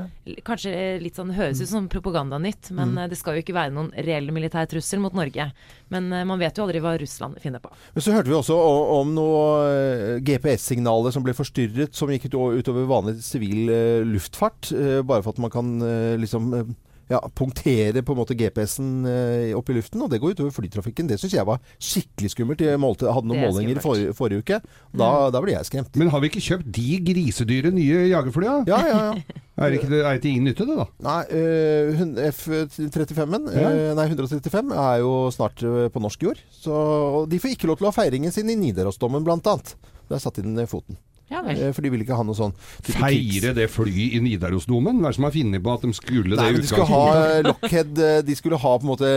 Kanskje 0.47 0.71
litt 1.03 1.17
sånn 1.19 1.33
høres 1.35 1.59
ut 1.61 1.67
som 1.69 1.89
propagandanytt, 1.91 2.71
men 2.71 2.93
Mm. 2.95 2.97
eh, 3.03 3.07
det 3.11 3.17
skal 3.19 3.35
jo 3.37 3.43
ikke 3.43 3.55
være 3.57 3.73
noen 3.75 3.91
reell 4.07 4.31
militær 4.31 4.65
trussel 4.71 5.01
mot 5.03 5.13
Norge. 5.13 5.49
Men 5.91 6.07
eh, 6.15 6.23
man 6.25 6.39
vet 6.39 6.55
jo 6.57 6.63
aldri 6.65 6.79
hva 6.81 6.95
Russland 7.01 7.37
finner 7.43 7.59
på. 7.61 7.69
Men 7.93 8.01
så 8.05 8.15
hørte 8.15 8.31
vi 8.31 8.37
også 8.39 8.55
om 8.97 9.13
noen 9.13 10.23
GPS-signaler 10.25 11.13
som 11.13 11.23
ble 11.25 11.35
forstyrret, 11.37 11.93
som 11.95 12.09
gikk 12.11 12.29
utover 12.33 12.87
vanlig 12.89 13.19
sivil 13.27 13.69
eh, 13.69 14.01
luftfart. 14.07 14.71
eh, 14.73 15.01
bare 15.03 15.21
for 15.23 15.35
at 15.35 15.43
man 15.43 15.51
kan 15.53 15.75
eh, 15.83 16.15
liksom 16.17 16.53
eh, 16.57 16.73
ja, 17.07 17.19
punktere 17.35 18.01
på 18.03 18.13
en 18.15 18.19
måte 18.19 18.35
GPS-en 18.35 18.89
eh, 19.07 19.51
opp 19.55 19.69
i 19.71 19.77
luften, 19.77 20.01
og 20.03 20.11
det 20.11 20.19
går 20.23 20.35
utover 20.35 20.51
flytrafikken. 20.55 21.07
Det 21.07 21.17
syns 21.21 21.37
jeg 21.37 21.47
var 21.47 21.61
skikkelig 21.79 22.33
skummelt. 22.33 22.63
Jeg 22.67 22.81
målte, 22.83 23.07
hadde 23.13 23.29
noen 23.31 23.45
er 23.45 23.51
målinger 23.51 23.79
i 23.79 23.83
forrige, 24.17 24.41
uke. 24.43 24.59
Da, 24.97 25.09
da 25.31 25.41
ble 25.43 25.55
jeg 25.55 25.69
skremt. 25.69 25.95
Men 25.99 26.11
har 26.11 26.23
vi 26.23 26.31
ikke 26.31 26.43
kjøpt 26.43 26.67
de 26.75 26.87
grisedyre 27.07 27.71
nye 27.75 28.07
jagerflya? 28.11 28.57
Ja, 28.69 28.81
ja, 28.91 29.03
ja. 29.11 29.43
Er 29.57 29.73
ikke 29.73 29.87
det 29.89 30.03
er 30.05 30.19
ikke 30.19 30.29
ingen 30.29 30.45
nytte, 30.45 30.67
det, 30.69 30.75
da? 30.77 30.83
Nei, 31.01 31.21
eh, 31.33 32.27
F-35-en, 32.29 33.47
Ja. 33.55 33.69
eh, 33.71 33.93
nei 33.97 34.05
135, 34.05 34.69
er 34.77 34.99
jo 35.01 35.13
snart 35.33 35.63
eh, 35.65 35.87
på 35.89 36.03
norsk 36.03 36.27
jord. 36.27 36.41
Så 36.53 36.69
og 36.77 37.29
de 37.31 37.39
får 37.41 37.55
ikke 37.55 37.65
lov 37.71 37.79
til 37.79 37.87
å 37.87 37.91
ha 37.91 37.95
feiringen 37.95 38.31
sin 38.35 38.49
i 38.53 38.55
Nidarosdomen, 38.59 39.25
blant 39.25 39.47
annet. 39.49 39.73
Der 40.11 40.21
satte 40.21 40.43
de 40.45 40.53
ned 40.53 40.69
foten. 40.69 40.99
Ja 41.27 41.41
vel. 41.43 41.57
Eh, 41.59 41.71
For 41.75 41.83
de 41.83 41.89
vil 41.91 42.03
ikke 42.05 42.15
ha 42.15 42.23
noe 42.23 42.37
sånn 42.37 42.53
type 42.85 42.95
Feire 43.01 43.49
det 43.57 43.65
flyet 43.73 44.13
i 44.15 44.19
Nidarosdomen? 44.23 45.01
Hva 45.01 45.09
er 45.09 45.11
det 45.11 45.17
som 45.17 45.25
har 45.27 45.33
funnet 45.35 45.63
på 45.65 45.73
at 45.73 45.81
de 45.83 45.89
skulle 45.97 46.29
det 46.31 46.37
Nei, 46.39 46.45
det? 46.45 46.53
men 46.55 46.61
de 46.63 46.69
skulle 46.69 46.85
ha 46.87 47.41
Lockhead 47.49 47.99
eh, 48.05 48.19
De 48.23 48.35
skulle 48.39 48.59
ha 48.63 48.71
på 48.79 48.87
en 48.87 48.91
måte 48.93 49.09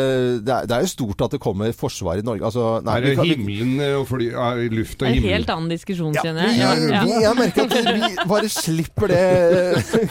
Det 0.43 0.51
er, 0.57 0.67
det 0.67 0.75
er 0.75 0.83
jo 0.87 0.91
stort 0.91 1.23
at 1.29 1.37
det 1.37 1.41
kommer 1.45 1.71
forsvar 1.77 2.19
i 2.19 2.25
Norge. 2.27 2.43
Altså, 2.51 2.65
nei, 2.83 2.97
Er 2.99 3.05
vi 3.05 3.13
det 3.13 3.17
kan- 3.21 3.31
himmelen 3.31 3.73
eh, 3.87 3.95
og 4.01 4.09
fly, 4.11 4.27
er 4.35 4.65
luft 4.75 4.99
og 5.05 5.09
En 5.13 5.23
helt 5.29 5.55
annen 5.55 5.71
diskusjon, 5.71 6.19
ja, 6.19 6.25
kjenner 6.27 6.51
jeg. 6.51 6.59
Ja, 6.59 7.05
vi, 7.07 7.15
jeg 7.23 7.39
merker 7.39 7.63
at 7.69 7.73
vi 7.79 8.29
bare 8.35 8.51
slipper 8.59 9.07
det. 9.15 9.23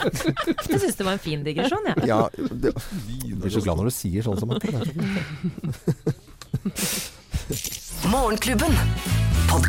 Jeg 0.69 0.79
syns 0.85 0.95
det 0.99 1.05
var 1.05 1.13
en 1.17 1.21
fin 1.23 1.43
digresjon, 1.43 1.83
jeg. 1.89 2.07
Ja, 2.07 2.21
det, 2.37 2.71
jeg 3.25 3.35
blir 3.41 3.51
så 3.51 3.61
glad 3.65 3.79
når 3.81 3.89
du 3.89 3.95
sier 3.95 4.23
sånn 4.23 4.39
som 4.39 4.51
det. 4.55 4.59
Morgenklubben. 8.09 8.73
så 9.49 9.59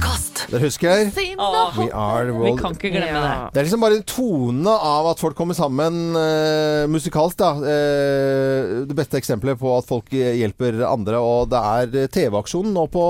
Podkast. 0.40 0.53
Dere 0.53 0.64
husker? 0.64 1.11
Åh, 1.38 1.79
We 1.79 1.90
are 1.92 2.24
the 2.26 2.33
vi 2.40 2.57
kan 2.59 2.72
ikke 2.74 2.90
glemme 2.90 3.07
Ja. 3.20 3.50
det. 3.50 3.53
Det 3.53 3.61
er 3.61 3.64
liksom 3.64 3.81
bare 3.81 3.96
en 3.96 4.03
tone 4.03 4.70
av 4.70 5.07
at 5.11 5.18
folk 5.20 5.37
kommer 5.37 5.55
sammen 5.55 6.14
uh, 6.16 6.87
musikalsk, 6.88 7.37
da. 7.38 7.50
Uh, 7.61 8.87
det 8.87 8.96
beste 8.96 9.18
eksempelet 9.18 9.59
på 9.59 9.72
at 9.76 9.87
folk 9.87 10.09
hjelper 10.11 10.81
andre. 10.87 11.18
Og 11.20 11.50
det 11.50 11.59
er 11.61 12.09
TV-aksjonen 12.09 12.72
nå 12.74 12.87
på, 12.90 13.05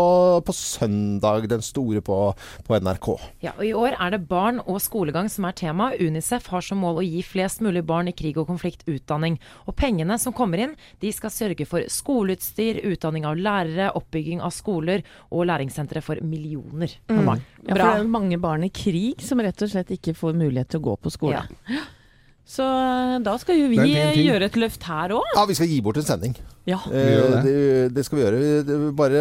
på 0.45 0.53
søndag, 0.53 1.49
den 1.49 1.63
store 1.63 2.01
på, 2.01 2.35
på 2.67 2.81
NRK. 2.81 3.09
Ja, 3.43 3.53
og 3.57 3.65
I 3.67 3.73
år 3.75 3.97
er 3.99 4.11
det 4.17 4.23
barn 4.29 4.61
og 4.67 4.81
skolegang 4.81 5.31
som 5.31 5.45
er 5.45 5.53
tema. 5.53 5.93
Unicef 6.01 6.49
har 6.51 6.65
som 6.65 6.79
mål 6.83 7.01
å 7.01 7.07
gi 7.07 7.23
flest 7.23 7.61
mulig 7.61 7.85
barn 7.87 8.09
i 8.09 8.13
krig 8.17 8.39
og 8.41 8.49
konflikt 8.51 8.87
utdanning. 8.89 9.39
Og 9.67 9.77
pengene 9.77 10.19
som 10.19 10.33
kommer 10.37 10.59
inn, 10.67 10.77
de 11.01 11.13
skal 11.13 11.31
sørge 11.31 11.67
for 11.69 11.85
skoleutstyr, 11.91 12.83
utdanning 12.91 13.27
av 13.29 13.37
lærere, 13.39 13.91
oppbygging 13.97 14.41
av 14.41 14.53
skoler 14.55 15.05
og 15.31 15.47
læringssentre 15.51 16.03
for 16.05 16.21
millioner 16.25 16.97
av 17.11 17.20
barn. 17.27 17.47
Ja, 17.61 17.75
for 17.75 17.83
det 17.83 17.89
er 17.93 18.13
mange 18.17 18.39
barn 18.41 18.65
i 18.67 18.73
krig 18.73 19.23
som 19.25 19.41
rett 19.45 19.63
og 19.63 19.73
slett 19.73 19.91
ikke 19.95 20.17
får 20.17 20.37
mulighet 20.37 20.73
til 20.73 20.81
å 20.81 20.87
gå 20.91 21.01
på 21.05 21.13
skole. 21.13 21.45
Så 22.51 22.65
eh, 22.67 23.19
da 23.23 23.37
skal 23.39 23.61
jo 23.61 23.69
vi 23.71 23.93
gjøre 24.25 24.49
et 24.49 24.57
løft 24.59 24.83
her 24.89 25.13
òg. 25.15 25.27
Ja, 25.37 25.45
vi 25.47 25.55
skal 25.55 25.69
gi 25.71 25.77
bort 25.87 26.01
en 26.01 26.07
sending. 26.07 26.33
Ja. 26.67 26.81
Eh, 26.91 27.37
det. 27.45 27.53
det, 27.95 28.03
skal 28.07 28.19
vi 28.19 28.25
gjøre. 28.25 28.91
Bare 28.99 29.21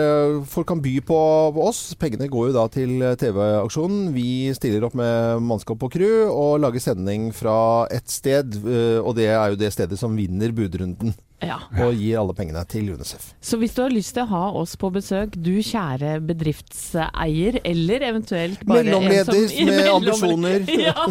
Folk 0.50 0.72
kan 0.72 0.82
by 0.82 0.96
på, 1.06 1.20
oss. 1.62 1.94
Pengene 2.00 2.30
går 2.32 2.50
jo 2.50 2.56
da 2.58 2.66
til 2.74 3.06
TV-aksjonen. 3.22 4.10
Vi 4.16 4.50
stiller 4.58 4.88
opp 4.88 4.98
med 4.98 5.46
mannskap 5.46 5.86
og 5.86 5.94
crew 5.94 6.26
og 6.32 6.58
lager 6.64 6.82
sending 6.82 7.30
fra 7.36 7.86
et 7.94 8.10
sted. 8.10 8.58
eh, 8.66 8.98
Og 8.98 9.14
det 9.20 9.30
er 9.30 9.54
jo 9.54 9.62
det 9.62 9.76
stedet 9.78 10.02
som 10.02 10.18
vinner 10.18 10.56
budrunden. 10.56 11.14
Ja. 11.42 11.58
Og 11.86 11.94
gir 11.96 12.20
alle 12.20 12.34
pengene 12.36 12.64
til 12.68 12.90
UNICEF. 12.94 13.30
Så 13.42 13.58
hvis 13.62 13.74
du 13.78 13.82
har 13.84 13.94
lyst 13.94 14.14
til 14.18 14.24
å 14.26 14.30
ha 14.32 14.44
oss 14.60 14.76
på 14.80 14.90
besøk, 14.92 15.36
du 15.40 15.60
kjære 15.64 16.18
bedriftseier, 16.28 17.60
eller 17.64 18.06
eventuelt 18.10 18.64
bare 18.68 18.84
Mellomleder 18.84 19.48
som- 19.48 19.66
med 19.70 19.90
ambisjoner. 19.94 20.66
Ja. 20.80 21.06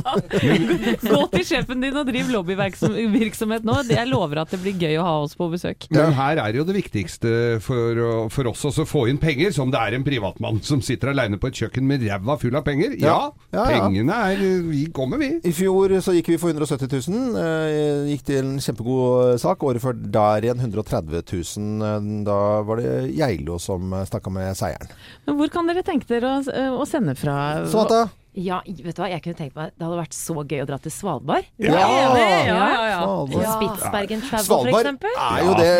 Gå 1.03 1.21
til 1.33 1.45
sjefen 1.45 1.81
din 1.83 1.97
og 1.97 2.07
driv 2.09 2.29
lobbyvirksomhet 2.33 3.65
nå. 3.67 3.77
Jeg 3.89 4.09
lover 4.11 4.43
at 4.43 4.53
det 4.55 4.61
blir 4.63 4.77
gøy 4.81 4.97
å 5.01 5.05
ha 5.07 5.15
oss 5.25 5.35
på 5.39 5.49
besøk. 5.53 5.87
Men 5.95 6.13
her 6.17 6.41
er 6.43 6.57
jo 6.59 6.65
det 6.69 6.77
viktigste 6.79 7.33
for, 7.65 8.29
for 8.35 8.51
oss 8.53 8.65
også 8.69 8.85
å 8.85 8.89
få 8.89 9.07
inn 9.11 9.21
penger, 9.23 9.53
som 9.57 9.71
det 9.73 9.81
er 9.81 9.97
en 9.99 10.05
privatmann 10.07 10.61
som 10.67 10.83
sitter 10.85 11.13
aleine 11.13 11.39
på 11.41 11.51
et 11.51 11.59
kjøkken 11.63 11.87
med 11.89 12.05
ræva 12.09 12.39
full 12.41 12.57
av 12.59 12.65
penger. 12.69 12.97
Ja, 12.99 13.07
Ja, 13.09 13.21
ja, 13.53 13.63
ja. 13.63 13.67
pengene 13.89 14.17
er 14.33 14.43
Vi 14.69 14.85
kommer, 14.95 15.19
vi. 15.21 15.31
I 15.49 15.53
fjor 15.57 15.95
så 16.05 16.13
gikk 16.17 16.29
vi 16.35 16.39
for 16.41 16.53
170 16.53 17.09
000. 17.09 17.37
eh, 17.41 18.13
Gikk 18.13 18.25
til 18.29 18.41
en 18.45 18.59
kjempegod 18.63 19.39
sak. 19.43 19.63
Året 19.69 19.83
før 19.83 19.97
der 19.99 20.18
igjen 20.45 20.61
130 20.61 21.23
000. 21.57 21.83
Eh, 21.89 22.09
Da 22.29 22.39
var 22.67 22.77
det 22.83 22.93
Geilo 23.17 23.59
som 23.63 23.93
snakka 24.07 24.31
med 24.35 24.57
seieren. 24.59 24.91
Men 25.27 25.39
hvor 25.39 25.51
kan 25.53 25.67
dere 25.71 25.83
tenke 25.87 26.09
dere 26.11 26.39
å, 26.39 26.79
å 26.83 26.87
sende 26.89 27.15
fra? 27.19 27.39
Samantha? 27.71 28.09
Ja, 28.39 28.61
vet 28.65 28.95
du 28.95 29.01
hva, 29.03 29.09
jeg 29.11 29.23
kunne 29.25 29.35
tenkt 29.35 29.57
meg 29.59 29.73
Det 29.75 29.83
hadde 29.83 29.97
vært 29.99 30.15
så 30.15 30.35
gøy 30.47 30.61
å 30.63 30.67
dra 30.69 30.77
til 30.79 30.93
Svalbard. 30.95 31.47
Ja, 31.59 31.73
ja, 31.75 32.11
ja, 32.47 32.59
ja. 32.87 32.99
Svalbard. 33.03 33.49
Spitsbergen 33.57 34.23
Travel, 34.23 34.45
Svalbard 34.47 34.91
for 35.03 35.23
er 35.25 35.41
jo 35.43 35.55
det 35.59 35.73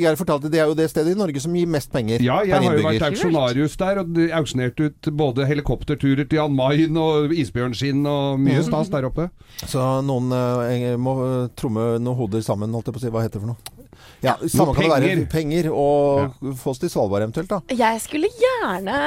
Geir 0.00 0.16
fortalte, 0.20 0.50
det 0.54 0.62
er 0.62 0.70
jo 0.70 0.76
det 0.78 0.86
stedet 0.92 1.12
i 1.12 1.18
Norge 1.18 1.42
som 1.44 1.54
gir 1.58 1.68
mest 1.70 1.92
penger 1.92 2.24
Ja, 2.24 2.38
jeg 2.46 2.54
per 2.56 2.66
har 2.70 2.78
jo 2.78 2.86
vært 2.88 3.06
auksjonarius 3.10 3.76
der 3.82 4.00
og 4.04 4.20
auksjonert 4.40 4.80
ut 4.86 5.10
både 5.24 5.46
helikopterturer 5.50 6.24
til 6.30 6.40
Jan 6.40 6.56
Mayen 6.56 6.96
og 7.00 7.34
isbjørnskinn 7.36 8.00
og 8.06 8.38
Mm. 8.40 8.44
mye 8.46 8.62
stas 8.64 8.88
der 8.92 9.04
oppe. 9.08 9.28
Så 9.66 9.82
noen 10.06 10.30
eh, 10.32 10.96
må 10.96 11.14
tromme 11.58 11.98
noen 12.00 12.16
hoder 12.16 12.40
sammen, 12.46 12.72
holdt 12.72 12.86
jeg 12.88 12.94
på 12.96 13.00
å 13.00 13.04
si. 13.04 13.10
Hva 13.12 13.22
heter 13.26 13.40
det 13.40 13.44
for 13.44 13.52
noe? 13.52 13.79
Ja, 14.22 14.36
samme 14.52 14.74
kan 14.76 14.84
det 14.84 14.90
være. 14.92 15.26
Penger 15.32 15.70
og 15.72 16.34
få 16.60 16.74
oss 16.74 16.80
til 16.82 16.90
Svalbard 16.92 17.24
eventuelt, 17.26 17.50
da. 17.52 17.60
Jeg 17.72 18.00
skulle 18.04 18.28
gjerne 18.40 18.98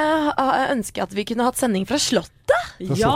ønske 0.74 1.04
at 1.04 1.14
vi 1.14 1.26
kunne 1.30 1.46
hatt 1.50 1.60
sending 1.60 1.86
fra 1.90 2.00
Slottet. 2.02 2.40
Ja! 2.84 3.12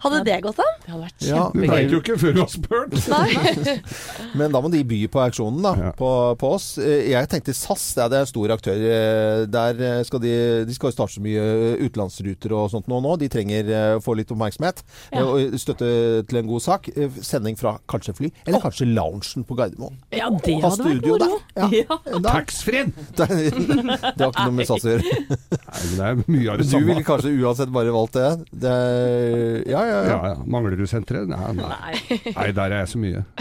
Hadde 0.00 0.22
det 0.24 0.38
gått 0.44 0.60
an? 0.62 0.70
Det 0.84 0.92
hadde 0.92 1.02
vært 1.04 1.24
Ja, 1.26 1.42
Du 1.52 1.60
veit 1.68 1.90
jo 1.92 1.98
ikke 2.00 2.14
før 2.20 2.32
du 2.36 2.40
har 2.40 2.50
spurt. 2.50 2.94
Men 4.38 4.54
da 4.54 4.62
må 4.64 4.70
de 4.72 4.80
by 4.88 5.00
på 5.12 5.20
auksjonen, 5.22 5.60
da. 5.64 5.72
Ja. 5.88 5.90
På, 5.98 6.08
på 6.40 6.52
oss. 6.56 6.68
Eh, 6.80 7.10
Jeg 7.10 7.28
tenkte 7.32 7.54
SAS, 7.56 7.84
det 7.98 8.04
er, 8.06 8.12
det 8.12 8.18
er 8.20 8.24
en 8.26 8.30
stor 8.30 8.54
aktør. 8.54 8.84
Eh, 8.92 9.42
Der 9.52 9.82
eh, 9.88 9.98
skal 10.08 10.22
de, 10.22 10.32
de 10.68 10.76
skal 10.76 10.88
jo 10.92 10.96
starte 10.96 11.16
så 11.18 11.24
mye 11.24 11.42
utenlandsruter 11.82 12.54
og 12.56 12.70
sånt 12.72 12.88
nå. 12.90 13.00
nå. 13.04 13.16
De 13.20 13.28
trenger 13.32 13.72
å 13.98 14.00
få 14.04 14.16
litt 14.18 14.32
oppmerksomhet. 14.32 14.82
Ja. 15.12 15.26
Og 15.26 15.58
støtte 15.60 15.90
til 16.30 16.40
en 16.42 16.48
god 16.50 16.64
sak. 16.64 16.88
Sending 17.20 17.58
fra 17.60 17.76
kanskje 17.90 18.16
fly, 18.22 18.32
eller 18.46 18.62
kanskje 18.64 18.88
loungen 18.88 19.46
på 19.48 19.58
Gardermoen. 19.58 19.98
Ja, 20.14 20.30
det 20.32 20.56
hadde 20.62 20.88
vært 20.88 21.10
moro. 21.10 21.31
Der. 21.32 21.74
Ja. 21.76 21.98
Ja. 22.12 22.20
Taxfree! 22.26 22.84
Det, 23.16 23.26
det 24.16 24.22
har 24.22 24.30
ikke 24.30 24.46
noe 24.48 24.56
med 24.56 24.68
SAS 24.68 24.86
å 24.86 24.92
gjøre. 24.94 25.02
Nei, 25.12 25.80
men 25.82 25.96
det 25.96 26.06
er 26.08 26.20
mye 26.36 26.52
av 26.54 26.60
det 26.62 26.66
samme. 26.68 26.82
Du 26.82 26.90
ville 26.92 27.06
kanskje 27.06 27.32
uansett 27.42 27.72
bare 27.74 27.94
valgt 27.94 28.18
det. 28.18 28.30
det 28.64 28.74
ja, 29.70 29.82
ja, 29.86 29.98
ja. 29.98 30.02
Ja, 30.12 30.18
ja. 30.32 30.36
Mangler 30.46 30.76
du 30.78 30.84
senteret? 30.90 31.28
Nei, 31.30 31.52
nei. 31.58 32.20
nei, 32.36 32.48
der 32.56 32.76
er 32.76 32.84
jeg 32.84 32.92
så 32.94 33.02
mye. 33.02 33.24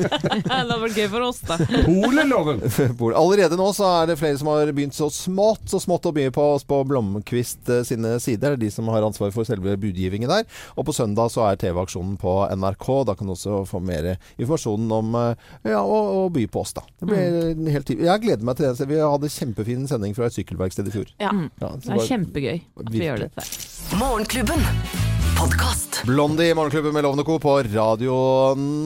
Det 0.00 0.48
hadde 0.50 0.76
vært 0.82 0.96
gøy 0.98 1.08
for 1.12 1.26
oss, 1.26 1.40
da. 1.46 1.56
Poleloven! 1.84 2.60
Bor- 2.98 3.16
Allerede 3.20 3.58
nå 3.58 3.68
så 3.76 3.88
er 4.00 4.10
det 4.10 4.18
flere 4.20 4.38
som 4.40 4.50
har 4.52 4.70
begynt 4.74 4.96
så 4.96 5.10
smått 5.12 5.68
så 5.70 5.80
smått 5.82 6.08
å 6.08 6.12
by 6.16 6.26
på 6.34 6.44
oss 6.56 6.64
på 6.68 6.80
Blomkvist 6.88 7.68
eh, 7.70 7.82
sine 7.86 8.14
sider. 8.22 8.56
Er 8.56 8.60
de 8.60 8.70
som 8.72 8.88
har 8.92 9.04
ansvar 9.06 9.32
for 9.34 9.46
selve 9.48 9.76
budgivingen 9.80 10.30
der. 10.30 10.46
Og 10.76 10.86
på 10.88 10.94
søndag 10.96 11.32
så 11.34 11.44
er 11.48 11.60
TV-aksjonen 11.60 12.16
på 12.20 12.34
NRK. 12.56 12.88
Da 13.10 13.16
kan 13.18 13.28
du 13.30 13.34
også 13.36 13.62
få 13.68 13.82
mer 13.84 14.12
informasjon 14.36 14.90
om 15.00 15.14
eh, 15.20 15.48
ja, 15.74 15.82
å, 15.82 16.00
å 16.24 16.28
by 16.32 16.46
på 16.50 16.60
oss, 16.64 16.72
da. 16.76 16.82
Det 17.00 17.06
blir 17.08 17.54
Mm. 17.54 17.66
helt 17.72 17.86
tid. 17.86 18.00
Jeg 18.00 18.20
gleder 18.22 18.42
meg 18.44 18.56
til 18.56 18.66
det. 18.74 18.88
Vi 18.88 18.96
hadde 19.00 19.28
kjempefin 19.30 19.86
sending 19.88 20.14
fra 20.16 20.26
et 20.26 20.32
sykkelverksted 20.36 20.86
i 20.88 20.90
fjor. 20.90 21.06
Ja. 21.20 21.30
Ja, 21.60 21.68
så 21.78 21.80
Det 21.80 22.00
er 22.00 22.08
kjempegøy 22.10 22.60
at 22.80 22.90
vi 22.90 22.98
gjør 23.06 23.18
dette. 23.28 23.48
Morgenklubben. 23.96 25.19
Podkast. 25.40 26.02
Blondie 26.04 26.50
i 26.50 26.54
Morgenklubben 26.54 26.92
med 26.92 27.02
Lovende 27.02 27.24
Co. 27.24 27.38
på 27.38 27.62
Radio 27.62 28.14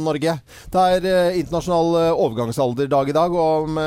Norge. 0.04 0.36
Det 0.70 0.84
er 0.96 1.06
eh, 1.10 1.38
internasjonal 1.40 1.96
eh, 1.98 2.20
overgangsalderdag 2.24 3.10
i 3.10 3.16
dag, 3.16 3.34
og 3.34 3.66
om 3.66 3.78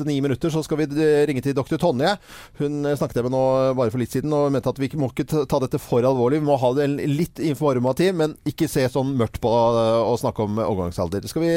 åtte-ni 0.00 0.20
minutter 0.24 0.50
så 0.52 0.62
skal 0.64 0.80
vi 0.80 0.86
eh, 0.88 1.26
ringe 1.28 1.42
til 1.44 1.54
dr. 1.56 1.76
Tonje. 1.80 2.14
Hun 2.60 2.84
eh, 2.88 2.96
snakket 2.96 3.20
jeg 3.20 3.26
med 3.26 3.34
nå 3.34 3.42
eh, 3.58 3.72
bare 3.76 3.92
for 3.92 4.00
litt 4.00 4.14
siden 4.14 4.32
og 4.36 4.50
mente 4.54 4.72
at 4.72 4.80
vi 4.80 4.90
må 5.00 5.10
ikke 5.12 5.44
ta 5.48 5.60
dette 5.62 5.80
for 5.82 6.04
alvorlig. 6.06 6.40
Vi 6.40 6.48
må 6.48 6.56
ha 6.60 6.72
det 6.76 6.88
litt 7.08 7.42
informativ, 7.44 8.14
men 8.16 8.36
ikke 8.48 8.68
se 8.70 8.86
sånn 8.92 9.12
mørkt 9.20 9.40
på 9.42 9.52
eh, 9.52 10.00
å 10.00 10.16
snakke 10.20 10.46
om 10.46 10.60
overgangsalder. 10.64 11.24
Det 11.24 11.32
skal 11.32 11.44
vi, 11.44 11.52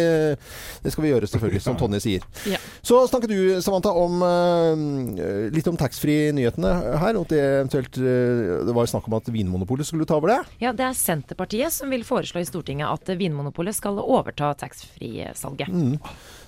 det 0.84 0.94
skal 0.94 1.08
vi 1.08 1.14
gjøre, 1.14 1.32
selvfølgelig, 1.32 1.64
som 1.64 1.80
Tonje 1.80 2.04
sier. 2.04 2.28
Ja. 2.50 2.60
Så 2.84 3.00
snakket 3.12 3.32
du, 3.32 3.40
Samantha, 3.64 3.94
om 3.96 4.24
eh, 4.28 5.50
litt 5.56 5.72
om 5.72 5.80
taxfree-nyhetene 5.80 6.76
her. 7.04 7.20
Og 7.20 7.30
det 7.32 7.40
eventuelt 7.44 8.00
eh, 8.02 8.64
Det 8.68 8.76
var 8.76 8.90
snakk 8.90 9.08
om 9.08 9.20
at 9.20 9.32
Vinmonopolet 9.34 9.88
skulle 9.94 10.10
ta 10.10 10.18
over 10.18 10.28
det. 10.34 10.40
Ja, 10.58 10.74
det 10.74 10.88
er 10.88 10.96
Senterpartiet 10.98 11.74
som 11.76 11.92
vil 11.94 12.06
foreslå 12.08 12.42
i 12.42 12.48
Stortinget 12.50 12.90
at 12.90 13.14
Vinmonopolet 13.20 13.78
skal 13.78 14.02
overta 14.02 14.50
taxfree-salget. 14.58 15.70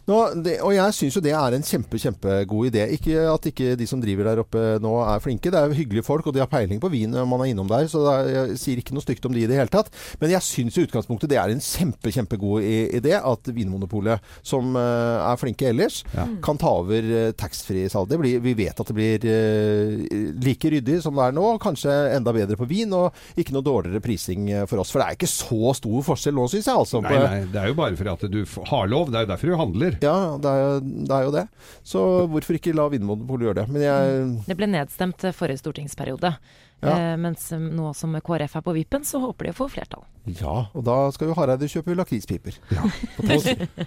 Nå, 0.05 0.17
det, 0.45 0.59
og 0.61 0.73
jeg 0.75 0.93
syns 0.93 1.15
jo 1.17 1.23
det 1.25 1.33
er 1.33 1.55
en 1.57 1.65
kjempe, 1.65 1.97
kjempegod 2.01 2.69
idé. 2.69 2.83
Ikke 2.93 3.25
at 3.31 3.47
ikke 3.49 3.73
de 3.79 3.87
som 3.89 4.01
driver 4.01 4.29
der 4.29 4.41
oppe 4.43 4.63
nå 4.81 4.93
er 5.01 5.23
flinke. 5.23 5.49
Det 5.49 5.57
er 5.57 5.71
jo 5.71 5.79
hyggelige 5.79 6.05
folk, 6.05 6.27
og 6.29 6.35
de 6.35 6.43
har 6.43 6.51
peiling 6.51 6.81
på 6.81 6.91
vin 6.93 7.09
når 7.13 7.25
man 7.29 7.41
er 7.41 7.51
innom 7.53 7.69
der. 7.69 7.87
Så 7.89 8.03
det 8.05 8.13
er, 8.13 8.29
jeg 8.35 8.59
sier 8.61 8.81
ikke 8.81 8.93
noe 8.97 9.05
stygt 9.05 9.25
om 9.25 9.33
de 9.33 9.41
i 9.41 9.49
det 9.49 9.57
hele 9.57 9.73
tatt. 9.73 9.89
Men 10.21 10.35
jeg 10.35 10.45
syns 10.45 10.77
i 10.77 10.85
utgangspunktet 10.85 11.31
det 11.31 11.39
er 11.41 11.53
en 11.53 11.63
kjempe, 11.63 12.13
kjempegod 12.13 12.65
idé 12.65 13.15
at 13.17 13.51
Vinmonopolet, 13.55 14.21
som 14.45 14.77
eh, 14.77 15.25
er 15.25 15.41
flinke 15.41 15.71
ellers, 15.71 16.03
kan 16.45 16.59
ta 16.61 16.69
over 16.83 17.05
uh, 17.09 17.31
taxfree-salget. 17.37 18.21
Vi 18.45 18.53
vet 18.57 18.79
at 18.81 18.89
det 18.91 18.95
blir 18.95 19.25
eh, 19.29 20.05
like 20.45 20.69
ryddig 20.71 20.99
som 21.03 21.17
det 21.17 21.29
er 21.29 21.35
nå, 21.35 21.47
kanskje 21.61 21.93
enda 22.15 22.33
bedre 22.35 22.57
på 22.59 22.67
vin, 22.69 22.93
og 22.95 23.15
ikke 23.39 23.55
noe 23.55 23.65
dårligere 23.65 24.03
prising 24.03 24.49
eh, 24.51 24.65
for 24.69 24.83
oss. 24.83 24.93
For 24.93 25.01
det 25.01 25.07
er 25.09 25.17
ikke 25.17 25.31
så 25.31 25.73
stor 25.77 26.05
forskjell 26.11 26.37
nå, 26.37 26.47
syns 26.51 26.69
jeg. 26.69 26.75
altså. 26.85 27.01
Nei, 27.05 27.17
nei, 27.25 27.41
det 27.49 27.61
er 27.61 27.71
jo 27.71 27.79
bare 27.79 27.97
fordi 27.97 28.13
at 28.13 28.27
du 28.31 28.41
har 28.69 28.91
lov. 28.91 29.09
Det 29.09 29.21
er 29.21 29.27
jo 29.27 29.33
derfor 29.33 29.51
du 29.51 29.59
handler. 29.59 29.94
Ja, 30.03 30.15
det 30.41 30.51
er, 30.51 30.83
det 30.83 31.15
er 31.15 31.25
jo 31.27 31.33
det. 31.35 31.45
Så 31.87 32.03
hvorfor 32.31 32.57
ikke 32.57 32.75
la 32.75 32.89
Vinmonopolet 32.91 33.49
gjøre 33.49 33.59
det? 33.61 33.67
Men 33.71 33.85
jeg 33.85 34.29
Det 34.49 34.57
ble 34.59 34.69
nedstemt 34.73 35.27
eh, 35.27 35.35
forrige 35.35 35.61
stortingsperiode. 35.63 36.35
Ja. 36.85 37.11
Eh, 37.11 37.17
mens 37.17 37.51
eh, 37.51 37.59
nå 37.59 37.93
som 37.97 38.13
KrF 38.21 38.55
er 38.59 38.63
på 38.65 38.73
vippen, 38.75 39.05
så 39.07 39.19
håper 39.23 39.47
de 39.47 39.53
å 39.53 39.57
få 39.57 39.67
flertall. 39.71 40.03
Ja, 40.25 40.55
og 40.73 40.83
da 40.85 40.97
skal 41.13 41.29
jo 41.29 41.35
Hareide 41.37 41.69
kjøpe 41.71 41.95
lakrispiper. 41.97 42.57
Og 42.75 42.85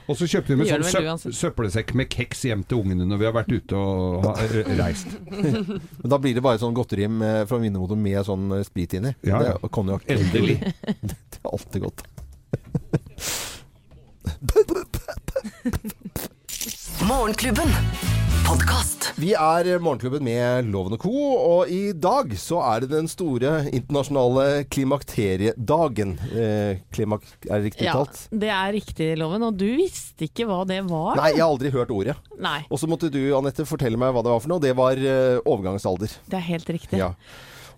Og 0.08 0.14
så 0.18 0.28
kjøpte 0.30 0.54
vi 0.54 0.58
med 0.60 0.70
sånn 0.70 1.18
søp 1.20 1.34
søppelsekk 1.38 1.94
med 1.98 2.10
keks 2.12 2.44
hjem 2.48 2.62
til 2.68 2.82
ungene 2.82 3.06
når 3.08 3.20
vi 3.20 3.28
har 3.28 3.34
vært 3.36 3.52
ute 3.52 3.78
og 3.78 4.26
ha, 4.26 4.32
reist. 4.80 5.10
Men 6.00 6.10
da 6.14 6.20
blir 6.22 6.38
det 6.38 6.44
bare 6.44 6.60
sånn 6.62 6.76
godteri 6.76 7.08
med, 7.10 7.44
fra 7.50 7.60
Vinmonopolet 7.62 8.02
med 8.06 8.20
sånn 8.28 8.58
eh, 8.58 8.66
sprit 8.66 8.98
inni. 8.98 9.14
Ja, 9.26 9.42
ja. 9.50 9.54
Det 9.58 9.72
konjakk. 9.74 10.08
Endelig. 10.08 10.58
Det 11.08 11.44
er 11.44 11.52
alltid 11.52 11.80
godt. 11.84 12.00
Morgenklubben. 17.08 17.70
Podcast. 18.46 19.08
Vi 19.20 19.30
er 19.36 19.66
Morgenklubben 19.82 20.22
med 20.24 20.68
Loven 20.72 20.94
og 20.96 21.00
Co., 21.02 21.12
og 21.36 21.70
i 21.72 21.92
dag 21.96 22.30
så 22.40 22.60
er 22.64 22.84
det 22.84 22.90
den 22.92 23.08
store 23.10 23.52
internasjonale 23.74 24.64
klimakteriedagen. 24.72 26.14
Eh, 26.32 26.80
klimak 26.94 27.24
er 27.48 27.58
det 27.60 27.70
riktig 27.70 27.88
Ja, 27.88 27.94
talt? 27.98 28.22
det 28.32 28.50
er 28.52 28.72
riktig, 28.76 29.08
Loven. 29.20 29.44
Og 29.48 29.56
du 29.60 29.66
visste 29.80 30.28
ikke 30.28 30.46
hva 30.48 30.62
det 30.68 30.80
var? 30.88 31.16
Nei, 31.20 31.32
jeg 31.34 31.42
har 31.44 31.50
aldri 31.52 31.72
hørt 31.74 31.92
ordet. 31.94 32.16
Nei, 32.40 32.60
Og 32.70 32.80
så 32.80 32.88
måtte 32.88 33.10
du, 33.12 33.20
Anette, 33.36 33.66
fortelle 33.68 34.00
meg 34.00 34.14
hva 34.16 34.22
det 34.24 34.32
var 34.32 34.40
for 34.44 34.54
noe. 34.54 34.64
Det 34.64 34.74
var 34.78 34.96
eh, 35.00 35.40
overgangsalder. 35.44 36.08
det 36.28 36.40
er 36.40 36.46
helt 36.52 36.68
riktig. 36.78 36.98
Ja. 37.00 37.14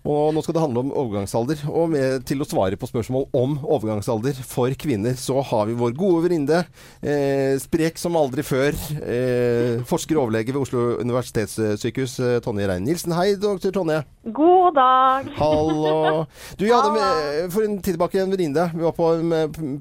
Og 0.01 0.33
nå 0.33 0.41
skal 0.41 0.55
det 0.57 0.63
handle 0.63 0.81
om 0.81 0.93
overgangsalder. 0.97 1.61
Og 1.69 1.91
med, 1.93 2.23
til 2.25 2.41
å 2.41 2.47
svare 2.47 2.77
på 2.79 2.89
spørsmål 2.89 3.27
om 3.37 3.57
overgangsalder 3.61 4.39
for 4.47 4.73
kvinner, 4.81 5.13
så 5.19 5.43
har 5.45 5.67
vi 5.69 5.77
vår 5.77 5.93
gode 5.97 6.23
venninne, 6.25 6.63
eh, 7.05 7.53
sprek 7.61 8.01
som 8.01 8.17
aldri 8.17 8.41
før, 8.41 8.73
eh, 8.97 9.83
forsker 9.85 10.17
og 10.17 10.25
overlege 10.25 10.53
ved 10.53 10.61
Oslo 10.61 10.97
universitetssykehus, 10.97 12.19
eh, 12.19 12.39
Tonje 12.39 12.67
Rein-Nilsen. 12.67 13.13
Hei, 13.13 13.35
doktor 13.35 13.71
Tonje. 13.71 14.03
God 14.25 14.75
dag. 14.75 15.29
Hallo. 15.37 16.25
Du, 16.57 16.65
jeg 16.65 16.73
hadde 16.73 16.93
med, 16.93 17.51
for 17.51 17.61
en 17.63 17.77
tid 17.81 17.95
tilbake 17.95 18.21
en 18.21 18.33
venninne. 18.33 18.71
Vi 18.73 18.81
var 18.81 18.93
på 18.97 19.11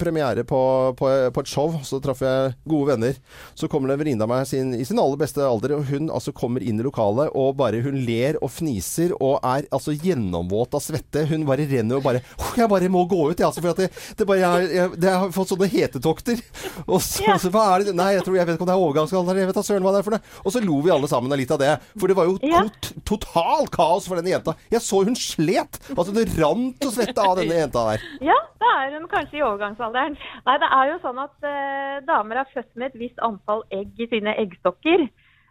premiere 0.00 0.44
på, 0.44 0.60
på, 0.96 1.32
på 1.32 1.40
et 1.40 1.48
show. 1.48 1.80
Så 1.82 2.00
traff 2.02 2.20
jeg 2.20 2.54
gode 2.68 2.92
venner. 2.92 3.16
Så 3.54 3.68
kommer 3.68 3.88
det 3.88 3.96
en 3.96 4.04
venninne 4.04 4.22
av 4.26 4.32
meg 4.32 4.46
sin, 4.46 4.74
i 4.74 4.84
sin 4.84 5.00
aller 5.00 5.16
beste 5.20 5.40
alder, 5.40 5.76
og 5.76 5.88
hun 5.88 6.10
altså 6.10 6.32
kommer 6.32 6.60
inn 6.60 6.80
i 6.80 6.84
lokalet 6.84 7.32
og 7.36 7.56
bare 7.60 7.80
hun 7.84 8.00
ler 8.04 8.38
og 8.40 8.50
fniser 8.52 9.14
og 9.20 9.38
er 9.46 9.68
altså 9.70 9.94
gjennomvåt 10.10 10.74
av 10.76 10.82
svette. 10.84 11.24
Hun 11.30 11.46
bare 11.48 11.64
renner 11.70 11.98
og 12.00 12.04
bare 12.06 12.20
Jeg 12.58 12.68
bare 12.70 12.90
må 12.92 13.04
gå 13.08 13.18
ut, 13.30 13.38
jeg, 13.38 13.46
altså, 13.46 13.62
for 13.64 13.72
at 13.72 13.80
det, 13.80 13.88
det 14.18 14.26
bare 14.28 14.42
jeg, 14.42 14.70
jeg, 14.76 14.92
det 15.00 15.14
har 15.14 15.32
fått 15.34 15.52
sånne 15.54 15.68
hetetokter. 15.72 16.42
Og 16.86 16.98
så, 17.04 17.36
så 17.40 17.50
hva 17.54 17.64
er 17.76 17.86
det 17.88 17.94
Nei, 17.98 18.10
jeg 18.16 18.24
tror 18.26 18.36
jeg 18.38 18.48
vet 18.48 18.58
ikke 18.58 18.66
om 18.66 18.70
det 18.70 18.76
er 18.76 18.84
overgangsalder. 18.84 19.40
Jeg 19.42 19.50
vet 19.50 19.58
da 19.60 19.64
søren 19.66 19.86
hva 19.86 19.94
det 19.94 20.02
er 20.02 20.06
for 20.08 20.16
noe. 20.16 20.24
Og 20.44 20.54
så 20.54 20.62
lo 20.64 20.80
vi 20.84 20.92
alle 20.94 21.10
sammen 21.10 21.32
av 21.34 21.40
litt 21.40 21.54
av 21.54 21.60
det. 21.62 21.72
For 21.98 22.10
det 22.10 22.16
var 22.18 22.28
jo 22.30 22.36
Ja. 22.46 22.62
tot, 22.66 22.90
total 23.14 23.68
kaos 23.72 24.06
for 24.10 24.20
denne 24.20 24.32
jenta. 24.34 24.54
Jeg 24.72 24.82
så 24.84 25.02
hun 25.06 25.16
slet. 25.18 25.80
Altså 25.96 26.14
det 26.16 26.26
rant 26.38 26.86
og 26.86 26.94
svette 26.94 27.22
av 27.24 27.36
denne 27.40 27.58
jenta 27.62 27.86
der. 27.92 28.04
Ja, 28.24 28.36
da 28.60 28.70
er 28.84 28.96
hun 28.98 29.08
kanskje 29.12 29.40
i 29.40 29.44
overgangsalderen. 29.46 30.16
Nei, 30.46 30.56
det 30.62 30.70
er 30.76 30.92
jo 30.92 30.98
sånn 31.04 31.20
at 31.22 31.48
eh, 31.48 31.98
damer 32.08 32.42
er 32.42 32.50
født 32.54 32.70
med 32.80 32.90
et 32.90 33.00
visst 33.04 33.20
antall 33.24 33.62
egg 33.74 33.98
i 34.00 34.08
sine 34.10 34.34
eggstokker. 34.42 35.06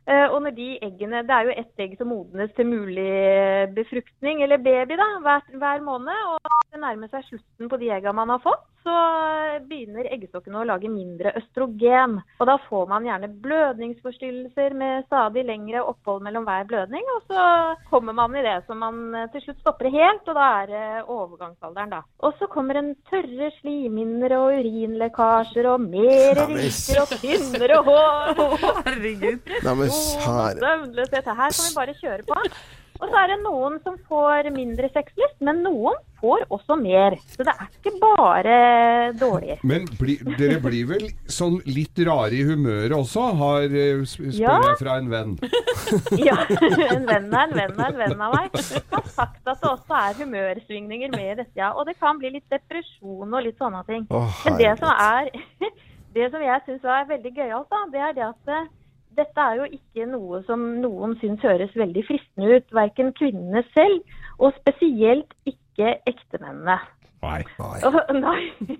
Eh, 0.09 0.27
og 0.33 0.41
når 0.41 0.55
de 0.57 0.67
eggene 0.81 1.21
Det 1.27 1.35
er 1.35 1.45
jo 1.45 1.57
ett 1.61 1.83
egg 1.83 1.91
som 1.99 2.09
modnes 2.09 2.53
til 2.57 2.65
mulig 2.65 3.09
befruktning, 3.75 4.41
eller 4.43 4.57
baby, 4.57 4.97
da, 4.97 5.09
hver, 5.25 5.43
hver 5.61 5.83
måned. 5.85 6.23
Og 6.33 6.63
det 6.73 6.81
nærmer 6.81 7.11
seg 7.11 7.27
slutten 7.27 7.69
på 7.69 7.77
de 7.81 7.91
eggene 7.93 8.17
man 8.17 8.33
har 8.33 8.41
fått, 8.41 8.65
så 8.83 8.95
begynner 9.69 10.07
eggstokkene 10.13 10.61
å 10.61 10.67
lage 10.67 10.89
mindre 10.91 11.33
østrogen. 11.39 12.17
Og 12.39 12.47
da 12.49 12.55
får 12.67 12.87
man 12.91 13.07
gjerne 13.07 13.29
blødningsforstyrrelser 13.43 14.75
med 14.79 15.05
stadig 15.07 15.45
lengre 15.47 15.83
opphold 15.91 16.23
mellom 16.25 16.47
hver 16.47 16.67
blødning. 16.69 17.05
Og 17.15 17.29
så 17.29 17.45
kommer 17.91 18.15
man 18.17 18.35
i 18.37 18.45
det 18.45 18.57
som 18.67 18.81
man 18.83 19.01
eh, 19.15 19.29
til 19.33 19.45
slutt 19.45 19.61
stopper 19.63 19.91
helt, 19.93 20.25
og 20.27 20.39
da 20.39 20.47
er 20.61 20.71
det 20.71 20.87
overgangsalderen, 21.05 21.93
da. 21.97 22.01
Og 22.25 22.35
så 22.39 22.49
kommer 22.51 22.79
en 22.79 22.91
tørre 23.11 23.51
slimhinner 23.59 24.35
og 24.39 24.59
urinlekkasjer 24.59 25.69
og 25.73 25.85
mer 25.85 26.43
rynker 26.43 27.03
og 27.03 27.15
tynnere 27.19 27.79
hår. 27.87 28.43
Herregud. 28.89 29.55
Søvnløshet. 30.59 31.25
Her 31.25 31.55
kan 31.55 31.65
vi 31.65 31.73
bare 31.75 31.97
kjøre 31.99 32.27
på. 32.27 32.43
Og 32.99 33.07
så 33.07 33.15
er 33.21 33.29
det 33.31 33.37
noen 33.45 33.77
som 33.85 33.95
får 34.09 34.49
mindre 34.51 34.89
sexlyst, 34.91 35.37
men 35.47 35.61
noen 35.63 35.95
får 36.19 36.41
også 36.51 36.75
mer. 36.81 37.15
Så 37.31 37.45
det 37.47 37.53
er 37.53 37.69
ikke 37.71 37.93
bare 38.01 38.55
dårlig. 39.15 39.55
Men 39.63 39.85
bli, 39.99 40.17
dere 40.35 40.57
blir 40.59 40.89
vel 40.89 41.05
sånn 41.31 41.61
litt 41.63 42.01
rare 42.09 42.35
i 42.35 42.41
humøret 42.43 42.91
også, 42.97 43.23
har, 43.39 43.63
eh, 43.71 44.01
spør 44.03 44.35
Ja. 44.41 44.57
jeg 44.67 44.79
fra 44.81 44.97
en 44.99 45.07
venn. 45.13 45.37
Ja, 46.19 46.35
en 46.45 47.07
venn 47.07 47.31
er 47.33 47.47
en 47.47 47.55
venn 47.55 47.79
av 47.79 47.87
en 47.87 47.97
venn 47.97 48.21
av 48.21 48.33
meg 48.35 48.51
har 48.53 49.07
sagt 49.07 49.47
at 49.47 49.61
det 49.63 49.69
også 49.71 49.95
er 49.97 50.19
humørsvingninger 50.19 51.09
med 51.15 51.31
i 51.31 51.37
dette, 51.39 51.55
ja. 51.57 51.71
Og 51.73 51.87
det 51.87 51.95
kan 51.99 52.19
bli 52.19 52.29
litt 52.35 52.45
depresjon 52.51 53.31
og 53.33 53.41
litt 53.47 53.57
sånne 53.57 53.81
ting. 53.87 54.03
Å, 54.11 54.25
Men 54.45 54.59
det 54.59 54.75
som 54.81 54.91
er 54.91 55.31
Det 56.13 56.25
som 56.33 56.41
jeg 56.41 56.61
syns 56.65 56.85
er 56.89 57.03
veldig 57.05 57.31
gøyalt, 57.37 57.67
da, 57.69 57.79
det 57.93 57.99
er 58.01 58.13
det 58.17 58.23
at 58.25 58.47
eh, 58.53 58.67
dette 59.17 59.41
er 59.41 59.59
jo 59.59 59.65
ikke 59.79 60.05
noe 60.11 60.43
som 60.47 60.61
noen 60.83 61.15
syns 61.21 61.41
høres 61.43 61.73
veldig 61.77 62.03
fristende 62.07 62.59
ut. 62.59 62.69
Verken 62.75 63.11
kvinnene 63.17 63.63
selv, 63.73 64.03
og 64.39 64.53
spesielt 64.61 65.33
ikke 65.49 65.95
ektemennene. 66.07 66.77
Nei. 67.23 67.41
Nei. 67.59 67.77
Og, 67.89 67.97
nei. 68.25 68.77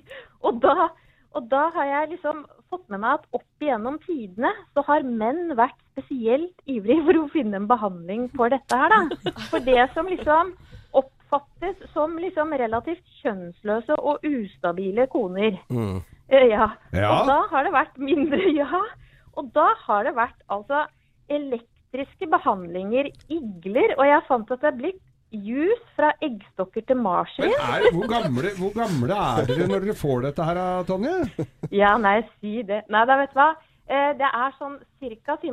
Og 0.48 0.62
da, 0.64 0.90
og 1.36 1.50
da 1.52 1.66
har 1.76 1.90
jeg 1.90 2.14
liksom 2.14 2.46
fått 2.70 2.86
med 2.94 3.02
meg 3.02 3.18
at 3.18 3.26
opp 3.40 3.66
igjennom 3.66 3.98
tidene 4.06 4.52
så 4.78 4.84
har 4.88 5.04
menn 5.04 5.56
vært 5.58 5.78
spesielt 5.92 6.56
ivrige 6.70 7.04
for 7.08 7.20
å 7.24 7.30
finne 7.34 7.60
en 7.60 7.68
behandling 7.68 8.30
for 8.38 8.54
dette 8.54 8.78
her, 8.80 8.94
da. 8.94 9.34
For 9.50 9.60
det 9.66 9.90
som 9.96 10.08
liksom 10.08 10.54
oppfattes 10.96 11.82
som 11.94 12.16
liksom 12.22 12.54
relativt 12.58 13.04
kjønnsløse 13.24 13.98
og 14.00 14.24
ustabile 14.26 15.10
koner. 15.12 15.60
Mm. 15.74 16.00
Eh, 16.30 16.48
Ja. 16.54 16.70
Ja. 16.94 17.10
Og 17.20 17.28
da 17.28 17.40
har 17.52 17.66
det 17.68 17.74
vært 17.76 17.98
mindre, 17.98 18.40
ja. 18.62 18.84
Og 19.40 19.52
da 19.56 19.68
har 19.86 20.04
det 20.08 20.16
vært 20.18 20.42
altså 20.52 20.84
elektriske 21.32 22.28
behandlinger, 22.32 23.10
igler, 23.32 23.94
og 23.98 24.06
jeg 24.10 24.26
fant 24.28 24.52
at 24.56 24.66
det 24.66 24.72
er 24.74 24.80
blitt 24.82 25.06
jus 25.30 25.82
fra 25.96 26.10
eggstokker 26.26 26.86
til 26.90 26.98
Men 26.98 27.06
marsvin. 27.06 27.54
er, 27.54 27.86
hvor, 27.94 28.08
gamle, 28.10 28.52
hvor 28.58 28.74
gamle 28.74 29.14
er 29.16 29.46
dere 29.50 29.68
når 29.70 29.86
dere 29.86 29.96
får 29.98 30.24
dette 30.26 30.48
her, 30.48 30.60
Tonje? 30.90 31.46
Ja, 31.72 31.96
nei, 32.02 32.18
si 32.40 32.64
det. 32.66 32.82
Nei, 32.90 33.04
da 33.06 33.18
vet 33.22 33.36
du 33.36 33.38
hva. 33.40 33.52
Eh, 33.90 34.12
Det 34.18 34.26
er 34.30 34.56
sånn 34.58 34.80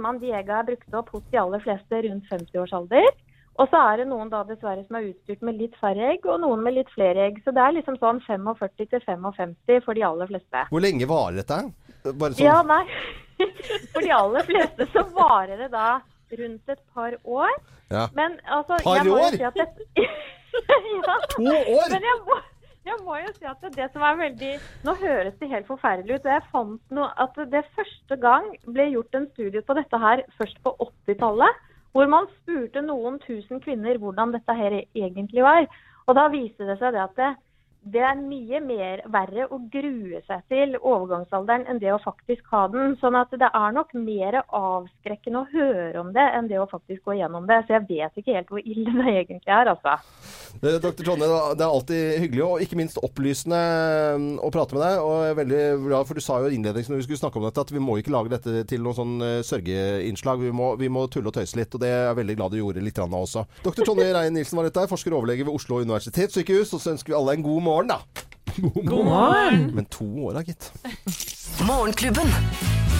man, 0.00 0.18
de 0.20 0.32
egga 0.32 0.62
er 0.62 0.68
brukt 0.70 0.94
opp 1.02 1.12
hos 1.12 1.22
de 1.32 1.38
aller 1.40 1.60
fleste 1.64 2.02
rundt 2.08 2.28
50 2.32 2.58
års 2.64 2.72
alder. 2.72 3.10
Og 3.56 3.68
så 3.72 3.78
er 3.92 4.02
det 4.02 4.08
noen 4.10 4.28
da 4.32 4.42
dessverre 4.44 4.82
som 4.84 4.96
er 4.98 5.06
utstyrt 5.10 5.44
med 5.44 5.56
litt 5.56 5.76
færre 5.80 6.10
egg, 6.12 6.26
og 6.28 6.40
noen 6.42 6.64
med 6.64 6.74
litt 6.76 6.90
flere 6.92 7.28
egg. 7.28 7.38
Så 7.44 7.54
det 7.56 7.62
er 7.64 7.76
liksom 7.78 7.96
sånn 8.00 8.20
45 8.26 8.90
til 8.92 9.00
55 9.04 9.84
for 9.84 9.96
de 9.96 10.04
aller 10.04 10.28
fleste. 10.28 10.64
Hvor 10.72 10.84
lenge 10.84 11.08
varer 11.08 11.40
dette? 11.40 11.62
Bare 12.16 12.36
sånn 12.36 12.44
Ja, 12.44 12.58
nei. 12.64 12.82
For 13.92 14.04
de 14.04 14.12
aller 14.16 14.46
fleste 14.48 14.88
så 14.92 15.04
varer 15.16 15.56
det 15.64 15.70
da 15.74 15.88
rundt 16.40 16.74
et 16.74 16.82
par 16.94 17.14
år. 17.24 17.54
Ja. 17.90 18.08
Men 18.14 18.38
altså 18.46 18.78
Par 18.82 19.08
år? 19.12 19.30
Si 19.36 19.42
at 19.46 19.54
det, 19.54 19.68
ja. 21.08 21.16
To 21.36 21.46
år? 21.46 21.88
Men 21.92 22.06
jeg 22.08 22.18
må, 22.26 22.38
jeg 22.86 22.98
må 23.04 23.18
jo 23.20 23.32
si 23.36 23.46
at 23.46 23.62
det, 23.62 23.72
det 23.76 23.86
som 23.92 24.02
er 24.06 24.18
veldig 24.20 24.52
Nå 24.86 24.96
høres 25.02 25.38
det 25.40 25.50
helt 25.52 25.68
forferdelig 25.70 26.18
ut. 26.18 26.26
og 26.26 26.32
Jeg 26.34 26.48
fant 26.52 26.96
noe, 26.98 27.08
at 27.24 27.40
det 27.52 27.64
første 27.78 28.18
gang 28.22 28.50
ble 28.66 28.90
gjort 28.92 29.18
en 29.18 29.30
studie 29.34 29.62
på 29.62 29.78
dette 29.78 30.02
her 30.02 30.24
først 30.38 30.60
på 30.66 30.74
80-tallet. 30.88 31.64
Hvor 31.96 32.10
man 32.12 32.26
spurte 32.42 32.82
noen 32.84 33.20
tusen 33.22 33.62
kvinner 33.64 33.98
hvordan 33.98 34.34
dette 34.34 34.54
her 34.54 34.80
egentlig 34.82 35.42
var. 35.46 35.68
Og 36.06 36.18
da 36.18 36.26
viste 36.30 36.66
det 36.68 36.76
seg 36.80 36.94
det 36.94 37.02
at 37.02 37.14
det, 37.18 37.32
det 37.86 38.02
er 38.02 38.18
mye 38.18 38.60
mer 38.64 39.02
verre 39.14 39.46
å 39.52 39.60
grue 39.70 40.20
seg 40.26 40.42
til 40.50 40.74
overgangsalderen 40.80 41.66
enn 41.70 41.80
det 41.82 41.92
å 41.94 42.00
faktisk 42.02 42.46
ha 42.50 42.64
den. 42.72 42.96
Sånn 43.00 43.18
at 43.18 43.30
det 43.30 43.46
er 43.46 43.76
nok 43.76 43.94
mer 43.94 44.40
avskrekkende 44.44 45.44
å 45.44 45.50
høre 45.52 46.00
om 46.02 46.10
det 46.16 46.24
enn 46.34 46.50
det 46.50 46.58
å 46.58 46.66
faktisk 46.70 47.06
gå 47.06 47.18
gjennom 47.20 47.46
det. 47.46 47.62
Så 47.66 47.76
jeg 47.76 47.86
vet 47.90 48.18
ikke 48.18 48.34
helt 48.34 48.50
hvor 48.50 48.62
ille 48.62 48.94
det 48.98 49.14
egentlig 49.22 49.54
er, 49.54 49.70
altså. 49.70 49.96
Eh, 50.62 50.78
Dr. 50.82 51.04
Tonje, 51.04 51.28
det 51.28 51.64
er 51.64 51.68
alltid 51.68 52.18
hyggelig 52.24 52.44
og 52.46 52.64
ikke 52.64 52.78
minst 52.80 52.98
opplysende 53.04 53.60
eh, 53.60 54.26
å 54.42 54.50
prate 54.54 54.76
med 54.76 54.82
deg. 54.82 55.00
Og 55.04 55.14
jeg 55.22 55.34
er 55.34 55.40
veldig 55.42 55.62
glad, 55.86 56.08
for 56.08 56.16
Du 56.16 56.24
sa 56.24 56.40
jo 56.42 56.50
innledningsvis 56.50 56.90
når 56.92 57.02
vi 57.02 57.06
skulle 57.08 57.22
snakke 57.22 57.40
om 57.40 57.46
dette, 57.46 57.66
at 57.66 57.74
vi 57.74 57.82
må 57.82 57.98
ikke 58.00 58.14
lage 58.14 58.32
dette 58.32 58.64
til 58.70 58.82
noen 58.82 58.98
sånn 58.98 59.16
eh, 59.22 59.38
sørgeinnslag. 59.46 60.42
Vi 60.42 60.54
må, 60.56 60.72
vi 60.80 60.90
må 60.92 61.06
tulle 61.12 61.30
og 61.30 61.36
tøyse 61.36 61.58
litt, 61.60 61.74
og 61.76 61.82
det 61.84 61.92
er 61.92 62.08
jeg 62.08 62.20
veldig 62.22 62.38
glad 62.40 62.54
du 62.54 62.60
gjorde 62.60 62.84
litt 62.84 63.00
av 63.02 63.14
også. 63.14 63.46
Dr. 63.62 63.84
Tonje 63.86 64.10
Rein-Nilsen 64.16 64.58
var 64.58 64.66
dette, 64.66 64.88
forsker 64.90 65.14
og 65.14 65.22
overlege 65.22 65.46
ved 65.46 65.54
Oslo 65.54 65.80
universitetssykehus. 65.86 66.74
Og 66.74 66.82
så 66.82 66.94
ønsker 66.96 67.12
vi 67.12 67.18
alle 67.18 67.36
en 67.36 67.44
god 67.44 67.62
morgen, 67.62 67.75
da. 67.84 68.00
God 68.84 69.04
morgen! 69.04 69.74
Men 69.74 69.84
to 69.84 70.04
år, 70.04 70.32
da, 70.34 70.42
gitt. 70.42 70.72
Morgenklubben. 71.66 72.26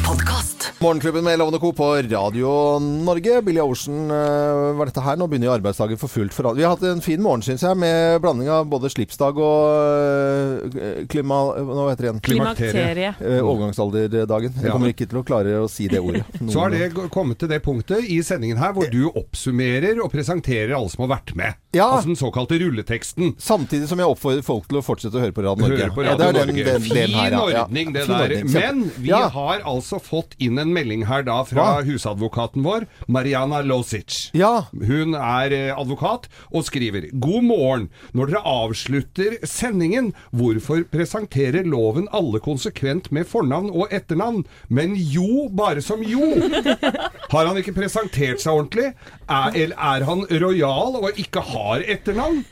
Podkast. 0.07 0.73
Morgenklubben 0.79 1.25
med 1.25 1.39
Lovende 1.39 1.59
Co. 1.59 1.73
på 1.73 1.95
Radio 1.97 2.79
Norge. 2.79 3.43
Billy 3.43 3.61
Ocean 3.61 4.11
eh, 4.11 4.75
var 4.79 4.87
dette 4.87 5.01
her. 5.03 5.17
Nå 5.19 5.27
begynner 5.27 5.51
arbeidsdagen 5.57 5.99
for 5.99 6.09
fullt. 6.13 6.35
For 6.37 6.47
alle. 6.47 6.61
Vi 6.61 6.65
har 6.67 6.75
hatt 6.77 6.85
en 6.87 7.01
fin 7.03 7.23
morgen, 7.23 7.43
syns 7.43 7.65
jeg, 7.67 7.79
med 7.81 8.21
blanding 8.23 8.51
av 8.53 8.69
både 8.71 8.91
slipsdag 8.93 9.41
og 9.43 10.77
eh, 10.79 11.01
klima... 11.11 11.41
Hva 11.59 11.89
heter 11.91 12.07
det 12.07 12.11
igjen? 12.11 12.21
Klimakterie. 12.29 13.11
Eh, 13.19 13.41
overgangsalderdagen. 13.43 14.55
Jeg 14.63 14.75
kommer 14.77 14.93
ikke 14.95 15.09
til 15.11 15.21
å 15.23 15.25
klare 15.27 15.57
å 15.65 15.67
si 15.73 15.89
det 15.91 15.99
ordet. 16.03 16.23
Så 16.53 16.63
har 16.63 16.75
det 16.77 16.93
kommet 17.15 17.41
til 17.43 17.51
det 17.51 17.59
punktet 17.67 18.07
i 18.07 18.21
sendingen 18.27 18.61
her 18.63 18.77
hvor 18.77 18.87
du 18.93 19.09
oppsummerer 19.11 19.99
og 20.05 20.13
presenterer 20.15 20.77
alle 20.79 20.93
som 20.93 21.07
har 21.07 21.17
vært 21.17 21.35
med. 21.41 21.59
Ja. 21.77 21.89
Altså 21.97 22.13
den 22.13 22.21
såkalte 22.21 22.61
rulleteksten. 22.63 23.35
Samtidig 23.43 23.91
som 23.91 24.01
jeg 24.01 24.09
oppfordrer 24.15 24.47
folk 24.47 24.71
til 24.71 24.79
å 24.81 24.85
fortsette 24.87 25.19
å 25.19 25.25
høre 25.27 25.35
på 25.37 25.43
Radio 25.45 25.67
Norge. 25.67 25.83
Høre 25.83 25.97
på 25.99 26.07
Ja, 26.07 26.15
det 26.17 26.31
er 26.31 26.39
den- 26.39 26.55
Norge. 26.55 26.65
den 26.65 26.87
her, 26.87 26.87
fin 26.87 27.35
ja. 27.35 27.65
Ordning, 27.67 27.93
det 27.97 28.07
der. 28.09 28.37
Men 28.55 28.87
vi 28.97 29.11
Ja. 29.11 29.27
har 29.35 29.61
altså 29.67 29.96
fått 30.03 30.37
inn 30.43 30.59
en 30.61 30.73
melding 30.75 31.07
her 31.11 31.25
da 31.27 31.41
fra 31.47 31.83
husadvokaten 31.87 32.65
vår, 32.67 32.87
Mariana 33.07 33.63
Losic. 33.67 34.31
Ja. 34.37 34.67
Hun 34.73 35.17
er 35.19 35.55
eh, 35.55 35.73
advokat 35.75 36.29
og 36.51 36.67
skriver 36.69 37.09
God 37.13 37.47
morgen. 37.49 37.89
Når 38.17 38.33
dere 38.33 38.45
avslutter 38.47 39.39
sendingen, 39.47 40.13
hvorfor 40.31 40.85
presenterer 40.91 41.67
loven 41.67 42.09
alle 42.17 42.41
konsekvent 42.45 43.11
med 43.15 43.29
fornavn 43.31 43.71
og 43.73 43.93
etternavn, 43.95 44.45
men 44.69 44.97
jo 44.97 45.49
bare 45.57 45.85
som 45.85 46.03
jo? 46.05 46.33
Har 47.33 47.49
han 47.49 47.59
ikke 47.61 47.77
presentert 47.77 48.43
seg 48.43 48.55
ordentlig? 48.55 48.93
Er, 49.27 49.51
eller 49.57 49.77
er 49.77 50.05
han 50.07 50.23
rojal 50.43 50.99
og 51.01 51.19
ikke 51.19 51.43
har 51.43 51.83
etternavn? 51.83 52.45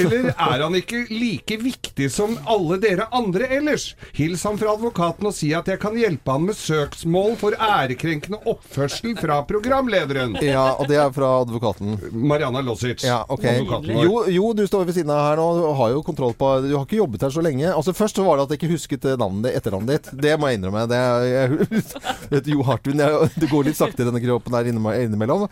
Eller 0.00 0.30
er 0.32 0.62
han 0.62 0.76
ikke 0.78 1.04
like 1.10 1.58
viktig 1.60 2.08
som 2.12 2.38
alle 2.48 2.78
dere 2.80 3.08
andre 3.12 3.50
ellers? 3.52 3.90
Hils 4.16 4.44
ham 4.48 4.56
fra 4.60 4.72
advokaten 4.76 5.28
og 5.28 5.36
si 5.36 5.52
at 5.56 5.68
jeg 5.68 5.80
kan 5.82 5.98
hjelpe 5.98 6.32
han 6.32 6.46
med 6.48 6.56
søksmål 6.92 7.36
for 7.40 7.54
ærekrenkende 7.56 8.38
oppførsel 8.48 9.14
fra 9.16 9.40
programlederen. 9.48 10.34
Ja, 10.44 10.72
og 10.78 10.88
det 10.90 10.98
er 11.00 11.10
fra 11.14 11.30
advokaten. 11.42 11.96
Mariana 12.12 12.60
Lossic. 12.64 13.02
Ja, 13.04 13.22
okay. 13.32 13.62
Jo, 13.64 14.24
jo, 14.28 14.50
du 14.56 14.64
står 14.68 14.84
ved 14.88 14.94
siden 14.96 15.10
av 15.12 15.22
her 15.30 15.40
nå 15.40 15.46
og 15.70 15.76
har 15.78 15.92
jo 15.94 16.02
kontroll 16.04 16.34
på 16.38 16.50
Du 16.66 16.74
har 16.76 16.84
ikke 16.84 16.98
jobbet 17.00 17.22
her 17.26 17.32
så 17.32 17.42
lenge. 17.44 17.68
Altså 17.72 17.92
Først 17.96 18.16
så 18.18 18.24
var 18.26 18.36
det 18.40 18.44
at 18.46 18.54
jeg 18.54 18.60
ikke 18.62 18.72
husket 18.74 19.04
eh, 19.08 19.16
navnet 19.20 19.48
ditt, 19.48 19.58
etternavnet 19.60 19.92
ditt. 20.10 20.10
Det 20.22 20.36
må 20.40 20.50
jeg 20.50 20.60
innrømme. 20.60 20.84
Det, 20.90 20.98
er- 20.98 21.28
jeg, 21.32 21.82
vet, 22.34 22.50
Jo 22.52 22.64
Hartvin, 22.66 23.00
jeg, 23.04 23.30
det 23.40 23.50
går 23.52 23.68
litt 23.70 23.78
sakte 23.80 24.04
i 24.04 24.08
denne 24.08 24.22
kroppen 24.24 24.56
her 24.58 24.68
innimellom. 24.72 25.46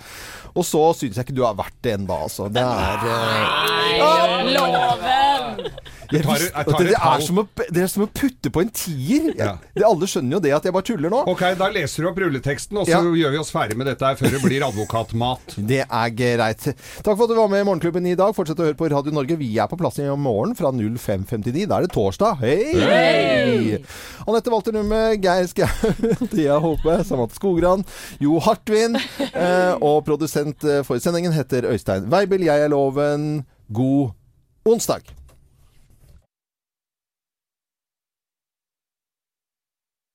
Og 0.54 0.66
så 0.66 0.82
syns 0.98 1.16
jeg 1.20 1.28
ikke 1.28 1.38
du 1.40 1.44
har 1.46 1.56
vært 1.58 1.76
det 1.84 1.96
ennå, 1.96 2.20
altså. 2.26 2.50
Det 2.52 2.64
er 2.64 3.08
eh, 3.08 4.52
Loven! 4.56 5.70
Jeg 6.12 6.22
tar- 6.24 6.38
jeg 6.40 6.66
tar 6.66 6.78
det, 6.84 6.90
et 6.90 7.06
er 7.10 7.20
som 7.26 7.38
å, 7.38 7.44
det 7.70 7.82
er 7.82 7.86
som 7.92 8.02
å 8.04 8.08
putte 8.12 8.50
på 8.50 8.60
en 8.64 8.70
tier. 8.70 9.28
Jeg, 9.30 9.36
Ja. 9.38 9.56
det, 9.74 9.84
alle 9.86 10.06
skjønner 10.10 10.32
jo 10.36 10.40
det 10.40 10.52
at 10.56 10.64
jeg 10.64 10.72
bare 10.72 10.82
tuller 10.88 11.10
nå. 11.10 11.20
Ok, 11.28 11.40
da 11.58 11.68
leser 11.70 12.02
du 12.02 12.08
opp 12.10 12.18
rulleteksten, 12.18 12.76
og 12.80 12.86
så 12.86 12.90
Ja. 12.90 13.00
gjør 13.02 13.30
vi 13.32 13.38
oss 13.38 13.50
ferdig 13.52 13.76
med 13.76 13.86
dette 13.86 14.00
her 14.04 14.16
før 14.16 14.30
det 14.30 14.42
blir 14.42 14.60
advokatmat. 14.66 15.56
Det 15.70 15.84
er 15.86 16.10
greit. 16.10 16.64
Takk 17.02 17.16
for 17.16 17.24
at 17.24 17.28
du 17.30 17.34
var 17.36 17.48
med 17.48 17.60
i 17.62 17.68
Morgenklubben 17.68 18.06
i 18.10 18.14
dag. 18.18 18.34
Fortsett 18.34 18.58
å 18.58 18.66
høre 18.66 18.76
på 18.76 18.90
Radio 18.90 19.12
Norge. 19.12 19.36
Vi 19.38 19.52
er 19.58 19.66
på 19.70 19.78
plass 19.78 19.98
i 19.98 20.08
morgen 20.16 20.54
fra 20.56 20.72
05.59. 20.72 21.66
Da 21.68 21.78
er 21.78 21.86
det 21.86 21.92
torsdag. 21.94 22.38
Hei! 22.40 22.74
Hey! 22.74 23.84
Anette 24.26 24.50
Walter 24.52 24.72
Numme, 24.72 25.16
Geir 25.22 25.46
Skau, 25.50 25.66
Thea 26.34 26.58
Håpe, 26.60 27.04
Samantha 27.06 27.34
Skogran, 27.38 27.84
Jo 28.20 28.38
Hartvin. 28.40 28.96
Eh, 29.30 29.74
og 29.80 30.04
produsent 30.06 30.64
eh, 30.64 30.82
for 30.86 30.98
sendingen 31.02 31.32
heter 31.36 31.68
Øystein 31.70 32.08
Weibel. 32.10 32.42
Jeg 32.46 32.66
er 32.66 32.68
Loven. 32.72 33.44
God 33.72 34.10
onsdag. 34.66 35.02